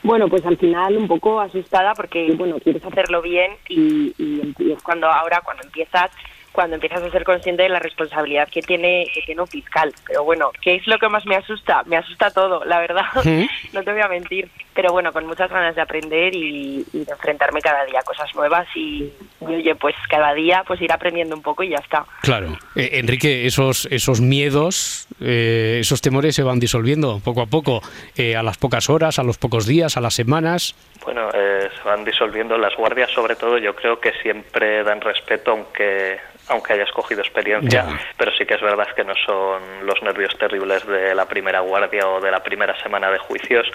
Bueno, 0.09 0.27
pues 0.27 0.43
al 0.43 0.57
final 0.57 0.97
un 0.97 1.07
poco 1.07 1.39
asustada 1.39 1.93
porque, 1.93 2.31
bueno, 2.35 2.55
quieres 2.59 2.83
hacerlo 2.83 3.21
bien 3.21 3.51
y, 3.67 4.11
y- 4.17 4.55
y 4.57 4.71
es 4.71 4.81
cuando 4.81 5.05
ahora, 5.05 5.39
cuando 5.45 5.61
empiezas 5.61 6.09
cuando 6.51 6.75
empiezas 6.75 7.01
a 7.03 7.11
ser 7.11 7.23
consciente 7.23 7.63
de 7.63 7.69
la 7.69 7.79
responsabilidad 7.79 8.47
que 8.49 8.61
tiene 8.61 9.07
que 9.13 9.21
tiene 9.21 9.41
un 9.41 9.47
fiscal. 9.47 9.93
Pero 10.07 10.23
bueno, 10.23 10.51
¿qué 10.61 10.75
es 10.75 10.87
lo 10.87 10.97
que 10.97 11.09
más 11.09 11.25
me 11.25 11.35
asusta? 11.35 11.83
Me 11.85 11.97
asusta 11.97 12.31
todo, 12.31 12.63
la 12.65 12.79
verdad. 12.79 13.05
No 13.73 13.83
te 13.83 13.91
voy 13.91 14.01
a 14.01 14.07
mentir. 14.07 14.49
Pero 14.73 14.91
bueno, 14.91 15.11
con 15.11 15.25
muchas 15.25 15.49
ganas 15.49 15.75
de 15.75 15.81
aprender 15.81 16.33
y, 16.33 16.85
y 16.93 17.03
de 17.03 17.11
enfrentarme 17.11 17.59
cada 17.61 17.85
día 17.85 17.99
a 17.99 18.03
cosas 18.03 18.33
nuevas 18.33 18.65
y, 18.75 19.11
y, 19.41 19.45
oye, 19.45 19.75
pues 19.75 19.95
cada 20.09 20.33
día 20.33 20.63
pues 20.65 20.81
ir 20.81 20.91
aprendiendo 20.91 21.35
un 21.35 21.41
poco 21.41 21.63
y 21.63 21.69
ya 21.69 21.77
está. 21.77 22.05
Claro. 22.21 22.57
Eh, 22.75 22.91
Enrique, 22.93 23.45
esos, 23.45 23.87
esos 23.91 24.21
miedos, 24.21 25.07
eh, 25.19 25.79
esos 25.81 26.01
temores 26.01 26.35
se 26.35 26.43
van 26.43 26.59
disolviendo 26.59 27.19
poco 27.23 27.41
a 27.41 27.45
poco, 27.45 27.81
eh, 28.15 28.35
a 28.35 28.43
las 28.43 28.57
pocas 28.57 28.89
horas, 28.89 29.19
a 29.19 29.23
los 29.23 29.37
pocos 29.37 29.65
días, 29.65 29.97
a 29.97 30.01
las 30.01 30.13
semanas. 30.13 30.75
Bueno, 31.03 31.29
eh, 31.33 31.69
se 31.75 31.87
van 31.87 32.05
disolviendo 32.05 32.57
las 32.57 32.75
guardias, 32.75 33.09
sobre 33.11 33.35
todo 33.35 33.57
yo 33.57 33.75
creo 33.75 33.99
que 33.99 34.11
siempre 34.21 34.83
dan 34.83 35.01
respeto 35.01 35.51
aunque 35.51 36.17
aunque 36.49 36.73
hayas 36.73 36.91
cogido 36.91 37.21
experiencia, 37.21 37.85
Ya. 37.87 37.99
pero 38.17 38.31
sí 38.37 38.45
que 38.45 38.55
es 38.55 38.61
verdad 38.61 38.87
que 38.95 39.03
no 39.03 39.13
son 39.25 39.85
los 39.85 40.01
nervios 40.01 40.37
terribles 40.37 40.85
de 40.87 41.15
la 41.15 41.25
primera 41.25 41.59
guardia 41.61 42.07
o 42.07 42.19
de 42.19 42.31
la 42.31 42.41
primera 42.43 42.75
semana 42.81 43.09
de 43.11 43.19
juicios, 43.19 43.67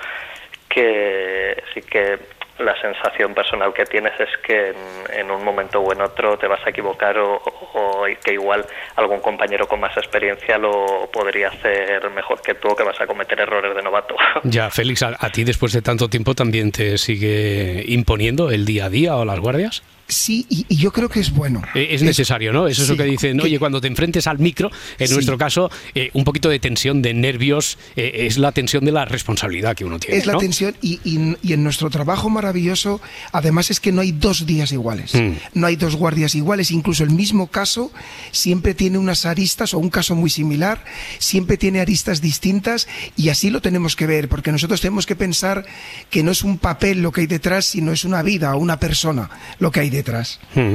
que 0.68 1.62
sí 1.72 1.80
que 1.82 2.18
la 2.58 2.80
sensación 2.80 3.34
personal 3.34 3.72
que 3.74 3.84
tienes 3.84 4.12
es 4.20 4.28
que 4.46 4.68
en, 4.70 5.20
en 5.20 5.30
un 5.30 5.44
momento 5.44 5.80
o 5.80 5.92
en 5.92 6.00
otro 6.00 6.38
te 6.38 6.46
vas 6.46 6.60
a 6.64 6.70
equivocar 6.70 7.18
o, 7.18 7.34
o 7.36 8.04
que 8.24 8.32
igual 8.34 8.64
algún 8.96 9.20
compañero 9.20 9.66
con 9.66 9.80
más 9.80 9.96
experiencia 9.96 10.56
lo 10.58 11.08
podría 11.12 11.48
hacer 11.48 12.08
mejor 12.14 12.40
que 12.42 12.54
tú 12.54 12.68
o 12.68 12.76
que 12.76 12.84
vas 12.84 13.00
a 13.00 13.06
cometer 13.06 13.40
errores 13.40 13.74
de 13.74 13.82
novato. 13.82 14.14
Ya, 14.44 14.70
Félix, 14.70 15.02
¿a, 15.02 15.16
a 15.18 15.30
ti 15.30 15.42
después 15.42 15.72
de 15.72 15.82
tanto 15.82 16.08
tiempo 16.08 16.34
también 16.34 16.70
te 16.70 16.96
sigue 16.98 17.84
imponiendo 17.88 18.50
el 18.50 18.64
día 18.64 18.86
a 18.86 18.90
día 18.90 19.16
o 19.16 19.24
las 19.24 19.40
guardias? 19.40 19.82
Sí, 20.06 20.44
y, 20.50 20.66
y 20.68 20.76
yo 20.76 20.92
creo 20.92 21.08
que 21.08 21.18
es 21.20 21.34
bueno. 21.34 21.62
Eh, 21.74 21.88
Es 21.92 22.02
necesario, 22.02 22.52
¿no? 22.52 22.66
Es 22.68 22.78
eso 22.78 22.92
sí, 22.92 22.98
que 22.98 23.04
dicen, 23.04 23.40
oye, 23.40 23.58
cuando 23.58 23.80
te 23.80 23.86
enfrentes 23.86 24.26
al 24.26 24.38
micro, 24.38 24.70
en 24.98 25.08
Sí. 25.08 25.14
nuestro 25.14 25.38
caso, 25.38 25.70
eh, 25.94 26.10
un 26.12 26.24
poquito 26.24 26.50
de 26.50 26.58
tensión, 26.58 27.00
de 27.00 27.14
nervios, 27.14 27.78
eh, 27.96 28.26
es 28.26 28.36
la 28.36 28.52
tensión 28.52 28.84
de 28.84 28.92
la 28.92 29.06
responsabilidad 29.06 29.74
que 29.74 29.86
uno 29.86 29.98
tiene. 29.98 30.18
Es 30.18 30.26
la 30.26 30.34
¿no? 30.34 30.40
tensión 30.40 30.76
y, 30.82 31.00
y- 31.04 31.36
y 31.42 31.54
en 31.54 31.64
nuestro 31.64 31.88
trabajo 31.88 32.28
maravilloso, 32.44 33.00
además 33.32 33.70
es 33.70 33.80
que 33.80 33.90
no 33.92 34.02
hay 34.02 34.12
dos 34.12 34.44
días 34.44 34.70
iguales, 34.72 35.14
Mm. 35.14 35.32
no 35.54 35.66
hay 35.66 35.76
dos 35.76 35.96
guardias 35.96 36.34
iguales, 36.34 36.70
incluso 36.70 37.02
el 37.04 37.10
mismo 37.10 37.46
caso 37.48 37.90
siempre 38.32 38.74
tiene 38.74 38.98
unas 38.98 39.24
aristas 39.24 39.72
o 39.74 39.78
un 39.78 39.88
caso 39.90 40.14
muy 40.14 40.28
similar, 40.30 40.84
siempre 41.18 41.56
tiene 41.56 41.80
aristas 41.80 42.20
distintas 42.20 42.86
y 43.16 43.30
así 43.30 43.50
lo 43.50 43.60
tenemos 43.60 43.96
que 43.96 44.06
ver, 44.06 44.28
porque 44.28 44.52
nosotros 44.52 44.80
tenemos 44.80 45.06
que 45.06 45.16
pensar 45.16 45.64
que 46.10 46.22
no 46.22 46.30
es 46.32 46.42
un 46.44 46.58
papel 46.58 47.00
lo 47.02 47.10
que 47.12 47.22
hay 47.22 47.26
detrás, 47.26 47.64
sino 47.64 47.92
es 47.92 48.04
una 48.04 48.22
vida 48.22 48.54
o 48.54 48.58
una 48.58 48.78
persona 48.78 49.30
lo 49.58 49.70
que 49.70 49.80
hay 49.80 49.90
detrás. 49.90 50.38
Mm. 50.54 50.74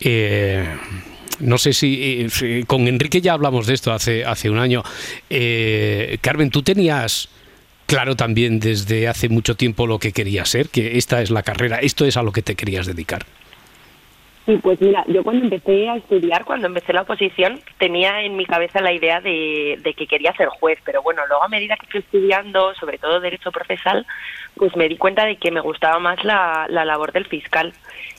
Eh, 0.00 0.64
no 1.40 1.58
sé 1.58 1.72
si, 1.72 2.00
eh, 2.02 2.28
si- 2.30 2.64
con 2.66 2.88
Enrique 2.88 3.20
ya 3.20 3.32
hablamos 3.34 3.66
de 3.66 3.74
esto 3.74 3.92
hace, 3.92 4.24
hace 4.24 4.50
un 4.50 4.58
año. 4.58 4.82
Eh, 5.30 6.18
Carmen, 6.20 6.50
tú 6.50 6.62
tenías 6.62 7.28
claro 7.86 8.16
también 8.16 8.60
desde 8.60 9.08
hace 9.08 9.28
mucho 9.28 9.56
tiempo 9.56 9.86
lo 9.86 9.98
que 9.98 10.12
querías 10.12 10.48
ser, 10.48 10.68
que 10.68 10.98
esta 10.98 11.22
es 11.22 11.30
la 11.30 11.42
carrera, 11.42 11.78
esto 11.78 12.04
es 12.04 12.16
a 12.16 12.22
lo 12.22 12.32
que 12.32 12.42
te 12.42 12.54
querías 12.54 12.86
dedicar. 12.86 13.24
Sí, 14.46 14.60
pues 14.62 14.80
mira, 14.80 15.04
yo 15.08 15.24
cuando 15.24 15.42
empecé 15.42 15.88
a 15.88 15.96
estudiar, 15.96 16.44
cuando 16.44 16.68
empecé 16.68 16.92
la 16.92 17.02
oposición, 17.02 17.60
tenía 17.78 18.22
en 18.22 18.36
mi 18.36 18.46
cabeza 18.46 18.80
la 18.80 18.92
idea 18.92 19.20
de, 19.20 19.76
de 19.82 19.94
que 19.94 20.06
quería 20.06 20.32
ser 20.34 20.46
juez, 20.46 20.78
pero 20.84 21.02
bueno, 21.02 21.26
luego 21.26 21.42
a 21.42 21.48
medida 21.48 21.76
que 21.76 21.88
fui 21.88 21.98
estudiando, 21.98 22.72
sobre 22.76 22.98
todo 22.98 23.18
derecho 23.18 23.50
procesal, 23.50 24.06
pues 24.54 24.76
me 24.76 24.88
di 24.88 24.96
cuenta 24.98 25.26
de 25.26 25.34
que 25.34 25.50
me 25.50 25.60
gustaba 25.60 25.98
más 25.98 26.24
la, 26.24 26.66
la 26.68 26.84
labor 26.84 27.10
del 27.10 27.26
fiscal. 27.26 27.72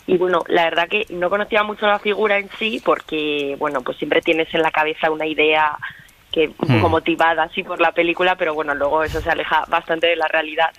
Y 0.06 0.18
bueno, 0.18 0.44
la 0.50 0.66
verdad 0.66 0.90
que 0.90 1.06
no 1.10 1.30
conocía 1.30 1.64
mucho 1.64 1.88
la 1.88 2.00
figura 2.00 2.38
en 2.38 2.50
sí, 2.60 2.82
porque 2.84 3.56
bueno, 3.58 3.82
pues 3.82 3.98
siempre 3.98 4.22
tienes 4.22 4.54
en 4.54 4.64
la 4.64 4.72
cabeza 4.72 5.10
una 5.10 5.26
idea 5.26 5.78
que 6.38 6.48
un 6.50 6.54
poco 6.54 6.88
Mm. 6.88 6.92
motivada 6.92 7.44
así 7.44 7.64
por 7.64 7.82
la 7.82 7.92
película, 7.92 8.36
pero 8.36 8.54
bueno, 8.54 8.76
luego 8.76 9.04
eso 9.04 9.20
se 9.22 9.30
aleja 9.32 9.64
bastante 9.68 10.06
de 10.08 10.16
la 10.16 10.28
realidad. 10.28 10.70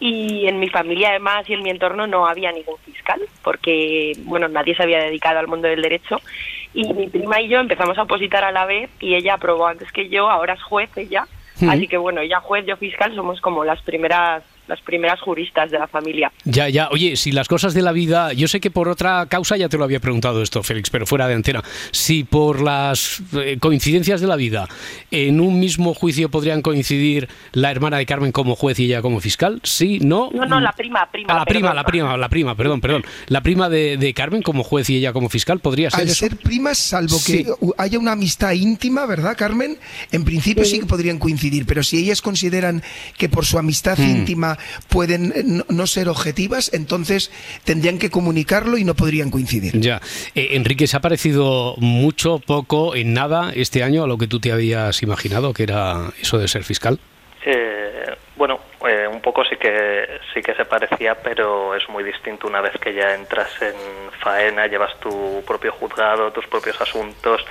Y 0.00 0.48
en 0.48 0.58
mi 0.58 0.68
familia 0.68 1.10
además 1.10 1.48
y 1.48 1.52
en 1.52 1.62
mi 1.62 1.70
entorno 1.70 2.06
no 2.06 2.26
había 2.26 2.50
ningún 2.52 2.78
fiscal, 2.78 3.20
porque 3.44 4.12
bueno, 4.24 4.48
nadie 4.48 4.74
se 4.74 4.82
había 4.82 4.98
dedicado 5.02 5.38
al 5.38 5.46
mundo 5.46 5.68
del 5.68 5.82
derecho. 5.82 6.20
Y 6.72 6.92
mi 6.94 7.06
prima 7.08 7.40
y 7.40 7.48
yo 7.48 7.60
empezamos 7.60 7.98
a 7.98 8.02
opositar 8.02 8.42
a 8.42 8.50
la 8.50 8.64
vez 8.64 8.90
y 8.98 9.14
ella 9.14 9.34
aprobó 9.34 9.66
antes 9.66 9.92
que 9.92 10.08
yo, 10.08 10.28
ahora 10.30 10.54
es 10.54 10.62
juez 10.62 10.90
ella. 10.96 11.26
Ujú. 11.60 11.70
Así 11.70 11.86
que 11.86 11.98
bueno, 11.98 12.22
ella 12.22 12.40
juez, 12.40 12.64
yo 12.66 12.76
fiscal, 12.76 13.14
somos 13.14 13.40
como 13.40 13.64
las 13.64 13.82
primeras 13.82 14.42
las 14.70 14.80
primeras 14.80 15.20
juristas 15.20 15.70
de 15.70 15.78
la 15.78 15.86
familia. 15.88 16.32
Ya, 16.44 16.68
ya. 16.68 16.88
Oye, 16.90 17.16
si 17.16 17.32
las 17.32 17.48
cosas 17.48 17.74
de 17.74 17.82
la 17.82 17.92
vida, 17.92 18.32
yo 18.32 18.48
sé 18.48 18.60
que 18.60 18.70
por 18.70 18.88
otra 18.88 19.26
causa 19.26 19.56
ya 19.56 19.68
te 19.68 19.76
lo 19.76 19.84
había 19.84 20.00
preguntado 20.00 20.40
esto, 20.42 20.62
Félix, 20.62 20.88
pero 20.88 21.06
fuera 21.06 21.28
de 21.28 21.34
antena. 21.34 21.62
Si 21.90 22.24
por 22.24 22.62
las 22.62 23.22
eh, 23.34 23.58
coincidencias 23.60 24.20
de 24.20 24.26
la 24.26 24.36
vida 24.36 24.68
en 25.10 25.40
un 25.40 25.60
mismo 25.60 25.92
juicio 25.92 26.30
podrían 26.30 26.62
coincidir 26.62 27.28
la 27.52 27.70
hermana 27.70 27.98
de 27.98 28.06
Carmen 28.06 28.32
como 28.32 28.54
juez 28.56 28.78
y 28.78 28.84
ella 28.86 29.02
como 29.02 29.20
fiscal, 29.20 29.60
sí, 29.64 29.98
no. 30.00 30.30
No, 30.32 30.46
no, 30.46 30.60
la 30.60 30.72
prima, 30.72 31.06
prima. 31.10 31.34
Ah, 31.34 31.38
la 31.38 31.44
prima, 31.44 31.68
perdón. 31.68 31.76
la 31.76 31.84
prima, 31.84 32.16
la 32.16 32.28
prima, 32.28 32.54
perdón, 32.56 32.80
perdón. 32.80 33.04
La 33.26 33.40
prima 33.42 33.68
de, 33.68 33.96
de 33.96 34.14
Carmen 34.14 34.42
como 34.42 34.62
juez 34.62 34.88
y 34.90 34.96
ella 34.96 35.12
como 35.12 35.28
fiscal 35.28 35.58
podría 35.60 35.90
ser 35.90 36.00
Al 36.02 36.06
eso. 36.08 36.14
ser 36.26 36.36
primas, 36.36 36.78
salvo 36.78 37.16
Sí. 37.18 37.44
que 37.44 37.52
haya 37.76 37.98
una 37.98 38.12
amistad 38.12 38.52
íntima, 38.52 39.04
¿verdad, 39.06 39.36
Carmen? 39.36 39.76
En 40.12 40.24
principio 40.24 40.64
sí. 40.64 40.78
que 40.80 40.86
podrían 40.86 41.18
coincidir, 41.18 41.66
pero 41.66 41.82
si 41.82 41.98
ellas 41.98 42.22
consideran 42.22 42.82
que 43.18 43.28
por 43.28 43.44
su 43.44 43.58
amistad 43.58 43.98
Mm. 43.98 44.10
íntima 44.10 44.58
pueden 44.88 45.32
eh, 45.34 45.42
no, 45.44 45.64
no 45.68 45.86
ser 45.86 46.08
objetivas, 46.08 46.72
entonces 46.72 47.30
tendrían 47.64 47.98
que 47.98 48.10
comunicarlo 48.10 48.78
y 48.78 48.84
no 48.84 48.94
podrían 48.94 49.30
coincidir. 49.30 49.78
Ya. 49.80 50.00
Eh, 50.34 50.50
Enrique, 50.52 50.86
¿se 50.86 50.96
ha 50.96 51.00
parecido 51.00 51.74
mucho, 51.78 52.38
poco, 52.38 52.94
en 52.94 53.12
nada 53.14 53.52
este 53.54 53.82
año 53.82 54.04
a 54.04 54.06
lo 54.06 54.18
que 54.18 54.26
tú 54.26 54.40
te 54.40 54.52
habías 54.52 55.02
imaginado 55.02 55.52
que 55.52 55.64
era 55.64 56.10
eso 56.20 56.38
de 56.38 56.48
ser 56.48 56.64
fiscal? 56.64 56.98
Eh, 57.44 58.16
bueno, 58.36 58.60
eh, 58.86 59.06
un 59.06 59.20
poco 59.20 59.44
sí 59.44 59.56
que 59.56 60.20
sí 60.32 60.40
que 60.40 60.54
se 60.54 60.64
parecía, 60.64 61.14
pero 61.14 61.74
es 61.74 61.88
muy 61.88 62.04
distinto 62.04 62.46
una 62.46 62.60
vez 62.60 62.72
que 62.80 62.94
ya 62.94 63.14
entras 63.14 63.50
en 63.60 63.74
faena, 64.20 64.66
llevas 64.66 64.98
tu 65.00 65.42
propio 65.46 65.72
juzgado, 65.72 66.30
tus 66.32 66.46
propios 66.46 66.80
asuntos 66.80 67.44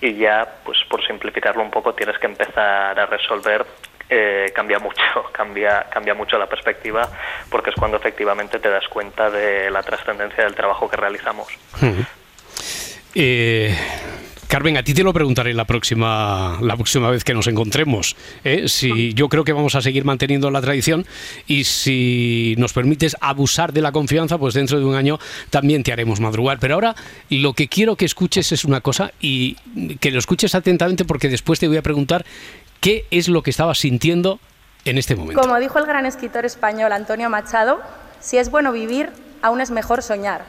y 0.00 0.14
ya, 0.14 0.48
pues 0.64 0.78
por 0.88 1.04
simplificarlo 1.06 1.62
un 1.62 1.70
poco, 1.70 1.94
tienes 1.94 2.18
que 2.18 2.26
empezar 2.26 2.98
a 2.98 3.06
resolver. 3.06 3.64
Eh, 4.14 4.52
cambia 4.54 4.78
mucho, 4.78 5.02
cambia 5.32 5.86
cambia 5.90 6.12
mucho 6.12 6.36
la 6.38 6.46
perspectiva, 6.46 7.08
porque 7.48 7.70
es 7.70 7.76
cuando 7.76 7.96
efectivamente 7.96 8.58
te 8.58 8.68
das 8.68 8.86
cuenta 8.88 9.30
de 9.30 9.70
la 9.70 9.82
trascendencia 9.82 10.44
del 10.44 10.54
trabajo 10.54 10.86
que 10.88 10.96
realizamos. 10.96 11.48
Eh, 13.14 13.74
Carmen, 14.52 14.76
a 14.76 14.82
ti 14.82 14.92
te 14.92 15.02
lo 15.02 15.14
preguntaré 15.14 15.54
la 15.54 15.64
próxima, 15.64 16.58
la 16.60 16.74
próxima 16.74 17.08
vez 17.08 17.24
que 17.24 17.32
nos 17.32 17.46
encontremos. 17.46 18.16
¿eh? 18.44 18.68
Si 18.68 19.14
yo 19.14 19.30
creo 19.30 19.44
que 19.44 19.54
vamos 19.54 19.76
a 19.76 19.80
seguir 19.80 20.04
manteniendo 20.04 20.50
la 20.50 20.60
tradición 20.60 21.06
y 21.46 21.64
si 21.64 22.54
nos 22.58 22.74
permites 22.74 23.16
abusar 23.22 23.72
de 23.72 23.80
la 23.80 23.92
confianza, 23.92 24.36
pues 24.36 24.52
dentro 24.52 24.78
de 24.78 24.84
un 24.84 24.94
año 24.94 25.18
también 25.48 25.82
te 25.82 25.90
haremos 25.90 26.20
madrugar. 26.20 26.58
Pero 26.58 26.74
ahora 26.74 26.94
lo 27.30 27.54
que 27.54 27.68
quiero 27.68 27.96
que 27.96 28.04
escuches 28.04 28.52
es 28.52 28.66
una 28.66 28.82
cosa 28.82 29.12
y 29.22 29.56
que 30.00 30.10
lo 30.10 30.18
escuches 30.18 30.54
atentamente 30.54 31.06
porque 31.06 31.30
después 31.30 31.58
te 31.58 31.66
voy 31.66 31.78
a 31.78 31.82
preguntar 31.82 32.26
qué 32.82 33.06
es 33.12 33.28
lo 33.28 33.42
que 33.42 33.50
estabas 33.50 33.78
sintiendo 33.78 34.40
en 34.84 34.98
este 34.98 35.14
momento. 35.14 35.40
Como 35.40 35.58
dijo 35.60 35.78
el 35.78 35.86
gran 35.86 36.04
escritor 36.04 36.44
español 36.44 36.92
Antonio 36.92 37.30
Machado, 37.30 37.80
si 38.20 38.36
es 38.36 38.50
bueno 38.50 38.72
vivir, 38.72 39.10
aún 39.40 39.60
es 39.60 39.70
mejor 39.70 40.02
soñar 40.02 40.44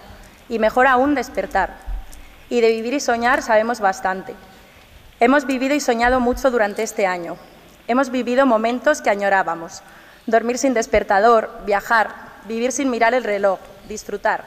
y 0.49 0.57
mejor 0.57 0.87
aún 0.87 1.13
despertar. 1.13 1.77
Y 2.49 2.59
de 2.59 2.71
vivir 2.71 2.95
y 2.95 2.99
soñar 2.99 3.43
sabemos 3.43 3.79
bastante. 3.79 4.33
Hemos 5.19 5.45
vivido 5.45 5.75
y 5.75 5.79
soñado 5.79 6.19
mucho 6.19 6.49
durante 6.49 6.81
este 6.81 7.05
año. 7.05 7.37
Hemos 7.87 8.09
vivido 8.09 8.47
momentos 8.47 9.01
que 9.01 9.11
añorábamos. 9.11 9.83
Dormir 10.25 10.57
sin 10.57 10.73
despertador, 10.73 11.61
viajar, 11.67 12.09
vivir 12.47 12.71
sin 12.71 12.89
mirar 12.89 13.13
el 13.13 13.23
reloj, 13.23 13.59
disfrutar, 13.87 14.43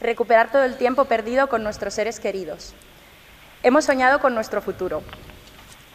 recuperar 0.00 0.50
todo 0.50 0.64
el 0.64 0.76
tiempo 0.76 1.04
perdido 1.04 1.48
con 1.48 1.62
nuestros 1.62 1.94
seres 1.94 2.18
queridos. 2.18 2.74
Hemos 3.62 3.84
soñado 3.84 4.18
con 4.18 4.34
nuestro 4.34 4.60
futuro. 4.60 5.02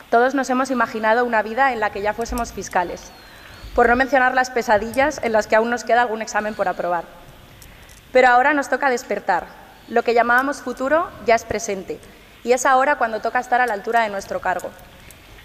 Todos 0.10 0.36
nos 0.36 0.49
hemos 0.49 0.72
imaginado 0.72 1.26
una 1.26 1.41
vida 1.41 1.74
en 1.74 1.80
la 1.80 1.91
que 1.91 2.01
ya 2.01 2.14
fuésemos 2.14 2.51
fiscales, 2.51 3.12
por 3.74 3.89
no 3.89 3.95
mencionar 3.95 4.34
las 4.36 4.49
pesadillas 4.49 5.20
en 5.24 5.34
las 5.34 5.47
que 5.47 5.56
aún 5.56 5.70
nos 5.70 5.84
queda 5.84 6.01
algún 6.01 6.22
examen 6.22 6.53
por 6.53 6.68
aprobar. 6.68 7.03
Pero 8.12 8.30
ahora 8.30 8.53
nos 8.53 8.70
toca 8.70 8.89
despertar. 8.89 9.47
Lo 9.88 10.03
que 10.03 10.14
llamábamos 10.14 10.62
futuro 10.62 11.10
ya 11.26 11.36
es 11.36 11.43
presente, 11.43 11.99
y 12.43 12.53
es 12.53 12.66
ahora 12.66 12.97
cuando 12.97 13.20
toca 13.20 13.39
estar 13.39 13.62
a 13.62 13.68
la 13.68 13.74
altura 13.74 14.03
de 14.03 14.10
nuestro 14.10 14.39
cargo. 14.39 14.70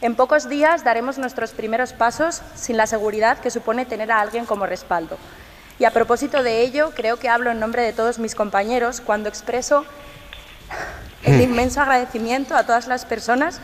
En 0.03 0.15
pocos 0.15 0.49
días 0.49 0.85
daremos 0.85 1.19
nuestros 1.19 1.53
primeros 1.53 1.93
pasos 1.93 2.41
sin 2.55 2.77
la 2.77 2.87
seguridad 2.87 3.39
que 3.39 3.51
supone 3.51 3.85
tener 3.85 4.11
a 4.13 4.21
alguien 4.21 4.47
como 4.47 4.67
respaldo. 4.67 5.19
Y 5.79 5.85
a 5.85 5.91
propósito 5.91 6.43
de 6.43 6.61
ello, 6.61 6.93
creo 6.95 7.19
que 7.19 7.29
hablo 7.29 7.51
en 7.51 7.61
nombre 7.61 7.83
de 7.83 7.93
todos 7.93 8.19
mis 8.19 8.35
compañeros 8.35 9.01
cuando 9.01 9.29
expreso 9.29 9.85
el 11.23 11.41
inmenso 11.41 11.81
agradecimiento 11.81 12.55
a 12.55 12.65
todas 12.65 12.87
las 12.87 13.05
personas 13.05 13.61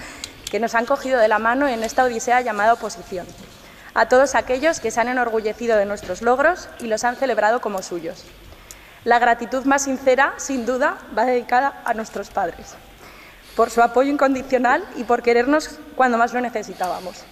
que 0.50 0.60
nos 0.60 0.74
han 0.74 0.86
cogido 0.86 1.18
de 1.18 1.28
la 1.28 1.38
mano 1.38 1.68
en 1.68 1.82
esta 1.82 2.04
odisea 2.04 2.40
llamada 2.40 2.72
oposición. 2.72 3.26
A 3.94 4.08
todos 4.08 4.34
aquellos 4.34 4.80
que 4.80 4.90
se 4.90 5.00
han 5.00 5.08
enorgullecido 5.08 5.76
de 5.76 5.86
nuestros 5.86 6.22
logros 6.22 6.68
y 6.80 6.86
los 6.86 7.04
han 7.04 7.16
celebrado 7.16 7.60
como 7.60 7.82
suyos. 7.82 8.24
La 9.04 9.18
gratitud 9.18 9.64
más 9.64 9.82
sincera, 9.84 10.34
sin 10.36 10.66
duda, 10.66 10.98
va 11.16 11.24
dedicada 11.24 11.80
a 11.84 11.94
nuestros 11.94 12.30
padres, 12.30 12.74
por 13.54 13.70
su 13.70 13.80
apoyo 13.80 14.10
incondicional 14.10 14.84
y 14.96 15.04
por 15.04 15.22
querernos 15.22 15.78
cuando 15.94 16.18
más 16.18 16.32
lo 16.32 16.40
necesitábamos. 16.40 17.24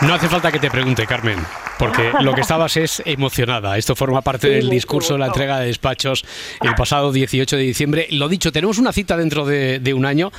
No 0.00 0.14
hace 0.14 0.28
falta 0.28 0.52
que 0.52 0.60
te 0.60 0.70
pregunte, 0.70 1.06
Carmen, 1.06 1.38
porque 1.76 2.12
lo 2.20 2.32
que 2.32 2.42
estabas 2.42 2.76
es 2.76 3.02
emocionada. 3.04 3.76
Esto 3.76 3.96
forma 3.96 4.22
parte 4.22 4.48
del 4.48 4.70
discurso 4.70 5.14
de 5.14 5.18
la 5.18 5.26
entrega 5.26 5.58
de 5.58 5.66
despachos 5.66 6.24
el 6.60 6.74
pasado 6.76 7.10
18 7.10 7.56
de 7.56 7.62
diciembre. 7.62 8.06
Lo 8.10 8.28
dicho, 8.28 8.52
tenemos 8.52 8.78
una 8.78 8.92
cita 8.92 9.16
dentro 9.16 9.44
de, 9.44 9.80
de 9.80 9.94
un 9.94 10.06
año. 10.06 10.30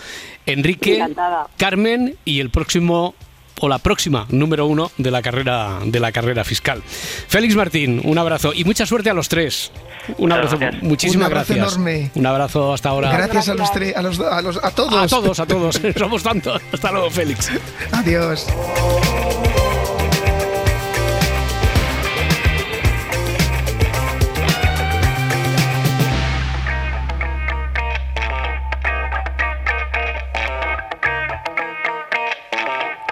Enrique, 0.45 0.95
Encantada. 0.95 1.47
Carmen 1.57 2.15
y 2.23 2.39
el 2.39 2.51
próximo 2.51 3.15
o 3.61 3.67
la 3.69 3.79
próxima 3.79 4.25
número 4.29 4.65
uno 4.65 4.91
de 4.97 5.11
la 5.11 5.21
carrera 5.21 5.79
de 5.85 5.99
la 5.99 6.11
carrera 6.11 6.43
fiscal. 6.43 6.81
Félix 6.85 7.55
Martín, 7.55 8.01
un 8.03 8.17
abrazo 8.17 8.51
y 8.53 8.63
mucha 8.63 8.85
suerte 8.85 9.09
a 9.09 9.13
los 9.13 9.29
tres. 9.29 9.71
Un 10.17 10.31
abrazo, 10.31 10.57
gracias. 10.57 10.83
muchísimas 10.83 11.27
Un 11.27 11.31
abrazo 11.33 11.53
gracias. 11.53 11.73
enorme. 11.75 12.11
Un 12.15 12.25
abrazo 12.25 12.73
hasta 12.73 12.89
ahora. 12.89 13.11
Gracias 13.11 13.49
a 13.49 13.53
los 13.55 13.71
tres, 13.71 13.95
a, 13.95 14.01
los, 14.01 14.19
a, 14.19 14.41
los- 14.41 14.63
a 14.63 14.71
todos. 14.71 14.93
A 14.93 15.07
todos, 15.07 15.39
a 15.39 15.45
todos. 15.45 15.79
Somos 15.97 16.23
tantos. 16.23 16.61
Hasta 16.73 16.91
luego, 16.91 17.09
Félix. 17.09 17.51
Adiós. 17.91 18.47